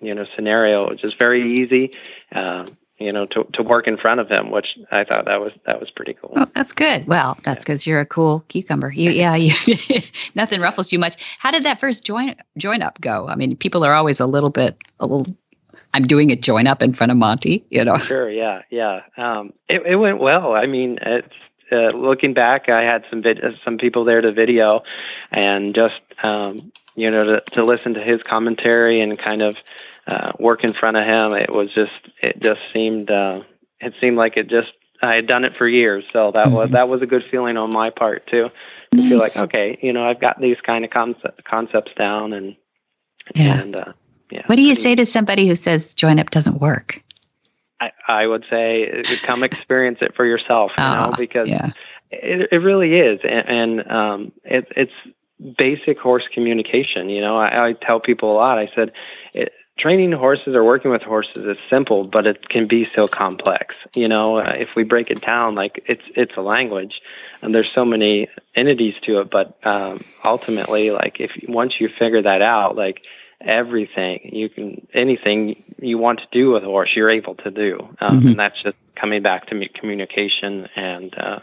you 0.01 0.15
know, 0.15 0.25
scenario. 0.35 0.87
It 0.87 0.91
was 0.93 1.01
just 1.01 1.19
very 1.19 1.61
easy, 1.61 1.93
uh, 2.35 2.67
you 2.99 3.13
know, 3.13 3.27
to 3.27 3.45
to 3.53 3.63
work 3.63 3.87
in 3.87 3.99
front 3.99 4.21
of 4.21 4.31
him, 4.31 4.51
which 4.51 4.79
I 4.91 5.05
thought 5.05 5.27
that 5.27 5.41
was 5.41 5.53
that 5.67 5.79
was 5.79 5.91
pretty 5.91 6.15
cool. 6.15 6.33
Oh, 6.37 6.47
that's 6.55 6.73
good. 6.73 7.07
Well, 7.07 7.39
that's 7.45 7.63
because 7.63 7.87
you're 7.87 8.01
a 8.01 8.07
cool 8.07 8.45
cucumber. 8.49 8.91
You, 8.93 9.11
yeah, 9.13 9.37
you, 9.37 9.53
nothing 10.35 10.63
ruffles 10.63 10.91
you 10.91 10.99
much. 10.99 11.23
How 11.39 11.51
did 11.51 11.65
that 11.65 11.81
first 11.81 12.03
join 12.03 12.35
join 12.57 12.81
up 12.81 12.99
go? 13.03 13.29
I 13.29 13.35
mean, 13.35 13.57
people 13.57 13.85
are 13.85 13.93
always 13.93 14.21
a 14.21 14.27
little 14.27 14.51
bit 14.51 14.79
a 15.01 15.07
little 15.07 15.27
I'm 15.95 16.07
doing 16.07 16.31
a 16.31 16.37
join 16.37 16.67
up 16.67 16.83
in 16.83 16.93
front 16.93 17.13
of 17.13 17.19
Monty, 17.19 17.65
you 17.71 17.85
know. 17.85 17.99
Sure, 17.99 18.31
yeah, 18.31 18.63
yeah. 18.71 19.03
Um, 19.17 19.53
it, 19.69 19.83
it 19.85 19.97
went 19.97 20.21
well. 20.21 20.55
I 20.55 20.67
mean, 20.67 20.99
it's 21.03 21.35
uh, 21.71 21.91
looking 21.91 22.35
back, 22.35 22.69
I 22.69 22.83
had 22.83 23.05
some 23.11 23.23
vid- 23.23 23.43
some 23.65 23.79
people 23.79 24.05
there 24.05 24.21
to 24.21 24.33
video, 24.33 24.83
and 25.31 25.75
just 25.75 26.01
um, 26.23 26.73
you 26.95 27.11
know 27.11 27.25
to 27.25 27.41
to 27.53 27.63
listen 27.65 27.95
to 27.95 28.03
his 28.03 28.23
commentary 28.23 29.01
and 29.01 29.19
kind 29.19 29.43
of 29.43 29.57
uh, 30.07 30.33
work 30.39 30.65
in 30.65 30.73
front 30.73 30.97
of 30.97 31.05
him. 31.05 31.33
It 31.33 31.51
was 31.51 31.73
just 31.73 31.93
it 32.23 32.41
just 32.41 32.61
seemed 32.73 33.11
uh, 33.11 33.43
it 33.81 33.95
seemed 34.01 34.17
like 34.17 34.37
it 34.37 34.49
just 34.49 34.73
I 35.03 35.15
had 35.15 35.27
done 35.27 35.45
it 35.45 35.57
for 35.57 35.67
years. 35.67 36.05
So 36.13 36.31
that 36.33 36.47
mm-hmm. 36.47 36.55
was 36.55 36.71
that 36.71 36.89
was 36.89 37.03
a 37.03 37.07
good 37.07 37.25
feeling 37.31 37.57
on 37.57 37.71
my 37.71 37.91
part 37.91 38.27
too. 38.27 38.51
To 38.93 38.97
nice. 38.97 39.09
feel 39.09 39.19
like 39.19 39.37
okay, 39.37 39.79
you 39.83 39.93
know, 39.93 40.09
I've 40.09 40.21
got 40.21 40.41
these 40.41 40.59
kind 40.63 40.85
of 40.85 40.91
concept, 40.91 41.45
concepts 41.45 41.93
down, 41.97 42.33
and 42.33 42.57
yeah. 43.35 43.61
and 43.61 43.77
uh, 43.77 43.93
yeah. 44.33 44.43
What 44.47 44.57
do 44.57 44.63
you 44.63 44.75
say 44.75 44.95
to 44.95 45.05
somebody 45.05 45.47
who 45.47 45.55
says 45.55 45.93
join 45.93 46.19
up 46.19 46.31
doesn't 46.31 46.61
work? 46.61 47.03
I, 47.81 47.91
I 48.09 48.27
would 48.27 48.45
say 48.49 49.05
come 49.27 49.43
experience 49.43 49.99
it 50.01 50.15
for 50.15 50.25
yourself, 50.25 50.73
you 50.79 50.85
know, 50.85 51.11
ah, 51.13 51.15
because 51.17 51.49
yeah. 51.49 51.73
it, 52.11 52.49
it 52.51 52.59
really 52.59 52.95
is, 52.95 53.21
and, 53.25 53.49
and 53.49 53.91
um, 53.93 54.33
it, 54.45 54.69
it's 54.77 54.93
basic 55.59 55.99
horse 55.99 56.25
communication. 56.33 57.11
You 57.11 57.21
know, 57.21 57.37
I, 57.37 57.69
I 57.69 57.73
tell 57.75 58.01
people 58.01 58.33
a 58.33 58.37
lot. 58.37 58.59
I 58.59 58.71
said, 58.75 58.93
it, 59.35 59.53
training 59.77 60.13
horses 60.13 60.55
or 60.55 60.65
working 60.65 60.91
with 60.91 61.03
horses 61.03 61.45
is 61.45 61.57
simple, 61.69 62.05
but 62.05 62.27
it 62.27 62.49
can 62.49 62.69
be 62.69 62.89
so 62.95 63.09
complex. 63.09 63.75
You 63.95 64.09
know, 64.09 64.39
uh, 64.39 64.55
if 64.57 64.71
we 64.77 64.85
break 64.85 65.11
it 65.11 65.21
down, 65.21 65.55
like 65.55 65.83
it's 65.87 66.05
it's 66.15 66.37
a 66.37 66.43
language, 66.43 67.03
and 67.43 67.55
there's 67.55 67.71
so 67.75 67.85
many 67.85 68.29
entities 68.55 68.95
to 69.03 69.21
it. 69.21 69.31
But 69.31 69.59
um, 69.67 70.05
ultimately, 70.25 70.91
like 70.91 71.21
if 71.21 71.33
once 71.49 71.81
you 71.81 71.89
figure 71.89 72.23
that 72.23 72.41
out, 72.41 72.77
like 72.77 73.03
everything. 73.45 74.31
You 74.33 74.49
can 74.49 74.87
anything 74.93 75.63
you 75.79 75.99
want 75.99 76.21
to 76.21 76.27
do 76.33 76.53
with 76.53 76.63
a 76.63 76.67
horse 76.67 76.95
you're 76.95 77.11
able 77.11 77.35
to 77.37 77.51
do. 77.51 77.79
Um, 78.01 78.19
mm-hmm. 78.19 78.29
and 78.29 78.39
that's 78.39 78.63
just 78.63 78.77
coming 78.97 79.23
back 79.23 79.47
to 79.47 79.69
communication 79.69 80.69
and 80.77 81.15
uh, 81.19 81.41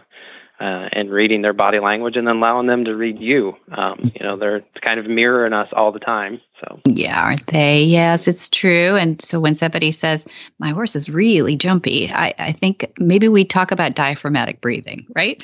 uh, 0.59 0.89
and 0.91 1.09
reading 1.09 1.41
their 1.41 1.53
body 1.53 1.79
language 1.79 2.17
and 2.17 2.27
then 2.27 2.35
allowing 2.35 2.67
them 2.67 2.83
to 2.85 2.95
read 2.95 3.19
you. 3.19 3.55
Um, 3.71 4.11
you 4.15 4.25
know 4.25 4.37
they're 4.37 4.63
kind 4.81 4.99
of 4.99 5.07
mirroring 5.07 5.53
us 5.53 5.69
all 5.73 5.91
the 5.91 5.99
time 5.99 6.41
so. 6.59 6.79
Yeah 6.85 7.21
aren't 7.21 7.47
they? 7.47 7.83
Yes 7.83 8.27
it's 8.27 8.49
true. 8.49 8.95
And 8.95 9.21
so 9.21 9.39
when 9.39 9.55
somebody 9.55 9.91
says 9.91 10.27
my 10.59 10.69
horse 10.69 10.95
is 10.95 11.09
really 11.09 11.55
jumpy 11.55 12.09
i, 12.11 12.33
I 12.37 12.51
think 12.51 12.91
maybe 12.99 13.27
we 13.27 13.45
talk 13.45 13.71
about 13.71 13.95
diaphragmatic 13.95 14.61
breathing 14.61 15.05
right? 15.15 15.43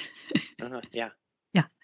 Uh, 0.62 0.82
yeah 0.92 1.10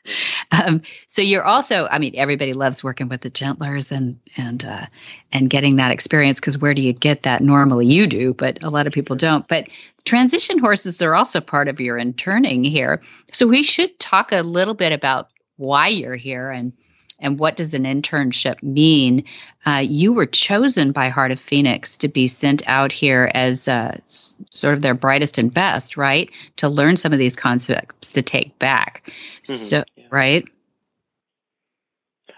um, 0.52 0.82
so 1.08 1.22
you're 1.22 1.44
also, 1.44 1.88
I 1.90 2.00
mean, 2.00 2.14
everybody 2.16 2.54
loves 2.54 2.84
working 2.84 3.10
with 3.10 3.22
the 3.22 3.32
gentlers 3.32 3.92
and 3.92 4.20
and 4.38 4.64
uh, 4.66 4.86
and 5.32 5.50
getting 5.50 5.76
that 5.78 5.92
experience 5.92 6.40
because 6.40 6.58
where 6.58 6.74
do 6.74 6.82
you 6.82 6.94
get 6.94 7.24
that? 7.24 7.42
Normally, 7.42 7.88
you 7.88 8.08
do, 8.08 8.34
but 8.34 8.62
a 8.64 8.70
lot 8.70 8.88
of 8.88 8.94
people 8.94 9.16
don't. 9.16 9.48
But 9.48 9.68
transition 10.06 10.60
horses 10.60 11.02
are 11.02 11.16
also 11.16 11.42
part 11.42 11.68
of 11.68 11.80
your 11.80 11.98
interning 11.98 12.64
here, 12.64 13.02
so 13.32 13.48
we 13.48 13.64
should 13.64 13.98
talk 14.00 14.32
a 14.32 14.42
little 14.42 14.74
bit 14.76 14.94
about 14.94 15.30
why 15.58 15.88
you're 15.88 16.16
here 16.16 16.50
and 16.50 16.74
and 17.22 17.40
what 17.40 17.56
does 17.56 17.74
an 17.74 17.84
internship 17.84 18.62
mean? 18.62 19.24
Uh, 19.66 19.84
you 19.88 20.12
were 20.12 20.26
chosen 20.26 20.92
by 20.92 21.10
Heart 21.10 21.32
of 21.32 21.40
Phoenix 21.40 21.96
to 21.98 22.08
be 22.08 22.28
sent 22.28 22.68
out 22.68 22.92
here 22.92 23.32
as 23.34 23.68
uh, 23.68 23.98
sort 24.08 24.74
of 24.74 24.82
their 24.82 24.96
brightest 24.96 25.38
and 25.38 25.54
best, 25.54 25.96
right? 25.96 26.30
To 26.58 26.68
learn 26.68 26.98
some 26.98 27.14
of 27.14 27.20
these 27.20 27.36
concepts 27.36 28.10
to 28.10 28.22
take 28.22 28.58
back. 28.60 29.04
Mm-hmm. 29.48 29.56
So. 29.56 29.84
Right? 30.12 30.46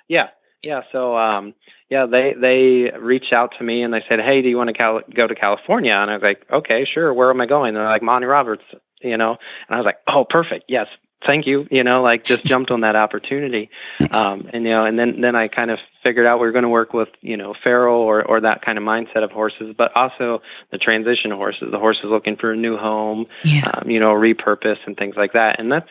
Yeah, 0.07 0.29
yeah. 0.61 0.81
So, 0.91 1.17
um, 1.17 1.53
yeah, 1.89 2.05
they 2.05 2.33
they 2.39 2.91
reached 2.97 3.33
out 3.33 3.53
to 3.57 3.63
me 3.63 3.83
and 3.83 3.93
they 3.93 4.03
said, 4.07 4.19
"Hey, 4.19 4.41
do 4.41 4.49
you 4.49 4.57
want 4.57 4.69
to 4.69 4.73
cal- 4.73 5.01
go 5.13 5.27
to 5.27 5.35
California?" 5.35 5.93
And 5.93 6.09
I 6.09 6.13
was 6.13 6.23
like, 6.23 6.45
"Okay, 6.51 6.85
sure. 6.85 7.13
Where 7.13 7.29
am 7.29 7.41
I 7.41 7.45
going?" 7.45 7.69
And 7.69 7.77
they're 7.77 7.85
like, 7.85 8.01
"Monty 8.03 8.27
Roberts." 8.27 8.63
You 9.01 9.17
know, 9.17 9.31
and 9.67 9.75
I 9.75 9.77
was 9.77 9.85
like, 9.85 9.97
"Oh, 10.07 10.23
perfect. 10.23 10.65
Yes, 10.69 10.87
thank 11.25 11.47
you 11.47 11.67
you 11.71 11.83
know 11.83 12.01
like 12.01 12.25
just 12.25 12.45
jumped 12.45 12.71
on 12.71 12.81
that 12.81 12.95
opportunity 12.95 13.69
um 14.11 14.49
and 14.53 14.63
you 14.63 14.69
know 14.71 14.85
and 14.85 14.97
then 14.99 15.21
then 15.21 15.35
i 15.35 15.47
kind 15.47 15.71
of 15.71 15.79
figured 16.03 16.25
out 16.25 16.39
we 16.39 16.45
were 16.45 16.51
going 16.51 16.63
to 16.63 16.69
work 16.69 16.93
with 16.93 17.09
you 17.21 17.37
know 17.37 17.53
feral 17.63 17.99
or 18.01 18.23
or 18.23 18.41
that 18.41 18.61
kind 18.61 18.77
of 18.77 18.83
mindset 18.83 19.23
of 19.23 19.31
horses 19.31 19.73
but 19.77 19.95
also 19.95 20.41
the 20.71 20.77
transition 20.77 21.31
horses 21.31 21.69
the 21.71 21.79
horses 21.79 22.05
looking 22.05 22.35
for 22.35 22.51
a 22.51 22.55
new 22.55 22.77
home 22.77 23.25
yeah. 23.43 23.61
um, 23.73 23.89
you 23.89 23.99
know 23.99 24.13
repurpose 24.13 24.79
and 24.85 24.97
things 24.97 25.15
like 25.15 25.33
that 25.33 25.59
and 25.59 25.71
that's 25.71 25.89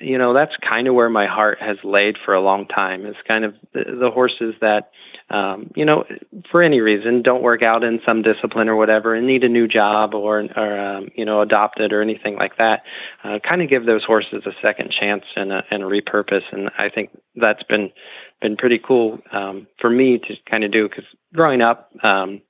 you 0.00 0.18
know 0.18 0.32
that's 0.32 0.56
kind 0.56 0.88
of 0.88 0.94
where 0.94 1.08
my 1.08 1.26
heart 1.26 1.60
has 1.60 1.76
laid 1.84 2.16
for 2.24 2.34
a 2.34 2.40
long 2.40 2.66
time 2.66 3.06
is 3.06 3.16
kind 3.26 3.44
of 3.44 3.54
the, 3.72 3.84
the 3.98 4.10
horses 4.10 4.54
that 4.60 4.90
um, 5.30 5.70
you 5.76 5.84
know, 5.84 6.06
for 6.50 6.62
any 6.62 6.80
reason, 6.80 7.20
don't 7.20 7.42
work 7.42 7.62
out 7.62 7.84
in 7.84 8.00
some 8.04 8.22
discipline 8.22 8.68
or 8.68 8.76
whatever, 8.76 9.14
and 9.14 9.26
need 9.26 9.44
a 9.44 9.48
new 9.48 9.68
job 9.68 10.14
or, 10.14 10.40
or 10.56 10.78
um, 10.78 11.10
you 11.14 11.24
know, 11.24 11.42
adopted 11.42 11.92
or 11.92 12.00
anything 12.00 12.36
like 12.36 12.56
that, 12.56 12.84
uh, 13.24 13.38
kind 13.40 13.60
of 13.60 13.68
give 13.68 13.84
those 13.84 14.04
horses 14.04 14.44
a 14.46 14.52
second 14.62 14.90
chance 14.90 15.24
and 15.36 15.52
a, 15.52 15.64
and 15.70 15.82
a 15.82 15.86
repurpose. 15.86 16.44
And 16.50 16.70
I 16.78 16.88
think 16.88 17.10
that's 17.36 17.62
been 17.64 17.92
been 18.40 18.56
pretty 18.56 18.78
cool 18.78 19.20
um, 19.32 19.66
for 19.80 19.90
me 19.90 20.18
to 20.18 20.36
kind 20.48 20.64
of 20.64 20.70
do 20.70 20.88
because 20.88 21.04
growing 21.34 21.60
up. 21.60 21.90
Um, 22.02 22.42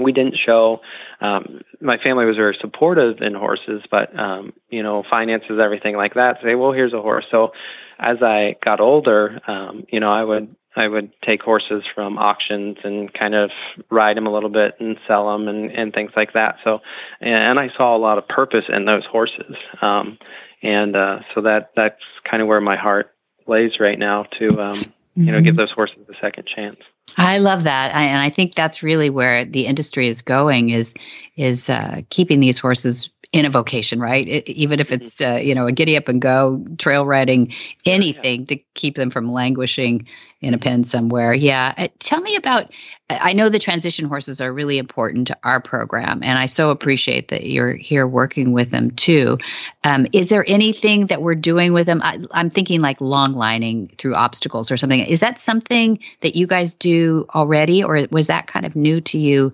we 0.00 0.12
didn't 0.12 0.38
show 0.38 0.80
um, 1.20 1.60
my 1.80 1.98
family 1.98 2.24
was 2.24 2.36
very 2.36 2.56
supportive 2.60 3.20
in 3.20 3.34
horses 3.34 3.82
but 3.90 4.16
um, 4.16 4.52
you 4.70 4.80
know 4.80 5.02
finances 5.02 5.58
everything 5.60 5.96
like 5.96 6.14
that 6.14 6.38
say 6.40 6.54
well 6.54 6.70
here's 6.70 6.92
a 6.92 7.02
horse 7.02 7.24
so 7.32 7.52
as 7.98 8.22
i 8.22 8.54
got 8.62 8.78
older 8.78 9.40
um, 9.48 9.84
you 9.90 9.98
know 9.98 10.12
i 10.12 10.22
would 10.22 10.54
I 10.78 10.86
would 10.86 11.10
take 11.22 11.42
horses 11.42 11.82
from 11.92 12.18
auctions 12.18 12.78
and 12.84 13.12
kind 13.12 13.34
of 13.34 13.50
ride 13.90 14.16
them 14.16 14.26
a 14.26 14.32
little 14.32 14.48
bit 14.48 14.76
and 14.78 14.96
sell 15.08 15.32
them 15.32 15.48
and, 15.48 15.72
and 15.72 15.92
things 15.92 16.12
like 16.14 16.34
that. 16.34 16.58
So, 16.62 16.80
and 17.20 17.58
I 17.58 17.68
saw 17.76 17.96
a 17.96 17.98
lot 17.98 18.16
of 18.16 18.28
purpose 18.28 18.66
in 18.68 18.84
those 18.84 19.04
horses. 19.04 19.56
Um, 19.82 20.18
and 20.62 20.94
uh, 20.94 21.20
so 21.34 21.40
that 21.42 21.72
that's 21.74 22.02
kind 22.24 22.42
of 22.42 22.48
where 22.48 22.60
my 22.60 22.76
heart 22.76 23.12
lays 23.48 23.80
right 23.80 23.98
now 23.98 24.24
to, 24.38 24.60
um, 24.60 24.76
you 25.18 25.32
know, 25.32 25.40
give 25.40 25.54
mm-hmm. 25.54 25.60
those 25.60 25.70
horses 25.70 25.98
a 26.08 26.14
second 26.20 26.46
chance. 26.46 26.78
I 27.16 27.38
love 27.38 27.64
that, 27.64 27.94
I, 27.94 28.04
and 28.04 28.22
I 28.22 28.30
think 28.30 28.54
that's 28.54 28.82
really 28.82 29.10
where 29.10 29.44
the 29.44 29.66
industry 29.66 30.08
is 30.08 30.22
going 30.22 30.70
is 30.70 30.94
is 31.36 31.68
uh, 31.68 32.02
keeping 32.10 32.40
these 32.40 32.58
horses 32.58 33.10
in 33.32 33.44
a 33.44 33.50
vocation, 33.50 34.00
right? 34.00 34.26
It, 34.26 34.48
even 34.48 34.80
if 34.80 34.90
it's 34.90 35.20
uh, 35.20 35.38
you 35.42 35.54
know 35.54 35.66
a 35.66 35.72
giddy 35.72 35.96
up 35.96 36.08
and 36.08 36.20
go 36.20 36.64
trail 36.78 37.04
riding, 37.04 37.52
anything 37.84 38.46
to 38.46 38.56
keep 38.74 38.96
them 38.96 39.10
from 39.10 39.30
languishing 39.30 40.06
in 40.40 40.54
a 40.54 40.58
pen 40.58 40.84
somewhere. 40.84 41.34
Yeah, 41.34 41.74
uh, 41.76 41.88
tell 41.98 42.20
me 42.20 42.36
about. 42.36 42.72
I 43.10 43.32
know 43.32 43.48
the 43.48 43.58
transition 43.58 44.06
horses 44.06 44.40
are 44.40 44.52
really 44.52 44.78
important 44.78 45.26
to 45.28 45.38
our 45.42 45.60
program, 45.60 46.20
and 46.22 46.38
I 46.38 46.46
so 46.46 46.70
appreciate 46.70 47.28
that 47.28 47.44
you're 47.44 47.74
here 47.74 48.06
working 48.06 48.52
with 48.52 48.70
them 48.70 48.92
too. 48.92 49.38
Um, 49.84 50.06
is 50.12 50.30
there 50.30 50.44
anything 50.48 51.06
that 51.08 51.20
we're 51.20 51.34
doing 51.34 51.74
with 51.74 51.86
them? 51.86 52.00
I, 52.02 52.20
I'm 52.32 52.48
thinking 52.48 52.80
like 52.80 53.00
long 53.00 53.34
lining 53.34 53.88
through 53.98 54.14
obstacles 54.14 54.70
or 54.70 54.78
something. 54.78 55.00
Is 55.00 55.20
that 55.20 55.38
something 55.38 55.98
that 56.20 56.34
you 56.34 56.46
guys 56.46 56.74
do 56.74 57.26
already, 57.34 57.84
or 57.84 58.06
was 58.10 58.26
that 58.28 58.46
kind 58.46 58.64
of 58.64 58.74
new 58.74 59.02
to 59.02 59.18
you? 59.18 59.52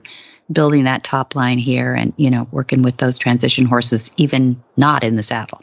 Building 0.53 0.85
that 0.85 1.05
top 1.05 1.35
line 1.35 1.59
here 1.59 1.95
and, 1.95 2.13
you 2.17 2.31
know, 2.31 2.47
working 2.51 2.83
with 2.83 2.97
those 2.99 3.19
transition 3.19 3.65
horses, 3.65 4.11
even 4.17 4.63
not 4.77 5.03
in 5.03 5.17
the 5.17 5.23
saddle. 5.23 5.61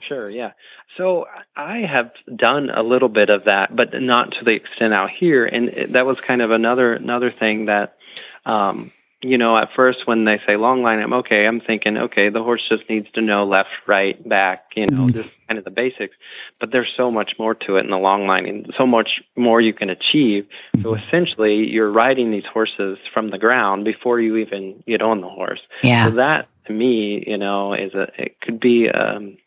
Sure, 0.00 0.30
yeah. 0.30 0.52
So 0.96 1.26
I 1.56 1.78
have 1.78 2.10
done 2.34 2.70
a 2.70 2.82
little 2.82 3.08
bit 3.08 3.30
of 3.30 3.44
that, 3.44 3.74
but 3.74 4.00
not 4.02 4.32
to 4.32 4.44
the 4.44 4.52
extent 4.52 4.92
out 4.92 5.10
here. 5.10 5.46
And 5.46 5.94
that 5.94 6.06
was 6.06 6.20
kind 6.20 6.42
of 6.42 6.50
another 6.50 6.94
another 6.94 7.30
thing 7.30 7.66
that 7.66 7.96
um, 8.44 8.90
you 9.20 9.36
know, 9.36 9.56
at 9.56 9.72
first 9.74 10.06
when 10.06 10.24
they 10.24 10.40
say 10.46 10.56
long 10.56 10.82
line, 10.82 11.00
I'm 11.00 11.12
okay. 11.12 11.46
I'm 11.46 11.60
thinking, 11.60 11.96
okay, 11.98 12.28
the 12.28 12.42
horse 12.42 12.62
just 12.68 12.88
needs 12.88 13.10
to 13.12 13.20
know 13.20 13.44
left, 13.44 13.70
right, 13.86 14.16
back, 14.28 14.66
you 14.76 14.86
know, 14.86 15.06
mm-hmm. 15.06 15.16
just 15.16 15.30
kind 15.48 15.58
of 15.58 15.64
the 15.64 15.72
basics. 15.72 16.14
But 16.60 16.70
there's 16.70 16.92
so 16.96 17.10
much 17.10 17.36
more 17.38 17.54
to 17.54 17.76
it 17.76 17.84
in 17.84 17.90
the 17.90 17.98
long 17.98 18.26
line 18.26 18.46
and 18.46 18.72
so 18.76 18.86
much 18.86 19.20
more 19.36 19.60
you 19.60 19.72
can 19.72 19.90
achieve. 19.90 20.46
So 20.76 20.92
mm-hmm. 20.92 21.02
essentially, 21.02 21.68
you're 21.68 21.90
riding 21.90 22.30
these 22.30 22.46
horses 22.46 22.98
from 23.12 23.30
the 23.30 23.38
ground 23.38 23.84
before 23.84 24.20
you 24.20 24.36
even 24.36 24.84
get 24.86 25.02
on 25.02 25.20
the 25.20 25.28
horse. 25.28 25.60
Yeah. 25.82 26.06
So 26.06 26.10
that 26.12 26.48
to 26.66 26.72
me, 26.72 27.24
you 27.26 27.38
know, 27.38 27.74
is 27.74 27.94
a, 27.94 28.08
it 28.16 28.40
could 28.40 28.60
be, 28.60 28.88
um, 28.88 29.38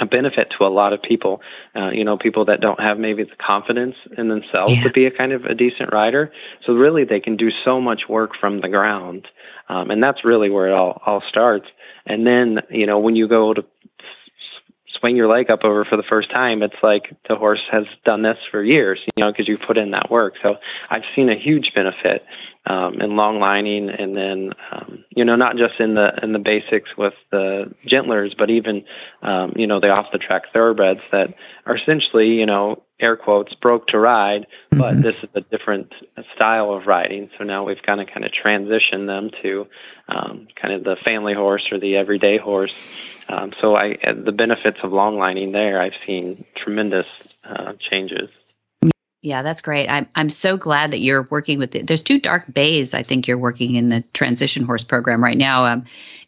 a 0.00 0.06
benefit 0.06 0.52
to 0.56 0.64
a 0.64 0.68
lot 0.68 0.92
of 0.92 1.02
people. 1.02 1.40
Uh, 1.74 1.90
you 1.90 2.04
know, 2.04 2.16
people 2.16 2.44
that 2.46 2.60
don't 2.60 2.80
have 2.80 2.98
maybe 2.98 3.24
the 3.24 3.36
confidence 3.36 3.96
in 4.16 4.28
themselves 4.28 4.74
yeah. 4.74 4.82
to 4.84 4.90
be 4.90 5.06
a 5.06 5.10
kind 5.10 5.32
of 5.32 5.44
a 5.44 5.54
decent 5.54 5.92
rider. 5.92 6.32
So 6.64 6.72
really, 6.72 7.04
they 7.04 7.20
can 7.20 7.36
do 7.36 7.50
so 7.64 7.80
much 7.80 8.08
work 8.08 8.32
from 8.38 8.60
the 8.60 8.68
ground, 8.68 9.28
um, 9.68 9.90
and 9.90 10.02
that's 10.02 10.24
really 10.24 10.50
where 10.50 10.68
it 10.68 10.72
all 10.72 11.02
all 11.04 11.22
starts. 11.28 11.66
And 12.06 12.26
then, 12.26 12.60
you 12.70 12.86
know, 12.86 12.98
when 12.98 13.16
you 13.16 13.28
go 13.28 13.52
to 13.52 13.64
swing 14.98 15.16
your 15.16 15.28
leg 15.28 15.50
up 15.50 15.64
over 15.64 15.84
for 15.84 15.96
the 15.96 16.02
first 16.02 16.30
time, 16.30 16.62
it's 16.62 16.82
like 16.82 17.14
the 17.28 17.36
horse 17.36 17.62
has 17.70 17.84
done 18.04 18.22
this 18.22 18.38
for 18.50 18.62
years, 18.62 19.00
you 19.16 19.24
know, 19.24 19.30
because 19.30 19.48
you 19.48 19.58
put 19.58 19.78
in 19.78 19.92
that 19.92 20.10
work. 20.10 20.34
So 20.42 20.56
I've 20.90 21.04
seen 21.14 21.28
a 21.28 21.36
huge 21.36 21.74
benefit 21.74 22.24
um, 22.68 23.00
in 23.00 23.16
long 23.16 23.40
lining, 23.40 23.88
and 23.88 24.14
then 24.14 24.52
um, 24.70 25.04
you 25.10 25.24
know 25.24 25.36
not 25.36 25.56
just 25.56 25.80
in 25.80 25.94
the 25.94 26.12
in 26.22 26.32
the 26.32 26.38
basics 26.38 26.96
with 26.96 27.14
the 27.30 27.74
gentlers, 27.86 28.36
but 28.36 28.50
even 28.50 28.84
um, 29.22 29.54
you 29.56 29.66
know 29.66 29.80
the 29.80 29.88
off 29.88 30.12
the 30.12 30.18
track 30.18 30.52
thoroughbreds 30.52 31.00
that 31.10 31.34
are 31.66 31.76
essentially 31.76 32.28
you 32.34 32.46
know 32.46 32.82
air 33.00 33.16
quotes 33.16 33.54
broke 33.54 33.88
to 33.88 33.98
ride, 33.98 34.46
but 34.70 34.94
mm-hmm. 34.94 35.00
this 35.02 35.16
is 35.16 35.30
a 35.34 35.40
different 35.40 35.92
style 36.34 36.72
of 36.72 36.86
riding. 36.86 37.30
So 37.38 37.44
now 37.44 37.64
we've 37.64 37.82
kind 37.82 38.00
of 38.00 38.08
kind 38.08 38.24
of 38.24 38.32
transitioned 38.32 39.06
them 39.06 39.30
to 39.42 39.66
um, 40.08 40.48
kind 40.54 40.74
of 40.74 40.84
the 40.84 40.96
family 40.96 41.34
horse 41.34 41.72
or 41.72 41.78
the 41.78 41.96
everyday 41.96 42.36
horse. 42.36 42.74
Um, 43.30 43.52
so 43.60 43.76
I 43.76 43.96
the 44.12 44.32
benefits 44.32 44.78
of 44.82 44.92
long 44.92 45.16
lining 45.16 45.52
there, 45.52 45.80
I've 45.80 45.96
seen 46.06 46.44
tremendous 46.54 47.06
uh, 47.44 47.72
changes. 47.78 48.28
Yeah, 49.20 49.42
that's 49.42 49.60
great. 49.60 49.88
I'm 49.88 50.08
I'm 50.14 50.30
so 50.30 50.56
glad 50.56 50.92
that 50.92 51.00
you're 51.00 51.26
working 51.30 51.58
with. 51.58 51.72
The, 51.72 51.82
there's 51.82 52.02
two 52.02 52.20
dark 52.20 52.44
bays. 52.52 52.94
I 52.94 53.02
think 53.02 53.26
you're 53.26 53.38
working 53.38 53.74
in 53.74 53.88
the 53.88 54.02
transition 54.12 54.64
horse 54.64 54.84
program 54.84 55.22
right 55.22 55.36
now. 55.36 55.64
Um, 55.64 55.84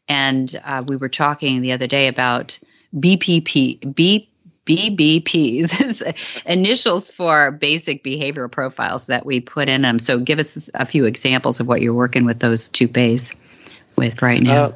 and 0.09 0.61
uh, 0.65 0.83
we 0.87 0.97
were 0.97 1.09
talking 1.09 1.61
the 1.63 1.73
other 1.73 1.87
day 1.87 2.09
about 2.09 2.59
BPP 2.97 3.95
B. 3.95 4.27
BBPs, 4.67 6.43
initials 6.47 7.11
for 7.11 7.51
basic 7.51 8.05
behavioral 8.05 8.51
profiles 8.53 9.07
that 9.07 9.27
we 9.27 9.41
put 9.41 9.69
in 9.69 9.83
them. 9.83 9.99
So, 9.99 10.21
give 10.21 10.39
us 10.39 10.71
a 10.75 10.87
few 10.87 11.07
examples 11.07 11.59
of 11.59 11.67
what 11.67 11.81
you're 11.81 11.95
working 11.95 12.25
with 12.25 12.39
those 12.39 12.69
two 12.69 12.87
bays 12.87 13.35
with 13.97 14.23
right 14.23 14.41
now. 14.41 14.65
Uh, 14.67 14.73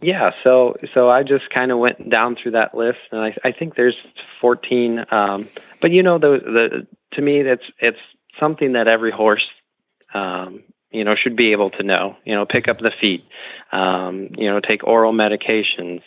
yeah, 0.00 0.32
so 0.42 0.76
so 0.94 1.10
I 1.10 1.22
just 1.22 1.50
kind 1.50 1.70
of 1.70 1.78
went 1.78 2.10
down 2.10 2.36
through 2.36 2.52
that 2.52 2.74
list, 2.74 2.98
and 3.12 3.20
I, 3.20 3.36
I 3.44 3.52
think 3.52 3.76
there's 3.76 3.96
14. 4.40 5.04
Um, 5.10 5.48
but 5.86 5.92
you 5.92 6.02
know, 6.02 6.18
the 6.18 6.40
the 6.40 6.86
to 7.12 7.22
me, 7.22 7.42
that's 7.42 7.62
it's 7.78 8.00
something 8.40 8.72
that 8.72 8.88
every 8.88 9.12
horse, 9.12 9.46
um, 10.12 10.64
you 10.90 11.04
know, 11.04 11.14
should 11.14 11.36
be 11.36 11.52
able 11.52 11.70
to 11.70 11.84
know. 11.84 12.16
You 12.24 12.34
know, 12.34 12.44
pick 12.44 12.66
up 12.66 12.80
the 12.80 12.90
feet. 12.90 13.24
Um, 13.70 14.30
you 14.36 14.50
know, 14.50 14.58
take 14.58 14.82
oral 14.82 15.12
medications. 15.12 16.02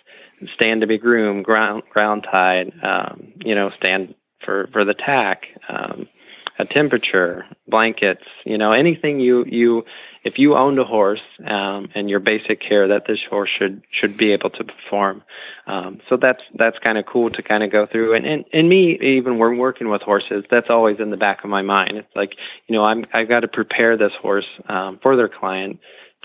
Stand 0.53 0.81
to 0.81 0.87
be 0.87 0.97
groomed. 0.97 1.45
Ground 1.45 1.83
ground 1.89 2.27
tied. 2.29 2.73
Um, 2.83 3.31
you 3.37 3.55
know, 3.55 3.69
stand 3.69 4.15
for 4.41 4.67
for 4.73 4.83
the 4.83 4.93
tack. 4.93 5.47
Um, 5.69 6.09
a 6.57 6.65
temperature, 6.65 7.45
blankets. 7.65 8.25
You 8.43 8.57
know, 8.57 8.73
anything 8.73 9.21
you 9.21 9.45
you 9.45 9.85
if 10.23 10.37
you 10.37 10.55
owned 10.55 10.79
a 10.79 10.83
horse 10.83 11.21
um, 11.45 11.89
and 11.95 12.09
your 12.09 12.19
basic 12.19 12.59
care 12.59 12.87
that 12.87 13.05
this 13.05 13.19
horse 13.29 13.49
should 13.49 13.81
should 13.91 14.17
be 14.17 14.31
able 14.31 14.49
to 14.51 14.63
perform. 14.63 15.23
Um, 15.67 16.01
so 16.09 16.17
that's 16.17 16.43
that's 16.55 16.77
kind 16.79 16.97
of 16.97 17.05
cool 17.05 17.29
to 17.31 17.41
kind 17.41 17.63
of 17.63 17.71
go 17.71 17.85
through. 17.85 18.15
And, 18.15 18.25
and 18.25 18.45
and 18.51 18.69
me 18.69 18.97
even 18.99 19.37
when 19.37 19.57
working 19.57 19.89
with 19.89 20.01
horses, 20.01 20.45
that's 20.49 20.69
always 20.69 20.99
in 20.99 21.09
the 21.09 21.17
back 21.17 21.43
of 21.43 21.49
my 21.49 21.61
mind. 21.61 21.97
It's 21.97 22.15
like 22.15 22.35
you 22.67 22.75
know 22.75 22.83
I'm 22.83 23.05
I've 23.13 23.29
got 23.29 23.41
to 23.41 23.47
prepare 23.47 23.97
this 23.97 24.13
horse 24.13 24.47
um, 24.67 24.99
for 25.01 25.15
their 25.15 25.29
client 25.29 25.79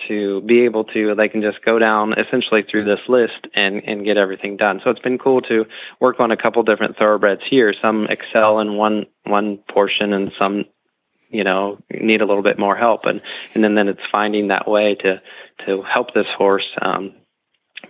to 0.08 0.40
be 0.42 0.62
able 0.62 0.84
to 0.84 1.14
they 1.14 1.28
can 1.28 1.40
just 1.40 1.62
go 1.62 1.78
down 1.78 2.14
essentially 2.18 2.62
through 2.62 2.84
this 2.84 3.00
list 3.08 3.46
and 3.54 3.82
and 3.84 4.04
get 4.04 4.16
everything 4.16 4.56
done 4.56 4.80
so 4.82 4.90
it's 4.90 5.00
been 5.00 5.18
cool 5.18 5.40
to 5.40 5.64
work 6.00 6.18
on 6.18 6.32
a 6.32 6.36
couple 6.36 6.62
different 6.64 6.96
thoroughbreds 6.96 7.42
here 7.48 7.72
some 7.80 8.06
excel 8.06 8.58
in 8.58 8.74
one 8.74 9.06
one 9.24 9.56
portion 9.68 10.12
and 10.12 10.32
some 10.36 10.64
you 11.34 11.42
know 11.44 11.78
need 11.90 12.22
a 12.22 12.26
little 12.26 12.42
bit 12.42 12.58
more 12.58 12.76
help. 12.76 13.04
And 13.04 13.20
and 13.54 13.64
then 13.64 13.74
then 13.74 13.88
it's 13.88 14.00
finding 14.10 14.48
that 14.48 14.68
way 14.68 14.94
to 14.96 15.20
to 15.66 15.82
help 15.82 16.14
this 16.14 16.28
horse 16.36 16.68
um, 16.80 17.12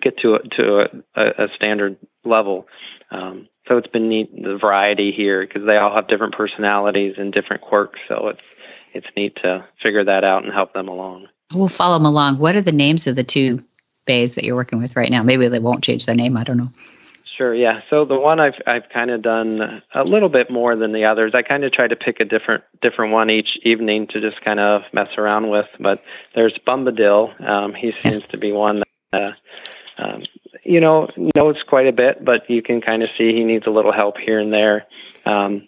get 0.00 0.18
to 0.18 0.36
a, 0.36 0.48
to 0.56 1.04
a, 1.14 1.44
a 1.44 1.48
standard 1.54 1.96
level. 2.24 2.66
Um, 3.10 3.48
so 3.68 3.76
it's 3.76 3.88
been 3.88 4.08
neat 4.08 4.30
the 4.42 4.56
variety 4.56 5.12
here 5.12 5.46
because 5.46 5.64
they 5.66 5.76
all 5.76 5.94
have 5.94 6.08
different 6.08 6.34
personalities 6.34 7.14
and 7.18 7.32
different 7.32 7.62
quirks. 7.62 8.00
So 8.08 8.28
it's 8.28 8.40
it's 8.94 9.06
neat 9.16 9.36
to 9.42 9.64
figure 9.82 10.04
that 10.04 10.24
out 10.24 10.44
and 10.44 10.52
help 10.52 10.72
them 10.72 10.88
along. 10.88 11.28
We'll 11.52 11.68
follow 11.68 11.96
them 11.96 12.06
along. 12.06 12.38
What 12.38 12.56
are 12.56 12.62
the 12.62 12.72
names 12.72 13.06
of 13.06 13.16
the 13.16 13.24
two 13.24 13.62
bays 14.06 14.34
that 14.34 14.44
you're 14.44 14.56
working 14.56 14.80
with 14.80 14.96
right 14.96 15.10
now? 15.10 15.22
Maybe 15.22 15.46
they 15.48 15.58
won't 15.58 15.84
change 15.84 16.06
the 16.06 16.14
name. 16.14 16.36
I 16.36 16.44
don't 16.44 16.56
know 16.56 16.70
Sure. 17.36 17.52
Yeah. 17.52 17.82
So 17.90 18.04
the 18.04 18.18
one 18.18 18.38
I've 18.38 18.60
I've 18.64 18.88
kind 18.90 19.10
of 19.10 19.20
done 19.20 19.82
a 19.92 20.04
little 20.04 20.28
bit 20.28 20.50
more 20.50 20.76
than 20.76 20.92
the 20.92 21.06
others. 21.06 21.32
I 21.34 21.42
kind 21.42 21.64
of 21.64 21.72
try 21.72 21.88
to 21.88 21.96
pick 21.96 22.20
a 22.20 22.24
different 22.24 22.62
different 22.80 23.12
one 23.12 23.28
each 23.28 23.58
evening 23.64 24.06
to 24.08 24.20
just 24.20 24.40
kind 24.42 24.60
of 24.60 24.82
mess 24.92 25.08
around 25.18 25.50
with. 25.50 25.66
But 25.80 26.04
there's 26.36 26.56
Bombadil. 26.64 27.40
Um, 27.44 27.74
he 27.74 27.92
seems 28.02 28.24
to 28.28 28.36
be 28.36 28.52
one 28.52 28.84
that 29.10 29.20
uh, 29.20 29.32
um, 29.98 30.22
you 30.62 30.78
know 30.78 31.08
knows 31.34 31.56
quite 31.66 31.88
a 31.88 31.92
bit, 31.92 32.24
but 32.24 32.48
you 32.48 32.62
can 32.62 32.80
kind 32.80 33.02
of 33.02 33.08
see 33.18 33.32
he 33.32 33.42
needs 33.42 33.66
a 33.66 33.70
little 33.70 33.92
help 33.92 34.16
here 34.18 34.38
and 34.38 34.52
there 34.52 34.86
um, 35.26 35.66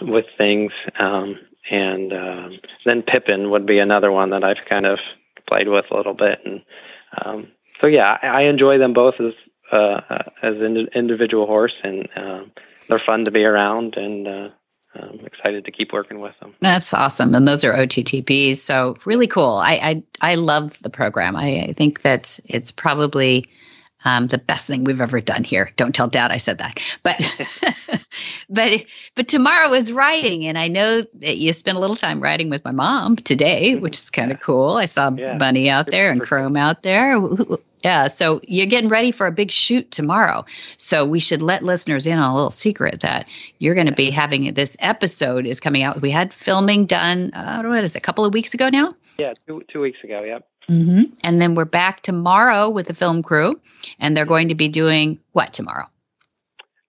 with 0.00 0.24
things. 0.38 0.72
Um, 0.98 1.38
and 1.70 2.12
uh, 2.12 2.48
then 2.86 3.02
Pippin 3.02 3.50
would 3.50 3.66
be 3.66 3.80
another 3.80 4.10
one 4.10 4.30
that 4.30 4.44
I've 4.44 4.64
kind 4.64 4.86
of 4.86 5.00
played 5.46 5.68
with 5.68 5.84
a 5.90 5.96
little 5.96 6.14
bit. 6.14 6.40
And 6.44 6.62
um, 7.22 7.48
so 7.82 7.86
yeah, 7.86 8.16
I, 8.22 8.26
I 8.26 8.40
enjoy 8.42 8.78
them 8.78 8.94
both 8.94 9.20
as 9.20 9.34
uh, 9.72 10.00
as 10.42 10.56
an 10.56 10.88
individual 10.94 11.46
horse, 11.46 11.74
and 11.82 12.08
uh, 12.16 12.42
they're 12.88 13.02
fun 13.04 13.24
to 13.24 13.30
be 13.30 13.44
around, 13.44 13.96
and 13.96 14.28
uh, 14.28 14.48
I'm 14.94 15.20
excited 15.24 15.64
to 15.64 15.72
keep 15.72 15.92
working 15.92 16.20
with 16.20 16.38
them. 16.40 16.54
That's 16.60 16.94
awesome, 16.94 17.34
and 17.34 17.46
those 17.46 17.64
are 17.64 17.72
OTTBs, 17.72 18.58
so 18.58 18.96
really 19.04 19.26
cool. 19.26 19.56
I 19.56 19.74
I, 19.74 20.02
I 20.20 20.34
love 20.36 20.76
the 20.82 20.90
program. 20.90 21.36
I, 21.36 21.66
I 21.68 21.72
think 21.72 22.02
that 22.02 22.38
it's 22.44 22.70
probably 22.70 23.48
um, 24.04 24.28
the 24.28 24.38
best 24.38 24.66
thing 24.66 24.84
we've 24.84 25.00
ever 25.00 25.20
done 25.20 25.42
here. 25.42 25.70
Don't 25.76 25.94
tell 25.94 26.08
Dad 26.08 26.30
I 26.30 26.36
said 26.36 26.58
that, 26.58 26.80
but 27.02 27.20
but 28.48 28.84
but 29.14 29.28
tomorrow 29.28 29.72
is 29.72 29.92
riding, 29.92 30.46
and 30.46 30.56
I 30.56 30.68
know 30.68 31.04
that 31.14 31.38
you 31.38 31.52
spent 31.52 31.76
a 31.76 31.80
little 31.80 31.96
time 31.96 32.22
riding 32.22 32.50
with 32.50 32.64
my 32.64 32.72
mom 32.72 33.16
today, 33.16 33.72
mm-hmm. 33.72 33.82
which 33.82 33.98
is 33.98 34.10
kind 34.10 34.30
of 34.30 34.40
cool. 34.40 34.76
I 34.76 34.84
saw 34.84 35.10
yeah. 35.10 35.36
Bunny 35.38 35.68
out 35.68 35.90
there 35.90 36.10
and 36.10 36.20
Chrome 36.20 36.56
out 36.56 36.82
there. 36.82 37.18
Yeah, 37.86 38.08
so 38.08 38.40
you're 38.42 38.66
getting 38.66 38.90
ready 38.90 39.12
for 39.12 39.28
a 39.28 39.30
big 39.30 39.52
shoot 39.52 39.92
tomorrow. 39.92 40.44
So 40.76 41.06
we 41.06 41.20
should 41.20 41.40
let 41.40 41.62
listeners 41.62 42.04
in 42.04 42.18
on 42.18 42.28
a 42.28 42.34
little 42.34 42.50
secret 42.50 42.98
that 43.02 43.28
you're 43.60 43.76
going 43.76 43.86
to 43.86 43.92
be 43.92 44.10
having 44.10 44.52
this 44.54 44.76
episode 44.80 45.46
is 45.46 45.60
coming 45.60 45.84
out. 45.84 46.02
We 46.02 46.10
had 46.10 46.34
filming 46.34 46.86
done. 46.86 47.30
Uh, 47.32 47.62
what 47.62 47.84
is 47.84 47.94
it? 47.94 47.98
A 47.98 48.00
couple 48.00 48.24
of 48.24 48.34
weeks 48.34 48.54
ago 48.54 48.70
now. 48.70 48.96
Yeah, 49.18 49.34
two 49.46 49.62
two 49.68 49.80
weeks 49.82 49.98
ago. 50.02 50.24
Yep. 50.24 50.48
Mm-hmm. 50.68 51.14
And 51.22 51.40
then 51.40 51.54
we're 51.54 51.64
back 51.64 52.02
tomorrow 52.02 52.68
with 52.68 52.88
the 52.88 52.94
film 52.94 53.22
crew, 53.22 53.60
and 54.00 54.16
they're 54.16 54.26
going 54.26 54.48
to 54.48 54.56
be 54.56 54.66
doing 54.66 55.20
what 55.30 55.52
tomorrow? 55.52 55.86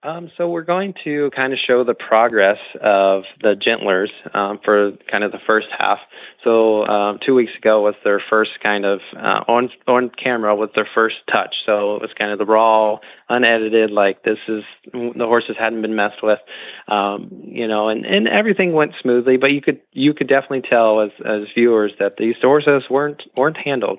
Um, 0.04 0.30
so 0.36 0.48
we're 0.48 0.62
going 0.62 0.94
to 1.02 1.28
kind 1.34 1.52
of 1.52 1.58
show 1.58 1.82
the 1.82 1.94
progress 1.94 2.58
of 2.80 3.24
the 3.42 3.54
gentlers 3.56 4.10
um, 4.32 4.60
for 4.64 4.92
kind 5.10 5.24
of 5.24 5.32
the 5.32 5.40
first 5.44 5.66
half. 5.76 5.98
So 6.44 6.86
um, 6.86 7.18
two 7.20 7.34
weeks 7.34 7.50
ago 7.56 7.82
was 7.82 7.96
their 8.04 8.20
first 8.20 8.60
kind 8.62 8.84
of 8.84 9.00
uh, 9.16 9.42
on 9.48 9.70
on 9.88 10.10
camera 10.10 10.54
was 10.54 10.70
their 10.76 10.88
first 10.94 11.16
touch. 11.28 11.56
So 11.66 11.96
it 11.96 12.02
was 12.02 12.12
kind 12.16 12.30
of 12.30 12.38
the 12.38 12.46
raw, 12.46 13.00
unedited, 13.28 13.90
like 13.90 14.22
this 14.22 14.38
is 14.46 14.62
the 14.92 15.26
horses 15.26 15.56
hadn't 15.58 15.82
been 15.82 15.96
messed 15.96 16.22
with, 16.22 16.38
um, 16.86 17.28
you 17.44 17.66
know, 17.66 17.88
and, 17.88 18.06
and 18.06 18.28
everything 18.28 18.74
went 18.74 18.92
smoothly. 19.02 19.36
But 19.36 19.50
you 19.50 19.60
could 19.60 19.80
you 19.92 20.14
could 20.14 20.28
definitely 20.28 20.62
tell 20.62 21.00
as 21.00 21.10
as 21.24 21.48
viewers 21.56 21.90
that 21.98 22.18
these 22.18 22.36
horses 22.40 22.88
weren't 22.88 23.24
weren't 23.36 23.56
handled. 23.56 23.98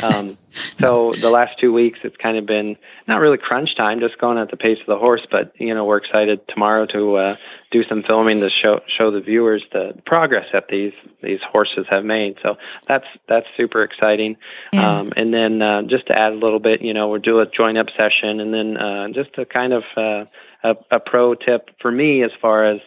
So 0.80 1.14
the 1.20 1.30
last 1.30 1.58
two 1.58 1.72
weeks, 1.72 2.00
it's 2.02 2.16
kind 2.16 2.36
of 2.36 2.46
been 2.46 2.76
not 3.06 3.20
really 3.20 3.38
crunch 3.38 3.76
time, 3.76 4.00
just 4.00 4.18
going 4.18 4.38
at 4.38 4.50
the 4.50 4.56
pace 4.56 4.80
of 4.80 4.86
the 4.86 4.98
horse. 4.98 5.26
But 5.30 5.52
you 5.58 5.74
know, 5.74 5.84
we're 5.84 5.98
excited 5.98 6.46
tomorrow 6.48 6.86
to 6.86 7.16
uh, 7.16 7.36
do 7.70 7.84
some 7.84 8.02
filming 8.02 8.40
to 8.40 8.50
show 8.50 8.80
show 8.86 9.10
the 9.10 9.20
viewers 9.20 9.62
the 9.72 9.94
progress 10.06 10.46
that 10.52 10.68
these 10.68 10.92
these 11.22 11.40
horses 11.42 11.86
have 11.88 12.04
made. 12.04 12.36
So 12.42 12.56
that's 12.86 13.06
that's 13.28 13.46
super 13.56 13.82
exciting. 13.82 14.36
Yeah. 14.72 15.00
Um, 15.00 15.12
and 15.16 15.32
then 15.32 15.62
uh, 15.62 15.82
just 15.82 16.06
to 16.06 16.18
add 16.18 16.32
a 16.32 16.36
little 16.36 16.60
bit, 16.60 16.82
you 16.82 16.94
know, 16.94 17.08
we'll 17.08 17.20
do 17.20 17.40
a 17.40 17.46
join 17.46 17.76
up 17.76 17.88
session, 17.96 18.40
and 18.40 18.52
then 18.52 18.76
uh, 18.76 19.08
just 19.08 19.38
a 19.38 19.44
kind 19.44 19.72
of 19.72 19.84
uh, 19.96 20.24
a, 20.62 20.76
a 20.90 21.00
pro 21.00 21.34
tip 21.34 21.70
for 21.80 21.90
me 21.90 22.22
as 22.22 22.32
far 22.40 22.64
as 22.64 22.80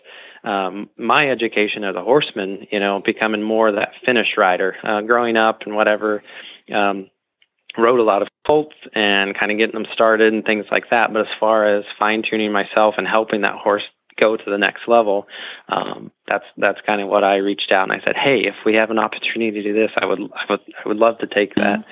um, 0.44 0.90
my 0.98 1.30
education 1.30 1.84
as 1.84 1.96
a 1.96 2.04
horseman, 2.04 2.68
you 2.72 2.80
know, 2.80 3.00
becoming 3.00 3.42
more 3.42 3.72
that 3.72 3.96
finish 4.04 4.36
rider, 4.38 4.76
uh, 4.84 5.02
growing 5.02 5.38
up 5.38 5.64
and 5.64 5.76
whatever, 5.76 6.22
um, 6.72 7.10
rode 7.78 8.00
a 8.00 8.04
lot 8.04 8.22
of 8.22 8.28
colts 8.46 8.76
and 8.94 9.36
kind 9.38 9.52
of 9.52 9.58
getting 9.58 9.74
them 9.74 9.92
started 9.92 10.34
and 10.34 10.46
things 10.46 10.66
like 10.72 10.90
that. 10.90 11.12
But 11.14 11.28
as 11.28 11.38
far 11.40 11.66
as 11.66 11.86
fine 11.98 12.24
tuning 12.24 12.52
myself 12.52 12.96
and 12.98 13.08
helping 13.08 13.42
that 13.42 13.56
horse 13.56 13.84
go 14.18 14.38
to 14.38 14.50
the 14.50 14.58
next 14.58 14.88
level, 14.88 15.28
um, 15.70 16.12
that's 16.28 16.46
that's 16.58 16.82
kind 16.82 17.02
of 17.02 17.08
what 17.08 17.24
I 17.24 17.38
reached 17.38 17.72
out 17.72 17.90
and 17.90 18.00
I 18.00 18.04
said, 18.04 18.16
hey, 18.16 18.42
if 18.42 18.56
we 18.66 18.76
have 18.76 18.92
an 18.92 19.00
opportunity 19.00 19.52
to 19.52 19.64
do 19.64 19.74
this, 19.74 19.92
I 19.98 20.06
would 20.06 20.20
I 20.20 20.46
would 20.50 20.62
I 20.84 20.88
would 20.88 20.98
love 20.98 21.18
to 21.20 21.28
take 21.28 21.56
that 21.56 21.86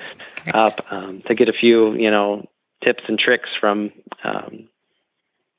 Great. 0.44 0.54
up 0.54 0.92
um, 0.92 1.22
to 1.26 1.34
get 1.34 1.48
a 1.48 1.52
few 1.52 1.94
you 1.94 2.10
know 2.10 2.48
tips 2.82 3.04
and 3.08 3.18
tricks 3.18 3.50
from 3.58 3.92
um, 4.24 4.68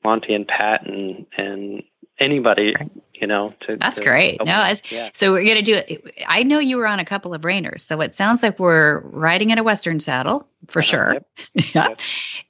Monty 0.02 0.34
and 0.34 0.46
Pat 0.46 0.86
and 0.86 1.26
and 1.36 1.82
anybody 2.18 2.74
you 3.14 3.26
know 3.26 3.54
to 3.66 3.76
That's 3.76 3.98
to 3.98 4.04
great. 4.04 4.38
No, 4.44 4.74
yeah. 4.90 5.10
so 5.14 5.32
we're 5.32 5.44
going 5.44 5.56
to 5.56 5.62
do 5.62 5.74
it. 5.74 6.14
I 6.26 6.42
know 6.42 6.58
you 6.58 6.76
were 6.76 6.86
on 6.86 6.98
a 7.00 7.04
couple 7.04 7.34
of 7.34 7.42
reiners, 7.42 7.80
so 7.82 8.00
it 8.00 8.12
sounds 8.12 8.42
like 8.42 8.58
we're 8.58 9.00
riding 9.00 9.50
in 9.50 9.58
a 9.58 9.62
Western 9.62 10.00
saddle 10.00 10.46
for 10.68 10.80
Uh-huh, 10.80 10.86
sure. 10.90 11.12
yep. 11.14 11.26
yeah. 11.74 11.88
Yep. 11.88 12.00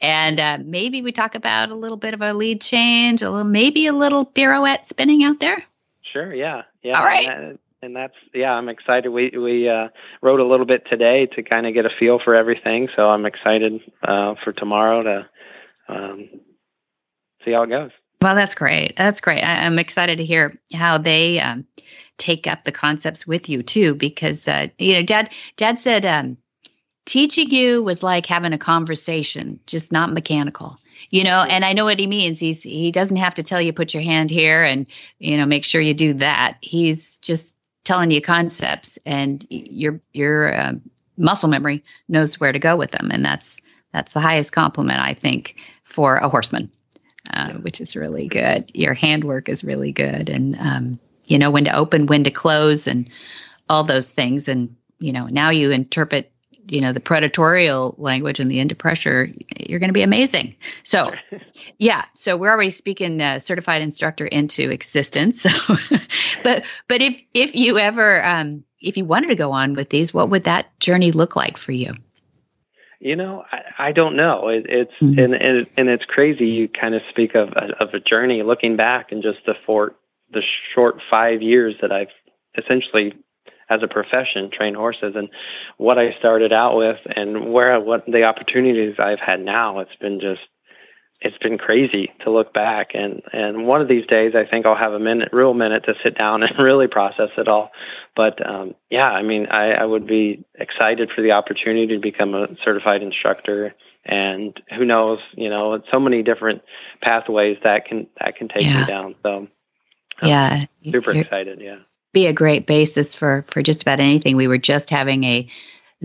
And 0.00 0.40
uh, 0.40 0.58
maybe 0.64 1.02
we 1.02 1.12
talk 1.12 1.34
about 1.34 1.70
a 1.70 1.74
little 1.74 1.96
bit 1.96 2.14
of 2.14 2.22
a 2.22 2.32
lead 2.34 2.60
change, 2.60 3.22
a 3.22 3.30
little, 3.30 3.44
maybe 3.44 3.86
a 3.86 3.92
little 3.92 4.24
pirouette 4.24 4.84
spinning 4.86 5.22
out 5.24 5.40
there. 5.40 5.62
Sure. 6.12 6.34
Yeah. 6.34 6.62
Yeah. 6.82 6.98
All 6.98 7.04
right. 7.04 7.28
And, 7.28 7.52
that- 7.52 7.58
and 7.82 7.94
that's 7.94 8.14
yeah. 8.32 8.52
I'm 8.52 8.70
excited. 8.70 9.10
We 9.10 9.28
we 9.36 9.68
uh, 9.68 9.88
rode 10.22 10.40
a 10.40 10.44
little 10.46 10.64
bit 10.64 10.84
today 10.88 11.26
to 11.36 11.42
kind 11.42 11.66
of 11.66 11.74
get 11.74 11.84
a 11.84 11.90
feel 12.00 12.18
for 12.18 12.34
everything. 12.34 12.88
So 12.96 13.10
I'm 13.10 13.26
excited 13.26 13.78
uh, 14.02 14.36
for 14.42 14.54
tomorrow 14.54 15.02
to 15.02 15.28
um, 15.88 16.30
see 17.44 17.52
how 17.52 17.64
it 17.64 17.68
goes. 17.68 17.90
Well, 18.24 18.34
that's 18.34 18.54
great. 18.54 18.96
That's 18.96 19.20
great. 19.20 19.42
I, 19.42 19.66
I'm 19.66 19.78
excited 19.78 20.16
to 20.16 20.24
hear 20.24 20.58
how 20.72 20.96
they 20.96 21.40
um, 21.40 21.66
take 22.16 22.46
up 22.46 22.64
the 22.64 22.72
concepts 22.72 23.26
with 23.26 23.50
you 23.50 23.62
too, 23.62 23.94
because 23.94 24.48
uh, 24.48 24.68
you 24.78 24.94
know, 24.94 25.02
Dad, 25.02 25.28
Dad 25.58 25.76
said 25.76 26.06
um, 26.06 26.38
teaching 27.04 27.50
you 27.50 27.82
was 27.82 28.02
like 28.02 28.24
having 28.24 28.54
a 28.54 28.58
conversation, 28.58 29.60
just 29.66 29.92
not 29.92 30.10
mechanical. 30.10 30.78
You 31.10 31.22
know, 31.22 31.42
and 31.42 31.66
I 31.66 31.74
know 31.74 31.84
what 31.84 31.98
he 31.98 32.06
means. 32.06 32.38
He's 32.38 32.62
he 32.62 32.90
doesn't 32.90 33.18
have 33.18 33.34
to 33.34 33.42
tell 33.42 33.60
you 33.60 33.74
put 33.74 33.92
your 33.92 34.02
hand 34.02 34.30
here 34.30 34.62
and 34.62 34.86
you 35.18 35.36
know 35.36 35.44
make 35.44 35.66
sure 35.66 35.82
you 35.82 35.92
do 35.92 36.14
that. 36.14 36.56
He's 36.62 37.18
just 37.18 37.54
telling 37.84 38.10
you 38.10 38.22
concepts, 38.22 38.98
and 39.04 39.46
your 39.50 40.00
your 40.14 40.54
uh, 40.54 40.72
muscle 41.18 41.50
memory 41.50 41.84
knows 42.08 42.40
where 42.40 42.52
to 42.52 42.58
go 42.58 42.74
with 42.74 42.92
them, 42.92 43.10
and 43.12 43.22
that's 43.22 43.60
that's 43.92 44.14
the 44.14 44.20
highest 44.20 44.54
compliment 44.54 44.98
I 44.98 45.12
think 45.12 45.56
for 45.84 46.16
a 46.16 46.30
horseman 46.30 46.70
uh, 47.32 47.52
which 47.54 47.80
is 47.80 47.96
really 47.96 48.28
good. 48.28 48.70
Your 48.74 48.94
handwork 48.94 49.48
is 49.48 49.64
really 49.64 49.92
good, 49.92 50.28
and 50.28 50.56
um, 50.58 50.98
you 51.24 51.38
know 51.38 51.50
when 51.50 51.64
to 51.64 51.74
open, 51.74 52.06
when 52.06 52.24
to 52.24 52.30
close, 52.30 52.86
and 52.86 53.08
all 53.68 53.84
those 53.84 54.10
things. 54.10 54.48
And 54.48 54.76
you 54.98 55.12
know 55.12 55.26
now 55.26 55.50
you 55.50 55.70
interpret, 55.70 56.30
you 56.68 56.80
know, 56.80 56.92
the 56.92 57.00
predatorial 57.00 57.94
language 57.98 58.40
and 58.40 58.50
the 58.50 58.60
into 58.60 58.74
pressure. 58.74 59.28
You're 59.58 59.80
going 59.80 59.88
to 59.88 59.94
be 59.94 60.02
amazing. 60.02 60.56
So, 60.82 61.12
yeah. 61.78 62.04
So 62.14 62.36
we're 62.36 62.50
already 62.50 62.70
speaking 62.70 63.20
uh, 63.20 63.38
certified 63.38 63.82
instructor 63.82 64.26
into 64.26 64.70
existence. 64.70 65.46
So, 65.54 65.76
but 66.42 66.64
but 66.88 67.02
if 67.02 67.20
if 67.32 67.54
you 67.54 67.78
ever 67.78 68.24
um, 68.24 68.64
if 68.80 68.96
you 68.96 69.04
wanted 69.04 69.28
to 69.28 69.36
go 69.36 69.52
on 69.52 69.74
with 69.74 69.88
these, 69.90 70.12
what 70.12 70.30
would 70.30 70.44
that 70.44 70.78
journey 70.78 71.12
look 71.12 71.36
like 71.36 71.56
for 71.56 71.72
you? 71.72 71.94
You 73.04 73.16
know, 73.16 73.44
I, 73.52 73.88
I 73.88 73.92
don't 73.92 74.16
know. 74.16 74.48
It, 74.48 74.64
it's 74.66 74.92
Mhm. 75.02 75.22
and, 75.22 75.34
and 75.34 75.66
and 75.76 75.88
it's 75.90 76.06
crazy. 76.06 76.46
You 76.48 76.68
kind 76.68 76.94
of 76.94 77.02
speak 77.10 77.34
of 77.34 77.50
a, 77.52 77.76
of 77.78 77.92
a 77.92 78.00
journey, 78.00 78.42
looking 78.42 78.76
back, 78.76 79.12
and 79.12 79.22
just 79.22 79.44
the 79.44 79.54
for 79.66 79.94
the 80.32 80.42
short 80.74 81.00
five 81.10 81.42
years 81.42 81.74
that 81.82 81.92
I've 81.92 82.08
essentially, 82.56 83.12
as 83.68 83.82
a 83.82 83.88
profession, 83.88 84.50
trained 84.50 84.76
horses, 84.76 85.16
and 85.16 85.28
what 85.76 85.98
I 85.98 86.14
started 86.18 86.52
out 86.54 86.76
with, 86.78 86.98
and 87.14 87.52
where 87.52 87.78
what 87.78 88.06
the 88.06 88.24
opportunities 88.24 88.94
I've 88.98 89.20
had 89.20 89.40
now. 89.44 89.80
It's 89.80 89.94
been 89.96 90.18
just, 90.18 90.40
it's 91.24 91.38
been 91.38 91.58
crazy 91.58 92.12
to 92.20 92.30
look 92.30 92.52
back, 92.52 92.90
and 92.94 93.22
and 93.32 93.66
one 93.66 93.80
of 93.80 93.88
these 93.88 94.06
days, 94.06 94.34
I 94.36 94.44
think 94.44 94.66
I'll 94.66 94.76
have 94.76 94.92
a 94.92 94.98
minute, 95.00 95.30
real 95.32 95.54
minute, 95.54 95.84
to 95.86 95.94
sit 96.02 96.16
down 96.16 96.42
and 96.44 96.58
really 96.58 96.86
process 96.86 97.30
it 97.36 97.48
all. 97.48 97.70
But 98.14 98.46
um, 98.48 98.74
yeah, 98.90 99.10
I 99.10 99.22
mean, 99.22 99.46
I, 99.46 99.72
I 99.72 99.84
would 99.84 100.06
be 100.06 100.44
excited 100.56 101.10
for 101.10 101.22
the 101.22 101.32
opportunity 101.32 101.86
to 101.88 101.98
become 101.98 102.34
a 102.34 102.48
certified 102.62 103.02
instructor, 103.02 103.74
and 104.04 104.60
who 104.76 104.84
knows, 104.84 105.18
you 105.34 105.48
know, 105.50 105.82
so 105.90 105.98
many 105.98 106.22
different 106.22 106.62
pathways 107.02 107.58
that 107.64 107.86
can 107.86 108.06
that 108.20 108.36
can 108.36 108.48
take 108.48 108.62
Yeah. 108.62 108.80
me 108.80 108.86
down. 108.86 109.14
So 109.22 109.36
um, 109.36 109.48
yeah, 110.22 110.64
super 110.82 111.10
you're- 111.12 111.20
excited. 111.22 111.60
Yeah. 111.60 111.78
be 112.12 112.26
a 112.26 112.32
great 112.32 112.66
basis 112.66 113.14
for 113.14 113.44
for 113.50 113.62
just 113.62 113.82
about 113.82 113.98
anything. 113.98 114.36
We 114.36 114.46
were 114.46 114.58
just 114.58 114.90
having 114.90 115.24
a 115.24 115.48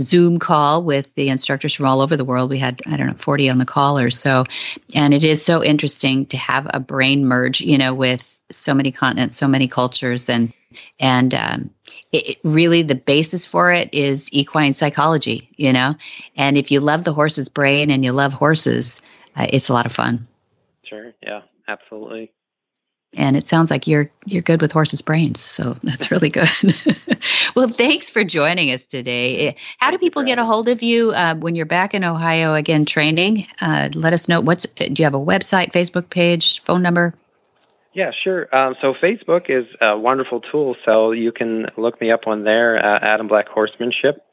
Zoom 0.01 0.39
call 0.39 0.83
with 0.83 1.13
the 1.15 1.29
instructors 1.29 1.73
from 1.73 1.85
all 1.85 2.01
over 2.01 2.15
the 2.15 2.25
world. 2.25 2.49
We 2.49 2.59
had 2.59 2.81
I 2.85 2.97
don't 2.97 3.07
know 3.07 3.13
40 3.13 3.49
on 3.49 3.57
the 3.57 3.65
call 3.65 3.97
or 3.97 4.09
so, 4.09 4.45
and 4.95 5.13
it 5.13 5.23
is 5.23 5.43
so 5.43 5.63
interesting 5.63 6.25
to 6.27 6.37
have 6.37 6.67
a 6.73 6.79
brain 6.79 7.25
merge, 7.25 7.61
you 7.61 7.77
know, 7.77 7.93
with 7.93 8.37
so 8.51 8.73
many 8.73 8.91
continents, 8.91 9.37
so 9.37 9.47
many 9.47 9.67
cultures, 9.67 10.29
and 10.29 10.53
and 10.99 11.33
um, 11.33 11.69
it, 12.11 12.29
it 12.29 12.37
really 12.43 12.83
the 12.83 12.95
basis 12.95 13.45
for 13.45 13.71
it 13.71 13.89
is 13.93 14.29
equine 14.31 14.73
psychology, 14.73 15.49
you 15.57 15.73
know. 15.73 15.95
And 16.35 16.57
if 16.57 16.71
you 16.71 16.79
love 16.79 17.03
the 17.03 17.13
horse's 17.13 17.49
brain 17.49 17.89
and 17.89 18.03
you 18.03 18.11
love 18.11 18.33
horses, 18.33 19.01
uh, 19.35 19.47
it's 19.51 19.69
a 19.69 19.73
lot 19.73 19.85
of 19.85 19.91
fun. 19.91 20.27
Sure. 20.83 21.13
Yeah. 21.21 21.41
Absolutely. 21.69 22.31
And 23.17 23.35
it 23.35 23.47
sounds 23.47 23.71
like 23.71 23.87
you're 23.87 24.09
you're 24.25 24.41
good 24.41 24.61
with 24.61 24.71
horses' 24.71 25.01
brains, 25.01 25.39
so 25.39 25.73
that's 25.83 26.11
really 26.11 26.29
good. 26.29 26.49
well, 27.55 27.67
thanks 27.67 28.09
for 28.09 28.23
joining 28.23 28.71
us 28.71 28.85
today. 28.85 29.47
Eh, 29.47 29.53
How 29.79 29.91
do 29.91 29.97
people 29.97 30.23
get 30.23 30.39
a 30.39 30.45
hold 30.45 30.67
of 30.69 30.81
you 30.81 31.11
uh, 31.11 31.35
when 31.35 31.55
you're 31.55 31.65
back 31.65 31.93
in 31.93 32.03
Ohio 32.03 32.53
again 32.53 32.85
training? 32.85 33.47
Uh, 33.61 33.89
let 33.95 34.13
us 34.13 34.27
know. 34.27 34.41
What's 34.41 34.65
do 34.65 34.93
you 34.97 35.03
have 35.03 35.15
a 35.15 35.19
website, 35.19 35.71
Facebook 35.71 36.09
page, 36.09 36.63
phone 36.63 36.81
number? 36.81 37.13
Yeah, 37.93 38.11
sure. 38.11 38.47
Um, 38.55 38.75
so 38.79 38.93
Facebook 38.93 39.49
is 39.49 39.65
a 39.81 39.97
wonderful 39.97 40.41
tool. 40.41 40.75
So 40.85 41.11
you 41.11 41.31
can 41.31 41.67
look 41.75 41.99
me 41.99 42.11
up 42.11 42.27
on 42.27 42.43
there, 42.43 42.77
uh, 42.77 42.99
Adam 42.99 43.27
Black 43.27 43.47
Horsemanship. 43.47 44.23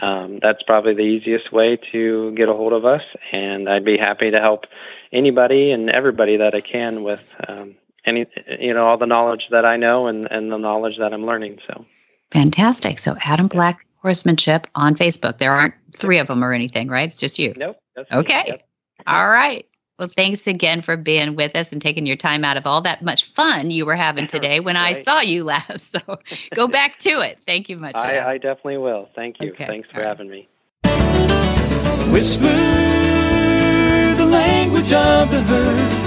Um, 0.00 0.38
that's 0.40 0.62
probably 0.62 0.94
the 0.94 1.02
easiest 1.02 1.52
way 1.52 1.78
to 1.90 2.32
get 2.32 2.48
a 2.48 2.52
hold 2.52 2.72
of 2.72 2.84
us, 2.84 3.02
and 3.32 3.68
I'd 3.68 3.84
be 3.84 3.96
happy 3.96 4.30
to 4.30 4.38
help 4.38 4.66
anybody 5.10 5.72
and 5.72 5.90
everybody 5.90 6.36
that 6.36 6.54
I 6.54 6.60
can 6.60 7.02
with 7.02 7.22
um, 7.48 7.74
any, 8.08 8.26
you 8.60 8.74
know, 8.74 8.86
all 8.86 8.98
the 8.98 9.06
knowledge 9.06 9.48
that 9.50 9.64
I 9.64 9.76
know 9.76 10.06
and, 10.06 10.26
and 10.30 10.50
the 10.50 10.56
knowledge 10.58 10.98
that 10.98 11.12
I'm 11.12 11.24
learning. 11.24 11.58
So 11.66 11.84
Fantastic. 12.30 12.98
So 12.98 13.16
Adam 13.24 13.48
Black 13.48 13.86
Horsemanship 14.02 14.66
on 14.74 14.94
Facebook. 14.94 15.38
There 15.38 15.52
aren't 15.52 15.74
three 15.96 16.18
of 16.18 16.26
them 16.28 16.44
or 16.44 16.52
anything, 16.52 16.88
right? 16.88 17.08
It's 17.08 17.18
just 17.18 17.38
you. 17.38 17.54
nope. 17.56 17.78
That's. 17.96 18.10
Okay. 18.12 18.44
Yep. 18.46 18.68
All 19.06 19.28
right. 19.28 19.66
Well, 19.98 20.08
thanks 20.08 20.46
again 20.46 20.80
for 20.80 20.96
being 20.96 21.34
with 21.34 21.56
us 21.56 21.72
and 21.72 21.82
taking 21.82 22.06
your 22.06 22.16
time 22.16 22.44
out 22.44 22.56
of 22.56 22.66
all 22.66 22.80
that 22.82 23.02
much 23.02 23.24
fun 23.32 23.72
you 23.72 23.84
were 23.84 23.96
having 23.96 24.28
today 24.28 24.60
when 24.60 24.76
I 24.76 24.92
saw 24.92 25.20
you 25.20 25.42
last. 25.52 25.90
So 25.90 25.98
go 26.54 26.68
back 26.68 26.98
to 26.98 27.20
it. 27.20 27.38
Thank 27.46 27.68
you 27.68 27.76
much. 27.76 27.96
I, 27.96 28.34
I 28.34 28.38
definitely 28.38 28.78
will. 28.78 29.08
Thank 29.16 29.40
you. 29.40 29.50
Okay. 29.50 29.66
Thanks 29.66 29.88
for 29.90 29.96
All 29.96 30.02
right. 30.02 30.08
having 30.08 30.30
me. 30.30 30.48
Whisper 32.12 32.46
the 34.16 34.26
language 34.26 34.92
of 34.92 35.30
the 35.30 35.42
herd. 35.42 35.97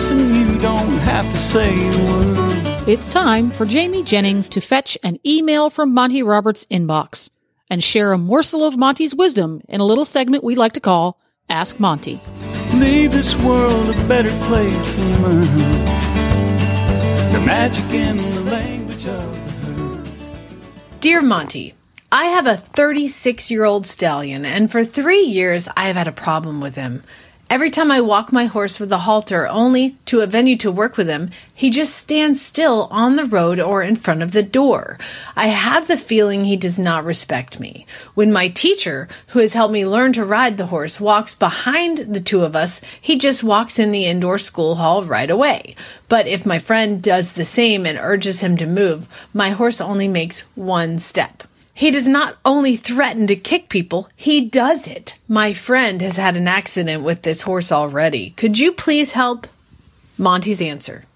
Listen, 0.00 0.34
you 0.34 0.58
don't 0.60 0.88
have 1.00 1.30
to 1.30 1.36
say 1.36 1.76
a 1.76 2.10
word. 2.10 2.88
It's 2.88 3.06
time 3.06 3.50
for 3.50 3.66
Jamie 3.66 4.02
Jennings 4.02 4.48
to 4.48 4.62
fetch 4.62 4.96
an 5.02 5.18
email 5.26 5.68
from 5.68 5.92
Monty 5.92 6.22
Roberts' 6.22 6.64
inbox 6.70 7.28
and 7.68 7.84
share 7.84 8.14
a 8.14 8.16
morsel 8.16 8.64
of 8.64 8.78
Monty's 8.78 9.14
wisdom 9.14 9.60
in 9.68 9.78
a 9.78 9.84
little 9.84 10.06
segment 10.06 10.42
we 10.42 10.54
like 10.54 10.72
to 10.72 10.80
call 10.80 11.20
Ask 11.50 11.78
Monty. 11.78 12.18
Leave 12.72 13.12
this 13.12 13.36
world 13.40 13.90
a 13.90 14.08
better 14.08 14.30
place 14.46 14.98
and 14.98 15.22
learn 15.22 15.42
the 17.32 17.42
magic 17.44 17.84
in 17.92 18.16
the 18.16 18.40
language 18.40 19.04
of 19.04 19.60
the 19.60 19.72
herd. 19.72 21.00
Dear 21.02 21.20
Monty, 21.20 21.74
I 22.10 22.24
have 22.24 22.46
a 22.46 22.56
36 22.56 23.50
year 23.50 23.66
old 23.66 23.86
stallion, 23.86 24.46
and 24.46 24.72
for 24.72 24.82
three 24.82 25.24
years 25.24 25.68
I 25.76 25.88
have 25.88 25.96
had 25.96 26.08
a 26.08 26.12
problem 26.12 26.62
with 26.62 26.76
him. 26.76 27.02
Every 27.50 27.68
time 27.68 27.90
I 27.90 28.00
walk 28.00 28.32
my 28.32 28.44
horse 28.44 28.78
with 28.78 28.92
a 28.92 28.98
halter 28.98 29.48
only 29.48 29.96
to 30.06 30.20
a 30.20 30.26
venue 30.28 30.56
to 30.58 30.70
work 30.70 30.96
with 30.96 31.08
him, 31.08 31.30
he 31.52 31.68
just 31.68 31.96
stands 31.96 32.40
still 32.40 32.86
on 32.92 33.16
the 33.16 33.24
road 33.24 33.58
or 33.58 33.82
in 33.82 33.96
front 33.96 34.22
of 34.22 34.30
the 34.30 34.44
door. 34.44 35.00
I 35.34 35.48
have 35.48 35.88
the 35.88 35.96
feeling 35.96 36.44
he 36.44 36.54
does 36.54 36.78
not 36.78 37.04
respect 37.04 37.58
me. 37.58 37.86
When 38.14 38.32
my 38.32 38.46
teacher, 38.46 39.08
who 39.30 39.40
has 39.40 39.54
helped 39.54 39.72
me 39.72 39.84
learn 39.84 40.12
to 40.12 40.24
ride 40.24 40.58
the 40.58 40.66
horse, 40.66 41.00
walks 41.00 41.34
behind 41.34 42.14
the 42.14 42.20
two 42.20 42.44
of 42.44 42.54
us, 42.54 42.80
he 43.00 43.18
just 43.18 43.42
walks 43.42 43.80
in 43.80 43.90
the 43.90 44.06
indoor 44.06 44.38
school 44.38 44.76
hall 44.76 45.02
right 45.02 45.28
away. 45.28 45.74
But 46.08 46.28
if 46.28 46.46
my 46.46 46.60
friend 46.60 47.02
does 47.02 47.32
the 47.32 47.44
same 47.44 47.84
and 47.84 47.98
urges 47.98 48.42
him 48.42 48.56
to 48.58 48.66
move, 48.66 49.08
my 49.34 49.50
horse 49.50 49.80
only 49.80 50.06
makes 50.06 50.42
one 50.54 51.00
step. 51.00 51.42
He 51.80 51.90
does 51.90 52.06
not 52.06 52.36
only 52.44 52.76
threaten 52.76 53.26
to 53.28 53.34
kick 53.34 53.70
people, 53.70 54.10
he 54.14 54.44
does 54.44 54.86
it. 54.86 55.16
My 55.26 55.54
friend 55.54 56.02
has 56.02 56.16
had 56.16 56.36
an 56.36 56.46
accident 56.46 57.02
with 57.02 57.22
this 57.22 57.40
horse 57.40 57.72
already. 57.72 58.34
Could 58.36 58.58
you 58.58 58.72
please 58.72 59.12
help? 59.12 59.46
Monty's 60.18 60.60
answer. 60.60 61.06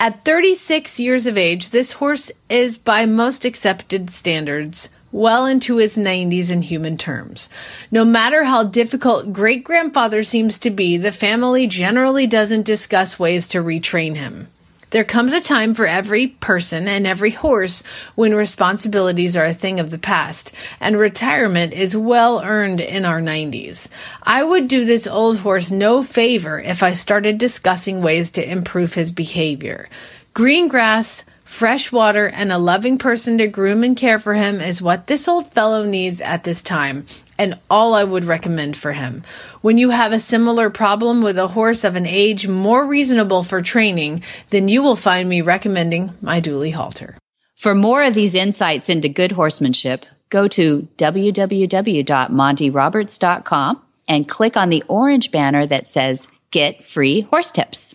At 0.00 0.24
36 0.24 0.98
years 0.98 1.28
of 1.28 1.38
age, 1.38 1.70
this 1.70 1.92
horse 1.92 2.32
is 2.48 2.76
by 2.76 3.06
most 3.06 3.44
accepted 3.44 4.10
standards 4.10 4.88
well 5.12 5.46
into 5.46 5.76
his 5.76 5.96
90s 5.96 6.50
in 6.50 6.62
human 6.62 6.98
terms. 6.98 7.48
No 7.92 8.04
matter 8.04 8.42
how 8.42 8.64
difficult 8.64 9.32
great 9.32 9.62
grandfather 9.62 10.24
seems 10.24 10.58
to 10.58 10.70
be, 10.70 10.96
the 10.96 11.12
family 11.12 11.68
generally 11.68 12.26
doesn't 12.26 12.66
discuss 12.66 13.20
ways 13.20 13.46
to 13.46 13.62
retrain 13.62 14.16
him. 14.16 14.48
There 14.90 15.04
comes 15.04 15.34
a 15.34 15.40
time 15.42 15.74
for 15.74 15.86
every 15.86 16.28
person 16.28 16.88
and 16.88 17.06
every 17.06 17.32
horse 17.32 17.82
when 18.14 18.34
responsibilities 18.34 19.36
are 19.36 19.44
a 19.44 19.52
thing 19.52 19.78
of 19.78 19.90
the 19.90 19.98
past, 19.98 20.50
and 20.80 20.98
retirement 20.98 21.74
is 21.74 21.94
well 21.94 22.40
earned 22.42 22.80
in 22.80 23.04
our 23.04 23.20
90s. 23.20 23.88
I 24.22 24.42
would 24.42 24.66
do 24.66 24.86
this 24.86 25.06
old 25.06 25.40
horse 25.40 25.70
no 25.70 26.02
favor 26.02 26.58
if 26.58 26.82
I 26.82 26.94
started 26.94 27.36
discussing 27.36 28.00
ways 28.00 28.30
to 28.30 28.50
improve 28.50 28.94
his 28.94 29.12
behavior. 29.12 29.90
Green 30.32 30.68
grass, 30.68 31.26
fresh 31.44 31.92
water, 31.92 32.26
and 32.26 32.50
a 32.50 32.56
loving 32.56 32.96
person 32.96 33.36
to 33.38 33.46
groom 33.46 33.84
and 33.84 33.94
care 33.94 34.18
for 34.18 34.34
him 34.34 34.58
is 34.58 34.80
what 34.80 35.06
this 35.06 35.28
old 35.28 35.52
fellow 35.52 35.84
needs 35.84 36.22
at 36.22 36.44
this 36.44 36.62
time, 36.62 37.04
and 37.38 37.58
all 37.70 37.94
I 37.94 38.04
would 38.04 38.24
recommend 38.24 38.76
for 38.76 38.92
him. 38.92 39.22
When 39.60 39.78
you 39.78 39.90
have 39.90 40.12
a 40.12 40.18
similar 40.18 40.70
problem 40.70 41.22
with 41.22 41.38
a 41.38 41.46
horse 41.48 41.84
of 41.84 41.96
an 41.96 42.06
age 42.06 42.48
more 42.48 42.84
reasonable 42.84 43.44
for 43.44 43.62
training, 43.62 44.22
then 44.50 44.68
you 44.68 44.82
will 44.82 44.96
find 44.96 45.28
me 45.28 45.40
recommending 45.40 46.12
my 46.20 46.40
Dually 46.40 46.74
halter. 46.74 47.16
For 47.56 47.74
more 47.74 48.02
of 48.02 48.14
these 48.14 48.34
insights 48.34 48.88
into 48.88 49.08
good 49.08 49.32
horsemanship, 49.32 50.06
go 50.28 50.48
to 50.48 50.88
www.montyroberts.com 50.96 53.82
and 54.08 54.28
click 54.28 54.56
on 54.56 54.70
the 54.70 54.82
orange 54.88 55.30
banner 55.30 55.66
that 55.66 55.86
says 55.86 56.26
Get 56.50 56.82
Free 56.84 57.20
Horse 57.22 57.52
Tips. 57.52 57.94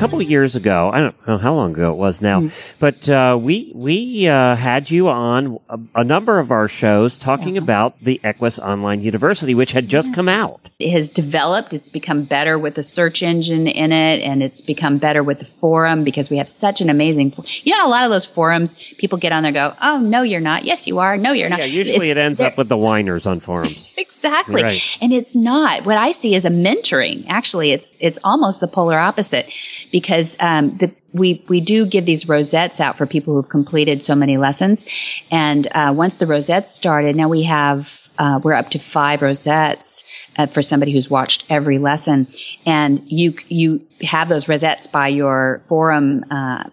Couple 0.00 0.20
of 0.20 0.30
years 0.30 0.56
ago, 0.56 0.90
I 0.92 1.00
don't 1.00 1.28
know 1.28 1.36
how 1.36 1.54
long 1.54 1.72
ago 1.72 1.92
it 1.92 1.96
was 1.96 2.22
now, 2.22 2.40
mm. 2.40 2.72
but 2.78 3.08
uh, 3.08 3.38
we 3.40 3.70
we 3.74 4.26
uh, 4.26 4.56
had 4.56 4.90
you 4.90 5.08
on 5.08 5.60
a, 5.68 5.78
a, 5.96 6.04
number 6.04 6.38
of 6.38 6.50
our 6.50 6.68
shows 6.68 7.18
talking 7.18 7.58
uh-huh. 7.58 7.64
about 7.64 8.00
the 8.00 8.18
Equus 8.24 8.58
Online 8.58 9.02
University, 9.02 9.54
which 9.54 9.72
had 9.72 9.88
just 9.88 10.08
yeah. 10.08 10.14
come 10.14 10.28
out. 10.28 10.70
It 10.78 10.90
has 10.92 11.10
developed. 11.10 11.74
It's 11.74 11.90
become 11.90 12.24
better 12.24 12.58
with 12.58 12.76
the 12.76 12.82
search 12.82 13.22
engine 13.22 13.66
in 13.66 13.92
it, 13.92 14.22
and 14.22 14.42
it's 14.42 14.62
become 14.62 14.96
better 14.96 15.22
with 15.22 15.40
the 15.40 15.44
forum 15.44 16.02
because 16.02 16.30
we 16.30 16.38
have 16.38 16.48
such 16.48 16.80
an 16.80 16.88
amazing. 16.88 17.34
You 17.64 17.76
know, 17.76 17.86
a 17.86 17.90
lot 17.90 18.04
of 18.04 18.10
those 18.10 18.24
forums, 18.24 18.94
people 18.94 19.18
get 19.18 19.32
on 19.32 19.42
there, 19.42 19.52
go, 19.52 19.74
"Oh 19.82 19.98
no, 19.98 20.22
you're 20.22 20.40
not. 20.40 20.64
Yes, 20.64 20.86
you 20.86 20.98
are. 20.98 21.18
No, 21.18 21.32
you're 21.32 21.50
not." 21.50 21.58
Yeah, 21.58 21.66
usually 21.66 22.08
it's, 22.08 22.12
it 22.12 22.18
ends 22.18 22.40
up 22.40 22.56
with 22.56 22.70
the 22.70 22.78
whiners 22.78 23.26
on 23.26 23.40
forums. 23.40 23.90
exactly, 23.98 24.62
right. 24.62 24.98
and 25.02 25.12
it's 25.12 25.36
not. 25.36 25.84
What 25.84 25.98
I 25.98 26.12
see 26.12 26.34
is 26.34 26.46
a 26.46 26.50
mentoring. 26.50 27.26
Actually, 27.28 27.72
it's 27.72 27.94
it's 28.00 28.18
almost 28.24 28.60
the 28.60 28.68
polar 28.68 28.98
opposite 28.98 29.52
because 29.90 30.36
um, 30.40 30.76
the 30.78 30.92
we 31.12 31.44
we 31.48 31.60
do 31.60 31.86
give 31.86 32.06
these 32.06 32.28
rosettes 32.28 32.80
out 32.80 32.96
for 32.96 33.06
people 33.06 33.34
who've 33.34 33.48
completed 33.48 34.04
so 34.04 34.14
many 34.14 34.36
lessons, 34.36 34.84
and 35.30 35.66
uh, 35.72 35.92
once 35.96 36.16
the 36.16 36.26
rosettes 36.26 36.72
started, 36.72 37.16
now 37.16 37.28
we 37.28 37.42
have 37.42 38.08
uh, 38.18 38.40
we're 38.42 38.54
up 38.54 38.68
to 38.70 38.78
five 38.78 39.22
rosettes 39.22 40.26
uh, 40.36 40.46
for 40.46 40.62
somebody 40.62 40.92
who's 40.92 41.10
watched 41.10 41.44
every 41.50 41.78
lesson, 41.78 42.28
and 42.66 43.02
you 43.06 43.34
you 43.48 43.84
have 44.02 44.28
those 44.28 44.48
rosettes 44.48 44.86
by 44.86 45.08
your 45.08 45.62
forum 45.66 46.24
uh, 46.30 46.64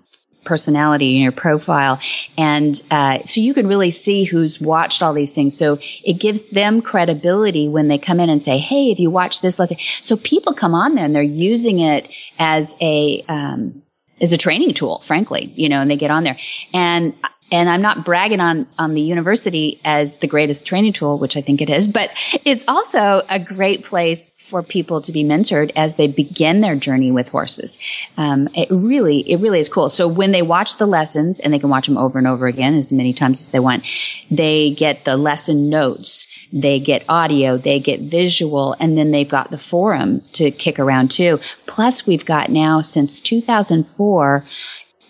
personality 0.47 1.15
in 1.15 1.21
your 1.21 1.31
profile. 1.31 1.99
And 2.37 2.81
uh, 2.89 3.19
so 3.25 3.41
you 3.41 3.53
can 3.53 3.67
really 3.67 3.91
see 3.91 4.23
who's 4.23 4.59
watched 4.59 5.03
all 5.03 5.13
these 5.13 5.33
things. 5.33 5.55
So 5.55 5.77
it 6.03 6.13
gives 6.13 6.49
them 6.49 6.81
credibility 6.81 7.67
when 7.67 7.89
they 7.89 7.97
come 7.97 8.19
in 8.19 8.29
and 8.29 8.43
say, 8.43 8.57
Hey, 8.57 8.89
if 8.91 8.99
you 8.99 9.11
watch 9.11 9.41
this 9.41 9.59
lesson. 9.59 9.77
So 10.01 10.17
people 10.17 10.53
come 10.53 10.73
on 10.73 10.95
there 10.95 11.05
and 11.05 11.15
they're 11.15 11.21
using 11.21 11.79
it 11.79 12.15
as 12.39 12.75
a, 12.81 13.23
um, 13.27 13.83
as 14.21 14.33
a 14.33 14.37
training 14.37 14.73
tool, 14.73 14.99
frankly, 15.01 15.53
you 15.55 15.69
know, 15.69 15.81
and 15.81 15.91
they 15.91 15.95
get 15.95 16.09
on 16.09 16.23
there. 16.23 16.37
And 16.73 17.13
and 17.51 17.69
I'm 17.69 17.81
not 17.81 18.03
bragging 18.03 18.41
on, 18.41 18.67
on 18.77 18.93
the 18.93 19.01
university 19.01 19.79
as 19.85 20.17
the 20.17 20.27
greatest 20.27 20.65
training 20.67 20.93
tool, 20.93 21.17
which 21.17 21.37
I 21.37 21.41
think 21.41 21.61
it 21.61 21.69
is, 21.69 21.87
but 21.87 22.11
it's 22.43 22.65
also 22.67 23.21
a 23.29 23.39
great 23.39 23.83
place 23.83 24.31
for 24.37 24.61
people 24.61 25.01
to 25.01 25.11
be 25.11 25.23
mentored 25.23 25.71
as 25.75 25.95
they 25.95 26.07
begin 26.07 26.61
their 26.61 26.75
journey 26.75 27.11
with 27.11 27.29
horses. 27.29 27.77
Um, 28.17 28.49
it 28.53 28.67
really, 28.69 29.19
it 29.29 29.39
really 29.39 29.59
is 29.59 29.69
cool. 29.69 29.89
So 29.89 30.07
when 30.07 30.31
they 30.31 30.41
watch 30.41 30.77
the 30.77 30.85
lessons 30.85 31.39
and 31.39 31.53
they 31.53 31.59
can 31.59 31.69
watch 31.69 31.87
them 31.87 31.97
over 31.97 32.17
and 32.17 32.27
over 32.27 32.47
again 32.47 32.73
as 32.73 32.91
many 32.91 33.13
times 33.13 33.39
as 33.39 33.51
they 33.51 33.59
want, 33.59 33.85
they 34.29 34.71
get 34.71 35.05
the 35.05 35.15
lesson 35.15 35.69
notes, 35.69 36.27
they 36.51 36.79
get 36.79 37.05
audio, 37.07 37.57
they 37.57 37.79
get 37.79 38.01
visual, 38.01 38.75
and 38.79 38.97
then 38.97 39.11
they've 39.11 39.27
got 39.27 39.51
the 39.51 39.57
forum 39.57 40.21
to 40.33 40.51
kick 40.51 40.79
around 40.79 41.11
too. 41.11 41.39
Plus 41.65 42.05
we've 42.05 42.25
got 42.25 42.49
now 42.49 42.81
since 42.81 43.21
2004, 43.21 44.45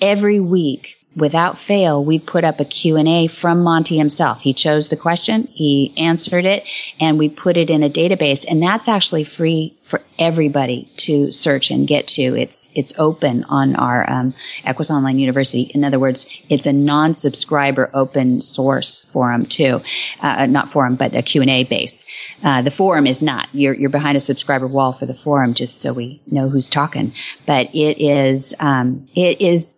every 0.02 0.40
week 0.40 0.97
without 1.18 1.57
fail, 1.57 2.05
we 2.05 2.20
put 2.20 2.43
up 2.43 2.59
a 2.59 2.65
Q&A 2.65 3.28
from 3.28 3.63
Monty 3.63 3.97
himself. 3.97 4.41
He 4.41 4.53
chose 4.53 4.89
the 4.89 4.95
question, 4.95 5.47
he 5.51 5.93
answered 5.97 6.45
it, 6.45 6.70
and 6.99 7.18
we 7.18 7.28
put 7.28 7.57
it 7.57 7.72
in 7.72 7.82
a 7.82 7.89
database. 7.89 8.45
And 8.47 8.61
that's 8.61 8.88
actually 8.88 9.24
free 9.24 9.76
for 9.82 10.03
everybody 10.20 10.91
to 10.97 11.32
search 11.32 11.72
and 11.72 11.88
get 11.88 12.07
to. 12.07 12.22
It's, 12.22 12.70
it's 12.76 12.93
open 12.99 13.45
on 13.45 13.76
our, 13.76 14.07
um, 14.09 14.36
Equus 14.63 14.91
Online 14.91 15.18
University. 15.18 15.61
In 15.74 15.84
other 15.84 15.97
words, 15.97 16.28
it's 16.49 16.65
a 16.68 16.74
non-subscriber 16.74 17.89
open 17.93 18.41
source 18.41 18.99
forum 18.99 19.45
too. 19.45 19.82
Uh, 20.22 20.45
not 20.45 20.70
forum, 20.70 20.95
but 20.95 21.15
a 21.15 21.24
Q&A 21.24 21.63
base. 21.63 22.05
Uh, 22.43 22.61
the 22.61 22.72
forum 22.72 23.07
is 23.07 23.24
not. 23.24 23.47
You're, 23.53 23.74
you're 23.74 23.89
behind 23.89 24.18
a 24.18 24.20
subscriber 24.20 24.68
wall 24.68 24.91
for 24.91 25.07
the 25.07 25.13
forum 25.13 25.55
just 25.55 25.82
so 25.82 25.93
we 25.93 26.22
know 26.30 26.49
who's 26.49 26.70
talking. 26.70 27.13
But 27.45 27.74
it 27.74 27.99
is, 27.99 28.53
um, 28.59 29.07
it 29.15 29.41
is 29.41 29.78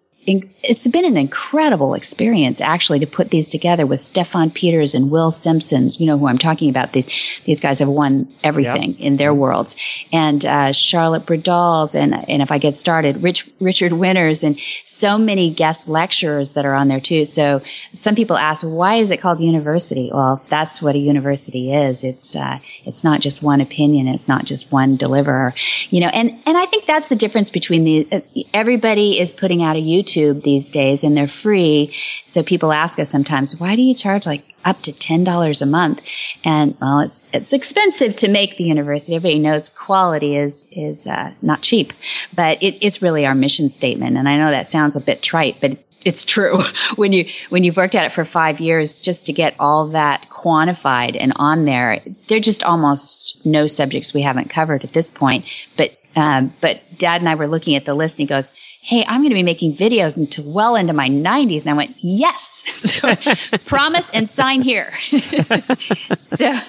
it's 0.63 0.87
been 0.87 1.05
an 1.05 1.17
incredible 1.17 1.93
experience 1.93 2.59
actually 2.59 2.99
to 2.99 3.07
put 3.07 3.31
these 3.31 3.49
together 3.49 3.85
with 3.85 4.01
Stefan 4.01 4.51
Peters 4.51 4.93
and 4.93 5.09
Will 5.09 5.31
Simpson. 5.31 5.91
You 5.91 6.05
know 6.05 6.17
who 6.17 6.27
I'm 6.27 6.37
talking 6.37 6.69
about. 6.69 6.91
These 6.91 7.41
these 7.45 7.59
guys 7.59 7.79
have 7.79 7.87
won 7.87 8.31
everything 8.43 8.91
yep. 8.91 8.99
in 8.99 9.17
their 9.17 9.33
worlds, 9.33 9.75
and 10.11 10.43
uh, 10.45 10.71
Charlotte 10.73 11.25
Bredahls, 11.25 11.95
and 11.95 12.13
and 12.29 12.41
if 12.41 12.51
I 12.51 12.57
get 12.57 12.75
started, 12.75 13.23
Rich 13.23 13.49
Richard 13.59 13.93
Winters, 13.93 14.43
and 14.43 14.59
so 14.83 15.17
many 15.17 15.49
guest 15.49 15.87
lecturers 15.87 16.51
that 16.51 16.65
are 16.65 16.73
on 16.73 16.89
there 16.89 16.99
too. 16.99 17.23
So 17.25 17.61
some 17.93 18.15
people 18.15 18.37
ask, 18.37 18.65
why 18.65 18.95
is 18.95 19.11
it 19.11 19.17
called 19.17 19.39
university? 19.39 20.09
Well, 20.13 20.43
that's 20.49 20.81
what 20.81 20.95
a 20.95 20.99
university 20.99 21.73
is. 21.73 22.03
It's 22.03 22.35
uh, 22.35 22.59
it's 22.85 23.03
not 23.03 23.21
just 23.21 23.41
one 23.41 23.61
opinion. 23.61 24.07
It's 24.07 24.27
not 24.27 24.45
just 24.45 24.71
one 24.71 24.97
deliverer. 24.97 25.53
You 25.89 26.01
know, 26.01 26.07
and 26.07 26.31
and 26.45 26.57
I 26.57 26.65
think 26.65 26.85
that's 26.85 27.07
the 27.07 27.15
difference 27.15 27.49
between 27.49 27.85
the 27.85 28.07
uh, 28.11 28.21
everybody 28.53 29.19
is 29.19 29.31
putting 29.31 29.63
out 29.63 29.77
a 29.77 29.81
YouTube 29.81 30.18
these 30.33 30.69
days 30.69 31.03
and 31.03 31.15
they're 31.15 31.27
free. 31.27 31.93
So 32.25 32.43
people 32.43 32.71
ask 32.71 32.99
us 32.99 33.09
sometimes, 33.09 33.59
why 33.59 33.75
do 33.75 33.81
you 33.81 33.93
charge 33.93 34.25
like 34.25 34.43
up 34.65 34.81
to 34.83 34.91
$10 34.91 35.61
a 35.61 35.65
month? 35.65 36.01
And 36.43 36.77
well, 36.81 36.99
it's, 36.99 37.23
it's 37.33 37.53
expensive 37.53 38.15
to 38.17 38.27
make 38.27 38.57
the 38.57 38.65
university. 38.65 39.15
Everybody 39.15 39.39
knows 39.39 39.69
quality 39.69 40.35
is, 40.35 40.67
is, 40.71 41.07
uh, 41.07 41.33
not 41.41 41.61
cheap, 41.61 41.93
but 42.33 42.61
it, 42.61 42.77
it's 42.81 43.01
really 43.01 43.25
our 43.25 43.35
mission 43.35 43.69
statement. 43.69 44.17
And 44.17 44.27
I 44.27 44.37
know 44.37 44.51
that 44.51 44.67
sounds 44.67 44.95
a 44.95 45.01
bit 45.01 45.21
trite, 45.21 45.57
but 45.61 45.77
it's 46.05 46.25
true 46.25 46.59
when 46.95 47.13
you 47.13 47.25
when 47.49 47.63
you've 47.63 47.77
worked 47.77 47.95
at 47.95 48.05
it 48.05 48.11
for 48.11 48.25
five 48.25 48.59
years 48.59 49.01
just 49.01 49.25
to 49.25 49.33
get 49.33 49.55
all 49.59 49.87
that 49.87 50.27
quantified 50.29 51.17
and 51.19 51.33
on 51.35 51.65
there 51.65 51.99
there 52.27 52.37
are 52.37 52.41
just 52.41 52.63
almost 52.63 53.45
no 53.45 53.67
subjects 53.67 54.13
we 54.13 54.21
haven't 54.21 54.49
covered 54.49 54.83
at 54.83 54.93
this 54.93 55.11
point 55.11 55.45
but 55.75 55.98
um, 56.19 56.53
but 56.61 56.81
dad 56.97 57.21
and 57.21 57.29
i 57.29 57.35
were 57.35 57.47
looking 57.47 57.75
at 57.75 57.85
the 57.85 57.93
list 57.93 58.19
and 58.19 58.27
he 58.27 58.33
goes 58.35 58.51
hey, 58.81 59.03
I'm 59.07 59.21
going 59.21 59.29
to 59.29 59.35
be 59.35 59.43
making 59.43 59.75
videos 59.75 60.17
until 60.17 60.51
well 60.51 60.75
into 60.75 60.93
my 60.93 61.09
90s. 61.09 61.61
And 61.61 61.69
I 61.69 61.73
went, 61.73 61.95
yes. 61.99 62.63
So 62.89 63.57
promise 63.65 64.09
and 64.11 64.29
sign 64.29 64.61
here. 64.61 64.91
so, 66.23 66.59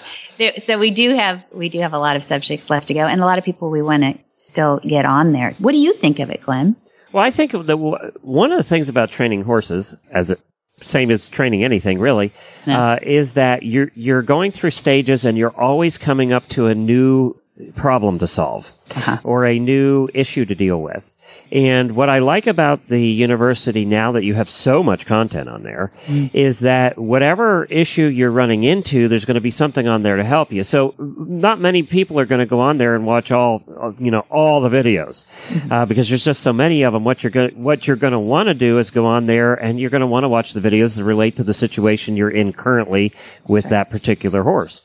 so 0.58 0.78
we 0.78 0.90
do 0.90 1.14
have, 1.14 1.42
we 1.52 1.68
do 1.68 1.80
have 1.80 1.92
a 1.92 1.98
lot 1.98 2.16
of 2.16 2.22
subjects 2.22 2.68
left 2.68 2.88
to 2.88 2.94
go 2.94 3.06
and 3.06 3.20
a 3.20 3.24
lot 3.24 3.38
of 3.38 3.44
people 3.44 3.70
we 3.70 3.80
want 3.82 4.02
to 4.02 4.18
still 4.36 4.80
get 4.80 5.04
on 5.04 5.32
there. 5.32 5.52
What 5.58 5.72
do 5.72 5.78
you 5.78 5.92
think 5.92 6.18
of 6.18 6.30
it, 6.30 6.42
Glenn? 6.42 6.76
Well, 7.12 7.24
I 7.24 7.30
think 7.30 7.52
that 7.52 7.76
one 8.22 8.52
of 8.52 8.58
the 8.58 8.64
things 8.64 8.88
about 8.88 9.10
training 9.10 9.42
horses 9.44 9.94
as 10.10 10.30
it 10.30 10.40
same 10.80 11.10
as 11.10 11.28
training 11.28 11.62
anything 11.62 11.98
really, 11.98 12.32
Yeah. 12.66 12.92
uh, 12.92 12.98
is 13.02 13.34
that 13.34 13.62
you're 13.64 13.90
you're 13.94 14.22
going 14.22 14.50
through 14.50 14.70
stages 14.70 15.24
and 15.24 15.36
you're 15.36 15.54
always 15.56 15.98
coming 15.98 16.32
up 16.32 16.48
to 16.50 16.68
a 16.68 16.74
new 16.74 17.34
problem 17.74 18.18
to 18.18 18.26
solve 18.26 18.72
uh-huh. 18.96 19.18
or 19.24 19.46
a 19.46 19.58
new 19.58 20.08
issue 20.14 20.44
to 20.44 20.54
deal 20.54 20.80
with. 20.80 21.14
And 21.52 21.96
what 21.96 22.08
I 22.08 22.18
like 22.18 22.46
about 22.46 22.88
the 22.88 23.00
university 23.00 23.84
now 23.84 24.12
that 24.12 24.24
you 24.24 24.34
have 24.34 24.48
so 24.48 24.82
much 24.82 25.06
content 25.06 25.48
on 25.48 25.62
there 25.62 25.92
mm. 26.06 26.30
is 26.32 26.60
that 26.60 26.98
whatever 26.98 27.64
issue 27.66 28.06
you're 28.06 28.30
running 28.30 28.62
into, 28.62 29.08
there's 29.08 29.24
going 29.24 29.36
to 29.36 29.40
be 29.40 29.50
something 29.50 29.86
on 29.86 30.02
there 30.02 30.16
to 30.16 30.24
help 30.24 30.52
you. 30.52 30.62
So 30.62 30.94
not 30.98 31.60
many 31.60 31.82
people 31.82 32.18
are 32.18 32.26
going 32.26 32.40
to 32.40 32.46
go 32.46 32.60
on 32.60 32.78
there 32.78 32.94
and 32.94 33.06
watch 33.06 33.32
all, 33.32 33.62
you 33.98 34.10
know, 34.10 34.24
all 34.30 34.60
the 34.60 34.68
videos, 34.68 35.26
mm-hmm. 35.48 35.72
uh, 35.72 35.86
because 35.86 36.08
there's 36.08 36.24
just 36.24 36.42
so 36.42 36.52
many 36.52 36.82
of 36.82 36.92
them. 36.92 37.04
What 37.04 37.22
you're 37.22 37.30
going, 37.30 37.62
what 37.62 37.86
you're 37.86 37.96
going 37.96 38.12
to 38.12 38.18
want 38.18 38.48
to 38.48 38.54
do 38.54 38.78
is 38.78 38.90
go 38.90 39.06
on 39.06 39.26
there 39.26 39.54
and 39.54 39.80
you're 39.80 39.90
going 39.90 40.02
to 40.02 40.06
want 40.06 40.24
to 40.24 40.28
watch 40.28 40.52
the 40.52 40.60
videos 40.60 40.96
that 40.96 41.04
relate 41.04 41.36
to 41.36 41.44
the 41.44 41.54
situation 41.54 42.16
you're 42.16 42.30
in 42.30 42.52
currently 42.52 43.12
with 43.46 43.68
that 43.70 43.90
particular 43.90 44.42
horse. 44.42 44.82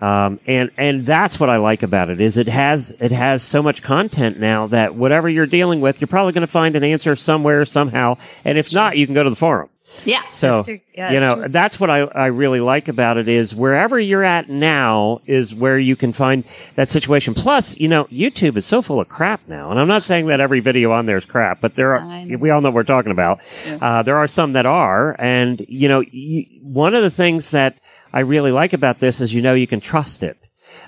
Um, 0.00 0.38
and, 0.46 0.70
and 0.76 1.04
that's 1.04 1.40
what 1.40 1.50
I 1.50 1.56
like 1.56 1.82
about 1.82 2.08
it 2.08 2.20
is 2.20 2.36
it 2.36 2.48
has, 2.48 2.94
it 3.00 3.12
has 3.12 3.42
so 3.42 3.62
much 3.62 3.82
content 3.82 4.38
now 4.38 4.68
that 4.68 4.94
whatever 4.94 5.28
you're 5.28 5.46
dealing 5.46 5.80
with, 5.80 6.00
you're 6.00 6.08
probably 6.08 6.32
going 6.32 6.42
to 6.42 6.46
find 6.46 6.76
an 6.76 6.84
answer 6.84 7.16
somewhere, 7.16 7.64
somehow. 7.64 8.16
And 8.44 8.58
if 8.58 8.72
not, 8.72 8.96
you 8.96 9.06
can 9.06 9.14
go 9.14 9.24
to 9.24 9.30
the 9.30 9.36
forum. 9.36 9.70
Yeah. 10.04 10.26
So. 10.26 10.64
Yeah, 10.98 11.12
you 11.12 11.20
know, 11.20 11.36
true. 11.36 11.48
that's 11.48 11.78
what 11.78 11.90
I, 11.90 12.00
I 12.00 12.26
really 12.26 12.58
like 12.58 12.88
about 12.88 13.18
it 13.18 13.28
is 13.28 13.54
wherever 13.54 14.00
you're 14.00 14.24
at 14.24 14.50
now 14.50 15.20
is 15.26 15.54
where 15.54 15.78
you 15.78 15.94
can 15.94 16.12
find 16.12 16.42
that 16.74 16.90
situation. 16.90 17.34
Plus, 17.34 17.76
you 17.76 17.86
know, 17.86 18.04
YouTube 18.06 18.56
is 18.56 18.66
so 18.66 18.82
full 18.82 19.00
of 19.00 19.08
crap 19.08 19.46
now. 19.46 19.70
And 19.70 19.78
I'm 19.78 19.86
not 19.86 20.02
saying 20.02 20.26
that 20.26 20.40
every 20.40 20.58
video 20.58 20.90
on 20.90 21.06
there 21.06 21.16
is 21.16 21.24
crap, 21.24 21.60
but 21.60 21.76
there 21.76 21.96
are, 21.96 22.26
we 22.36 22.50
all 22.50 22.60
know 22.60 22.70
what 22.70 22.74
we're 22.74 22.82
talking 22.82 23.12
about. 23.12 23.40
Uh, 23.80 24.02
there 24.02 24.16
are 24.16 24.26
some 24.26 24.52
that 24.52 24.66
are. 24.66 25.14
And, 25.20 25.64
you 25.68 25.86
know, 25.86 26.00
you, 26.00 26.46
one 26.62 26.94
of 26.94 27.04
the 27.04 27.10
things 27.10 27.52
that 27.52 27.78
I 28.18 28.22
really 28.22 28.50
like 28.50 28.72
about 28.72 28.98
this 28.98 29.20
is, 29.20 29.32
you 29.32 29.42
know, 29.42 29.54
you 29.54 29.68
can 29.68 29.78
trust 29.78 30.24
it. 30.24 30.36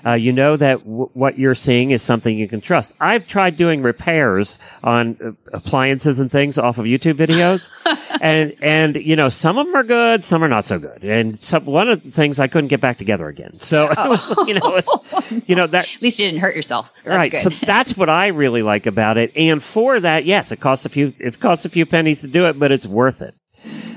Uh, 0.05 0.15
you 0.15 0.33
know 0.33 0.57
that 0.57 0.79
w- 0.79 1.09
what 1.13 1.39
you're 1.39 1.55
seeing 1.55 1.91
is 1.91 2.01
something 2.01 2.37
you 2.37 2.49
can 2.49 2.59
trust. 2.59 2.91
I've 2.99 3.25
tried 3.25 3.55
doing 3.55 3.81
repairs 3.81 4.59
on 4.83 5.17
uh, 5.23 5.31
appliances 5.53 6.19
and 6.19 6.29
things 6.29 6.57
off 6.57 6.77
of 6.77 6.83
YouTube 6.83 7.13
videos, 7.13 7.69
and 8.21 8.53
and 8.61 8.97
you 8.97 9.15
know 9.15 9.29
some 9.29 9.57
of 9.57 9.65
them 9.65 9.75
are 9.75 9.83
good, 9.83 10.25
some 10.25 10.43
are 10.43 10.49
not 10.49 10.65
so 10.65 10.77
good. 10.77 11.05
And 11.05 11.41
some, 11.41 11.63
one 11.63 11.89
of 11.89 12.03
the 12.03 12.11
things 12.11 12.37
I 12.37 12.47
couldn't 12.47 12.67
get 12.67 12.81
back 12.81 12.97
together 12.97 13.29
again. 13.29 13.61
So 13.61 13.87
was, 13.87 14.35
you 14.47 14.55
know, 14.55 14.75
it's, 14.75 15.47
you 15.47 15.55
know 15.55 15.67
that 15.67 15.87
At 15.95 16.01
least 16.01 16.19
you 16.19 16.25
didn't 16.25 16.41
hurt 16.41 16.55
yourself. 16.55 16.93
That's 17.05 17.17
right. 17.17 17.31
Good. 17.31 17.41
So 17.41 17.49
that's 17.65 17.95
what 17.95 18.09
I 18.09 18.27
really 18.27 18.63
like 18.63 18.87
about 18.87 19.17
it. 19.17 19.31
And 19.37 19.63
for 19.63 20.01
that, 20.01 20.25
yes, 20.25 20.51
it 20.51 20.59
costs 20.59 20.85
a 20.85 20.89
few. 20.89 21.13
It 21.17 21.39
costs 21.39 21.63
a 21.63 21.69
few 21.69 21.85
pennies 21.85 22.21
to 22.21 22.27
do 22.27 22.45
it, 22.47 22.59
but 22.59 22.73
it's 22.73 22.87
worth 22.87 23.21
it. 23.21 23.33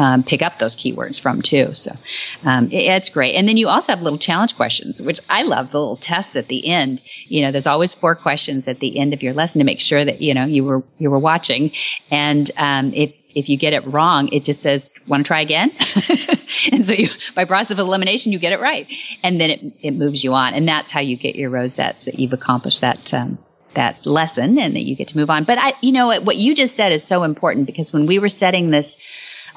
um, 0.00 0.22
pick 0.22 0.40
up 0.40 0.58
those 0.58 0.74
keywords 0.74 1.20
from 1.20 1.42
too. 1.42 1.74
So 1.74 1.92
um, 2.44 2.66
it- 2.72 2.86
it's 2.96 3.10
great. 3.10 3.34
And 3.34 3.46
then 3.46 3.58
you 3.58 3.68
also 3.68 3.92
have 3.92 4.02
little 4.02 4.18
challenge 4.18 4.56
questions, 4.56 5.00
which 5.02 5.20
I 5.28 5.42
love. 5.42 5.72
The 5.72 5.78
little 5.78 5.96
tests 5.96 6.36
at 6.36 6.48
the 6.48 6.66
end. 6.66 7.02
You 7.28 7.42
know, 7.42 7.50
there's 7.52 7.66
always 7.66 7.92
four 7.92 8.14
questions 8.14 8.66
at 8.66 8.80
the 8.80 8.98
end 8.98 9.12
of 9.12 9.22
your 9.22 9.34
lesson 9.34 9.58
to 9.58 9.64
make 9.64 9.78
sure 9.80 10.02
that 10.04 10.22
you 10.22 10.32
know 10.32 10.46
you 10.46 10.64
were 10.64 10.82
you 10.98 11.10
were 11.10 11.18
watching. 11.18 11.70
And 12.10 12.50
um, 12.56 12.92
if 12.94 13.12
if 13.34 13.48
you 13.50 13.56
get 13.58 13.72
it 13.74 13.86
wrong, 13.86 14.28
it 14.32 14.42
just 14.42 14.62
says, 14.62 14.92
"Want 15.06 15.24
to 15.24 15.28
try 15.28 15.40
again?" 15.42 15.70
and 16.72 16.84
so 16.84 16.94
you, 16.94 17.10
by 17.34 17.44
process 17.44 17.72
of 17.72 17.78
elimination, 17.78 18.32
you 18.32 18.38
get 18.38 18.54
it 18.54 18.60
right, 18.60 18.86
and 19.22 19.38
then 19.40 19.50
it 19.50 19.60
it 19.82 19.90
moves 19.92 20.24
you 20.24 20.32
on, 20.32 20.54
and 20.54 20.66
that's 20.66 20.90
how 20.90 21.00
you 21.00 21.16
get 21.16 21.36
your 21.36 21.50
rosettes 21.50 22.06
that 22.06 22.18
you've 22.18 22.32
accomplished 22.32 22.80
that. 22.80 23.12
Um, 23.12 23.38
that 23.74 24.04
lesson 24.04 24.58
and 24.58 24.74
that 24.74 24.82
you 24.82 24.96
get 24.96 25.06
to 25.06 25.16
move 25.16 25.30
on. 25.30 25.44
But 25.44 25.56
I, 25.58 25.74
you 25.80 25.92
know, 25.92 26.08
what 26.08 26.24
what 26.24 26.36
you 26.36 26.56
just 26.56 26.74
said 26.74 26.90
is 26.90 27.04
so 27.04 27.22
important 27.22 27.66
because 27.66 27.92
when 27.92 28.04
we 28.04 28.18
were 28.18 28.28
setting 28.28 28.70
this 28.70 28.96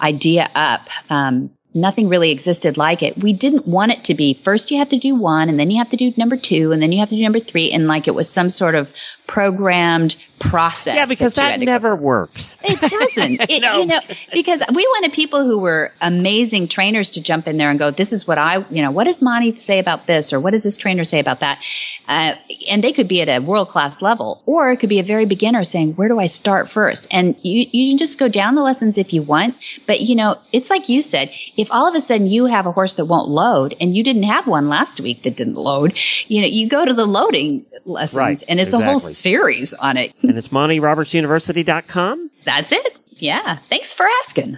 idea 0.01 0.49
up, 0.55 0.89
um, 1.09 1.51
nothing 1.73 2.07
really 2.07 2.31
existed 2.31 2.77
like 2.77 3.01
it. 3.01 3.17
We 3.17 3.33
didn't 3.33 3.67
want 3.67 3.91
it 3.91 4.03
to 4.05 4.13
be 4.13 4.35
first 4.35 4.71
you 4.71 4.77
have 4.77 4.89
to 4.89 4.97
do 4.97 5.15
one 5.15 5.49
and 5.49 5.59
then 5.59 5.71
you 5.71 5.77
have 5.77 5.89
to 5.89 5.97
do 5.97 6.13
number 6.17 6.37
two 6.37 6.71
and 6.71 6.81
then 6.81 6.91
you 6.91 6.99
have 6.99 7.09
to 7.09 7.15
do 7.15 7.23
number 7.23 7.39
three. 7.39 7.71
And 7.71 7.87
like 7.87 8.07
it 8.07 8.15
was 8.15 8.29
some 8.29 8.49
sort 8.49 8.75
of 8.75 8.91
programmed 9.27 10.15
process. 10.49 10.95
Yeah, 10.95 11.05
because 11.05 11.33
that 11.35 11.59
go 11.59 11.65
never 11.65 11.95
works. 11.95 12.57
it 12.63 12.79
doesn't. 12.79 13.41
It, 13.53 13.63
You 13.63 13.85
know, 13.85 13.99
because 14.31 14.61
we 14.73 14.85
wanted 14.87 15.13
people 15.13 15.43
who 15.43 15.57
were 15.59 15.91
amazing 16.01 16.67
trainers 16.67 17.09
to 17.11 17.21
jump 17.21 17.47
in 17.47 17.57
there 17.57 17.69
and 17.69 17.77
go, 17.79 17.91
"This 17.91 18.13
is 18.13 18.27
what 18.27 18.37
I, 18.37 18.65
you 18.69 18.81
know, 18.81 18.91
what 18.91 19.05
does 19.05 19.21
Monty 19.21 19.55
say 19.55 19.79
about 19.79 20.07
this, 20.07 20.33
or 20.33 20.39
what 20.39 20.51
does 20.51 20.63
this 20.63 20.77
trainer 20.77 21.03
say 21.03 21.19
about 21.19 21.39
that?" 21.41 21.63
Uh, 22.07 22.35
and 22.69 22.83
they 22.83 22.91
could 22.91 23.07
be 23.07 23.21
at 23.21 23.29
a 23.29 23.39
world 23.39 23.69
class 23.69 24.01
level, 24.01 24.41
or 24.45 24.71
it 24.71 24.77
could 24.77 24.89
be 24.89 24.99
a 24.99 25.03
very 25.03 25.25
beginner 25.25 25.63
saying, 25.63 25.93
"Where 25.93 26.07
do 26.07 26.19
I 26.19 26.27
start 26.27 26.69
first? 26.69 27.07
And 27.11 27.35
you 27.41 27.67
you 27.71 27.91
can 27.91 27.97
just 27.97 28.17
go 28.17 28.27
down 28.27 28.55
the 28.55 28.63
lessons 28.63 28.97
if 28.97 29.13
you 29.13 29.21
want, 29.21 29.55
but 29.87 30.01
you 30.01 30.15
know, 30.15 30.37
it's 30.51 30.69
like 30.69 30.89
you 30.89 31.01
said, 31.01 31.31
if 31.57 31.71
all 31.71 31.87
of 31.87 31.95
a 31.95 32.01
sudden 32.01 32.27
you 32.27 32.45
have 32.45 32.65
a 32.65 32.71
horse 32.71 32.93
that 32.95 33.05
won't 33.05 33.29
load, 33.29 33.75
and 33.79 33.95
you 33.95 34.03
didn't 34.03 34.23
have 34.23 34.47
one 34.47 34.69
last 34.69 34.99
week 34.99 35.23
that 35.23 35.35
didn't 35.35 35.55
load, 35.55 35.97
you 36.27 36.41
know, 36.41 36.47
you 36.47 36.67
go 36.67 36.85
to 36.85 36.93
the 36.93 37.05
loading 37.05 37.65
lessons, 37.85 38.17
Right, 38.17 38.43
and 38.47 38.59
it's 38.59 38.73
a 38.73 38.79
whole 38.81 38.99
series 38.99 39.73
on 39.73 39.97
it. 39.97 40.13
And 40.33 40.37
it's 40.39 40.49
MontyRobertsUniversity.com. 40.49 42.31
That's 42.43 42.71
it. 42.71 42.97
Yeah. 43.09 43.57
Thanks 43.69 43.93
for 43.93 44.07
asking. 44.21 44.55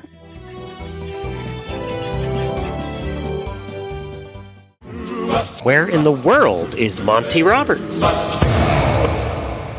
Where 5.63 5.86
in 5.86 6.03
the 6.03 6.13
world 6.13 6.76
is 6.76 7.01
Monty 7.01 7.43
Roberts? 7.43 7.99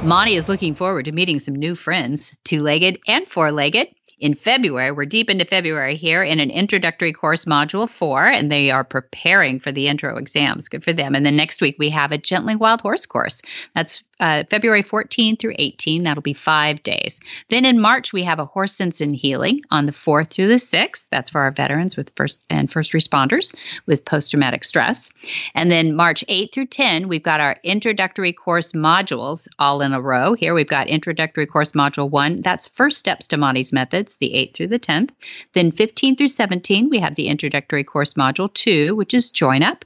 Monty 0.04 0.34
is 0.34 0.50
looking 0.50 0.74
forward 0.74 1.06
to 1.06 1.12
meeting 1.12 1.38
some 1.38 1.54
new 1.54 1.74
friends, 1.74 2.36
two 2.44 2.58
legged 2.58 2.98
and 3.08 3.26
four 3.26 3.50
legged. 3.50 3.88
In 4.18 4.34
February, 4.34 4.92
we're 4.92 5.06
deep 5.06 5.30
into 5.30 5.46
February 5.46 5.96
here 5.96 6.22
in 6.22 6.40
an 6.40 6.50
introductory 6.50 7.14
course 7.14 7.46
module 7.46 7.88
four, 7.88 8.26
and 8.26 8.52
they 8.52 8.70
are 8.70 8.84
preparing 8.84 9.60
for 9.60 9.72
the 9.72 9.88
intro 9.88 10.18
exams. 10.18 10.68
Good 10.68 10.84
for 10.84 10.92
them. 10.92 11.14
And 11.14 11.24
then 11.24 11.36
next 11.36 11.62
week, 11.62 11.76
we 11.78 11.88
have 11.90 12.12
a 12.12 12.18
gentling 12.18 12.58
wild 12.58 12.82
horse 12.82 13.06
course. 13.06 13.40
That's 13.74 14.02
uh, 14.20 14.44
February 14.50 14.82
14 14.82 15.36
through 15.36 15.54
18. 15.58 16.02
That'll 16.02 16.22
be 16.22 16.32
five 16.32 16.82
days. 16.82 17.20
Then 17.48 17.64
in 17.64 17.80
March, 17.80 18.12
we 18.12 18.22
have 18.24 18.38
a 18.38 18.44
horse 18.44 18.72
sense 18.74 19.00
and 19.00 19.14
healing 19.14 19.62
on 19.70 19.86
the 19.86 19.92
4th 19.92 20.30
through 20.30 20.48
the 20.48 20.54
6th. 20.54 21.06
That's 21.10 21.30
for 21.30 21.40
our 21.40 21.50
veterans 21.50 21.96
with 21.96 22.12
first 22.16 22.38
and 22.50 22.70
first 22.70 22.92
responders 22.92 23.54
with 23.86 24.04
post 24.04 24.30
traumatic 24.30 24.64
stress. 24.64 25.10
And 25.54 25.70
then 25.70 25.94
March 25.94 26.24
8 26.28 26.52
through 26.52 26.66
10, 26.66 27.08
we've 27.08 27.22
got 27.22 27.40
our 27.40 27.56
introductory 27.62 28.32
course 28.32 28.72
modules 28.72 29.48
all 29.58 29.80
in 29.80 29.92
a 29.92 30.00
row. 30.00 30.34
Here 30.34 30.54
we've 30.54 30.66
got 30.66 30.88
introductory 30.88 31.46
course 31.46 31.72
module 31.72 32.10
one. 32.10 32.40
That's 32.40 32.68
first 32.68 32.98
steps 32.98 33.28
to 33.28 33.36
Monty's 33.36 33.72
methods, 33.72 34.16
the 34.16 34.30
8th 34.30 34.54
through 34.54 34.68
the 34.68 34.78
10th. 34.78 35.10
Then 35.52 35.70
15 35.72 36.16
through 36.16 36.28
17, 36.28 36.88
we 36.88 36.98
have 36.98 37.14
the 37.14 37.28
introductory 37.28 37.84
course 37.84 38.14
module 38.14 38.52
two, 38.52 38.94
which 38.96 39.14
is 39.14 39.30
join 39.30 39.62
up. 39.62 39.84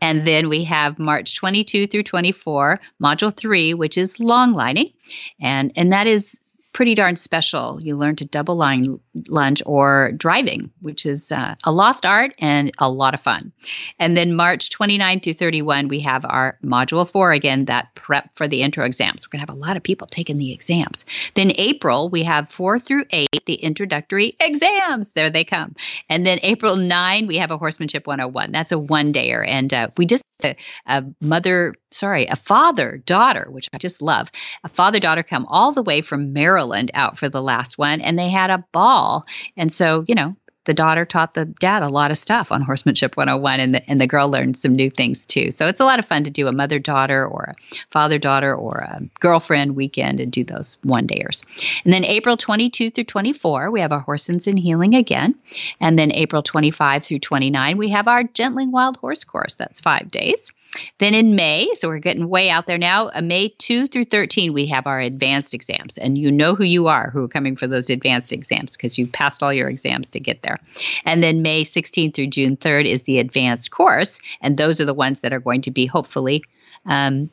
And 0.00 0.22
then 0.22 0.48
we 0.48 0.64
have 0.64 0.98
March 0.98 1.36
22 1.36 1.86
through 1.86 2.04
24, 2.04 2.80
module 3.02 3.36
three, 3.36 3.71
which 3.74 3.98
is 3.98 4.20
long 4.20 4.52
lining. 4.52 4.92
And, 5.40 5.72
and 5.76 5.92
that 5.92 6.06
is 6.06 6.40
pretty 6.72 6.94
darn 6.94 7.16
special. 7.16 7.80
You 7.80 7.96
learn 7.96 8.16
to 8.16 8.24
double 8.24 8.56
line 8.56 8.98
lunge 9.28 9.62
or 9.66 10.12
driving, 10.16 10.70
which 10.80 11.04
is 11.04 11.30
uh, 11.30 11.54
a 11.64 11.72
lost 11.72 12.06
art 12.06 12.34
and 12.38 12.72
a 12.78 12.90
lot 12.90 13.14
of 13.14 13.20
fun. 13.20 13.52
And 13.98 14.16
then 14.16 14.34
March 14.34 14.70
29 14.70 15.20
through 15.20 15.34
31, 15.34 15.88
we 15.88 16.00
have 16.00 16.24
our 16.24 16.58
module 16.64 17.08
four 17.08 17.32
again, 17.32 17.66
that 17.66 17.94
prep 17.94 18.30
for 18.36 18.48
the 18.48 18.62
intro 18.62 18.84
exams. 18.84 19.26
We're 19.26 19.38
going 19.38 19.46
to 19.46 19.52
have 19.52 19.56
a 19.56 19.60
lot 19.60 19.76
of 19.76 19.82
people 19.82 20.06
taking 20.06 20.38
the 20.38 20.52
exams. 20.52 21.04
Then 21.34 21.52
April, 21.56 22.08
we 22.08 22.24
have 22.24 22.50
four 22.50 22.78
through 22.78 23.04
eight, 23.10 23.44
the 23.46 23.54
introductory 23.54 24.36
exams. 24.40 25.12
There 25.12 25.30
they 25.30 25.44
come. 25.44 25.74
And 26.08 26.26
then 26.26 26.38
April 26.42 26.76
9, 26.76 27.26
we 27.26 27.36
have 27.36 27.50
a 27.50 27.58
horsemanship 27.58 28.06
101. 28.06 28.52
That's 28.52 28.72
a 28.72 28.78
one 28.78 29.12
dayer. 29.12 29.44
And 29.46 29.72
uh, 29.72 29.88
we 29.96 30.06
just 30.06 30.24
a, 30.44 30.56
a 30.86 31.04
mother, 31.20 31.74
sorry, 31.90 32.26
a 32.26 32.36
father 32.36 33.02
daughter, 33.04 33.46
which 33.50 33.68
I 33.72 33.78
just 33.78 34.02
love. 34.02 34.30
A 34.64 34.68
father 34.68 35.00
daughter 35.00 35.22
come 35.22 35.46
all 35.46 35.72
the 35.72 35.82
way 35.82 36.00
from 36.00 36.32
Maryland 36.32 36.90
out 36.94 37.18
for 37.18 37.28
the 37.28 37.42
last 37.42 37.78
one, 37.78 38.00
and 38.00 38.18
they 38.18 38.28
had 38.28 38.50
a 38.50 38.64
ball. 38.72 39.26
And 39.56 39.72
so, 39.72 40.04
you 40.06 40.14
know, 40.14 40.36
the 40.64 40.74
daughter 40.74 41.04
taught 41.04 41.34
the 41.34 41.44
dad 41.44 41.82
a 41.82 41.88
lot 41.88 42.10
of 42.10 42.18
stuff 42.18 42.52
on 42.52 42.62
horsemanship 42.62 43.16
101 43.16 43.60
and 43.60 43.74
the, 43.74 43.90
and 43.90 44.00
the 44.00 44.06
girl 44.06 44.28
learned 44.28 44.56
some 44.56 44.74
new 44.74 44.90
things 44.90 45.26
too. 45.26 45.50
So 45.50 45.66
it's 45.66 45.80
a 45.80 45.84
lot 45.84 45.98
of 45.98 46.06
fun 46.06 46.24
to 46.24 46.30
do 46.30 46.46
a 46.48 46.52
mother 46.52 46.78
daughter 46.78 47.26
or 47.26 47.54
a 47.56 47.76
father 47.90 48.18
daughter 48.18 48.54
or 48.54 48.78
a 48.78 49.00
girlfriend 49.20 49.76
weekend 49.76 50.20
and 50.20 50.30
do 50.30 50.44
those 50.44 50.78
one 50.82 51.06
dayers 51.06 51.44
and 51.84 51.92
then 51.92 52.04
april 52.04 52.36
22 52.36 52.90
through 52.90 53.04
24 53.04 53.70
we 53.70 53.80
have 53.80 53.92
our 53.92 54.00
horse 54.00 54.24
sense 54.24 54.46
and 54.46 54.58
healing 54.58 54.94
again. 54.94 55.34
And 55.80 55.98
then 55.98 56.12
april 56.12 56.42
25 56.42 57.04
through 57.04 57.18
29 57.20 57.78
we 57.78 57.90
have 57.90 58.08
our 58.08 58.24
gentling 58.24 58.70
wild 58.70 58.96
horse 58.96 59.24
course. 59.24 59.54
That's 59.56 59.80
five 59.80 60.10
days 60.10 60.52
then 60.98 61.14
in 61.14 61.36
May, 61.36 61.68
so 61.74 61.88
we're 61.88 61.98
getting 61.98 62.28
way 62.28 62.48
out 62.48 62.66
there 62.66 62.78
now, 62.78 63.10
uh, 63.14 63.20
May 63.20 63.50
2 63.58 63.88
through 63.88 64.06
13, 64.06 64.52
we 64.52 64.66
have 64.66 64.86
our 64.86 65.00
advanced 65.00 65.54
exams. 65.54 65.98
And 65.98 66.16
you 66.16 66.30
know 66.30 66.54
who 66.54 66.64
you 66.64 66.86
are 66.86 67.10
who 67.10 67.24
are 67.24 67.28
coming 67.28 67.56
for 67.56 67.66
those 67.66 67.90
advanced 67.90 68.32
exams 68.32 68.76
because 68.76 68.98
you've 68.98 69.12
passed 69.12 69.42
all 69.42 69.52
your 69.52 69.68
exams 69.68 70.10
to 70.12 70.20
get 70.20 70.42
there. 70.42 70.58
And 71.04 71.22
then 71.22 71.42
May 71.42 71.64
16th 71.64 72.14
through 72.14 72.28
June 72.28 72.56
3rd 72.56 72.86
is 72.86 73.02
the 73.02 73.18
advanced 73.18 73.70
course. 73.70 74.20
And 74.40 74.56
those 74.56 74.80
are 74.80 74.86
the 74.86 74.94
ones 74.94 75.20
that 75.20 75.32
are 75.32 75.40
going 75.40 75.62
to 75.62 75.70
be 75.70 75.86
hopefully 75.86 76.44
um, 76.86 77.30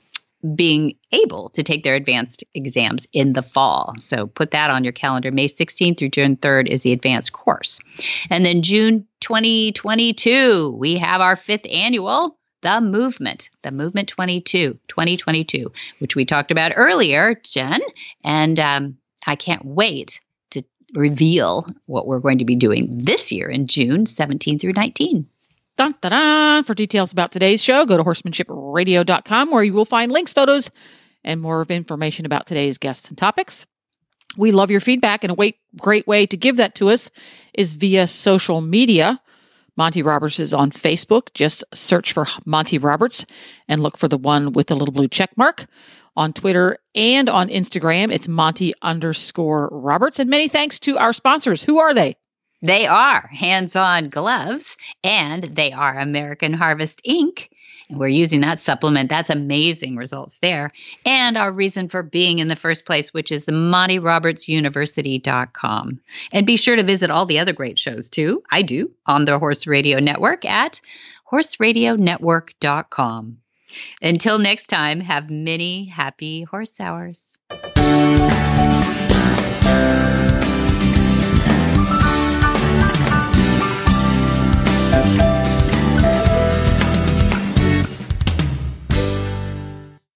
being 0.55 0.95
able 1.11 1.49
to 1.49 1.63
take 1.63 1.83
their 1.83 1.95
advanced 1.95 2.43
exams 2.53 3.07
in 3.11 3.33
the 3.33 3.43
fall. 3.43 3.93
So 3.97 4.27
put 4.27 4.51
that 4.51 4.69
on 4.69 4.83
your 4.83 4.93
calendar. 4.93 5.31
May 5.31 5.47
16th 5.47 5.97
through 5.99 6.09
June 6.09 6.37
3rd 6.37 6.67
is 6.67 6.83
the 6.83 6.93
advanced 6.93 7.33
course. 7.33 7.79
And 8.29 8.45
then 8.45 8.61
June 8.61 9.05
2022, 9.19 10.77
we 10.79 10.97
have 10.97 11.19
our 11.19 11.35
fifth 11.35 11.65
annual 11.69 12.38
the 12.61 12.81
movement, 12.81 13.49
the 13.63 13.71
movement 13.71 14.09
22, 14.09 14.79
2022, 14.87 15.71
which 15.99 16.15
we 16.15 16.25
talked 16.25 16.51
about 16.51 16.73
earlier, 16.75 17.35
Jen. 17.43 17.81
And 18.23 18.59
um, 18.59 18.97
I 19.25 19.35
can't 19.35 19.65
wait 19.65 20.19
to 20.51 20.63
reveal 20.93 21.65
what 21.85 22.07
we're 22.07 22.19
going 22.19 22.39
to 22.39 22.45
be 22.45 22.55
doing 22.55 23.05
this 23.05 23.31
year 23.31 23.49
in 23.49 23.67
June 23.67 24.05
17 24.05 24.59
through 24.59 24.73
19. 24.73 25.27
Dun, 25.77 25.95
dun, 26.01 26.11
dun. 26.11 26.63
For 26.63 26.73
details 26.73 27.13
about 27.13 27.31
today's 27.31 27.63
show, 27.63 27.85
go 27.85 27.95
to 27.95 28.03
horsemanshipradio.com 28.03 29.51
where 29.51 29.63
you 29.63 29.73
will 29.73 29.85
find 29.85 30.11
links, 30.11 30.33
photos, 30.33 30.69
and 31.23 31.39
more 31.39 31.61
of 31.61 31.71
information 31.71 32.25
about 32.25 32.47
today's 32.47 32.77
guests 32.77 33.07
and 33.07 33.17
topics. 33.17 33.65
We 34.37 34.51
love 34.51 34.69
your 34.69 34.81
feedback, 34.81 35.23
and 35.23 35.31
a 35.31 35.33
way, 35.33 35.57
great 35.79 36.05
way 36.05 36.25
to 36.27 36.37
give 36.37 36.57
that 36.57 36.75
to 36.75 36.89
us 36.89 37.09
is 37.53 37.73
via 37.73 38.07
social 38.07 38.61
media. 38.61 39.21
Monty 39.79 40.03
Roberts 40.03 40.41
is 40.41 40.53
on 40.53 40.71
Facebook. 40.71 41.33
Just 41.33 41.63
search 41.73 42.11
for 42.11 42.27
Monty 42.45 42.77
Roberts 42.77 43.25
and 43.69 43.81
look 43.81 43.97
for 43.97 44.09
the 44.09 44.17
one 44.17 44.51
with 44.51 44.67
the 44.67 44.75
little 44.75 44.91
blue 44.93 45.07
check 45.07 45.31
mark. 45.37 45.67
On 46.17 46.33
Twitter 46.33 46.79
and 46.95 47.29
on 47.29 47.47
Instagram, 47.47 48.11
it's 48.11 48.27
Monty 48.27 48.73
underscore 48.81 49.69
Roberts. 49.71 50.19
And 50.19 50.29
many 50.29 50.49
thanks 50.49 50.81
to 50.81 50.97
our 50.97 51.13
sponsors. 51.13 51.63
Who 51.63 51.79
are 51.79 51.93
they? 51.93 52.17
They 52.61 52.87
are 52.87 53.25
hands 53.31 53.77
on 53.77 54.09
gloves 54.09 54.75
and 55.01 55.43
they 55.43 55.71
are 55.71 55.97
American 55.97 56.51
Harvest 56.51 57.01
Inc. 57.07 57.47
We're 57.91 58.07
using 58.07 58.41
that 58.41 58.59
supplement. 58.59 59.09
That's 59.09 59.31
amazing 59.31 59.95
results 59.95 60.37
there. 60.41 60.71
And 61.05 61.37
our 61.37 61.51
reason 61.51 61.89
for 61.89 62.03
being 62.03 62.37
in 62.39 62.47
the 62.47 62.55
first 62.55 62.85
place, 62.85 63.13
which 63.13 63.31
is 63.31 63.45
the 63.45 63.51
MontyRobertsUniversity.com. 63.51 65.99
And 66.31 66.45
be 66.45 66.55
sure 66.55 66.75
to 66.75 66.83
visit 66.83 67.09
all 67.09 67.25
the 67.25 67.39
other 67.39 67.53
great 67.53 67.79
shows 67.79 68.11
too. 68.11 68.43
I 68.51 68.61
do 68.61 68.91
on 69.07 69.25
the 69.25 69.39
Horse 69.39 69.65
Radio 69.65 69.99
Network 69.99 70.45
at 70.45 70.81
horseradionetwork.com. 71.31 73.37
Until 74.01 74.39
next 74.39 74.65
time, 74.67 74.99
have 74.99 75.29
many 75.29 75.85
happy 75.85 76.41
horse 76.43 76.79
hours. 76.79 77.37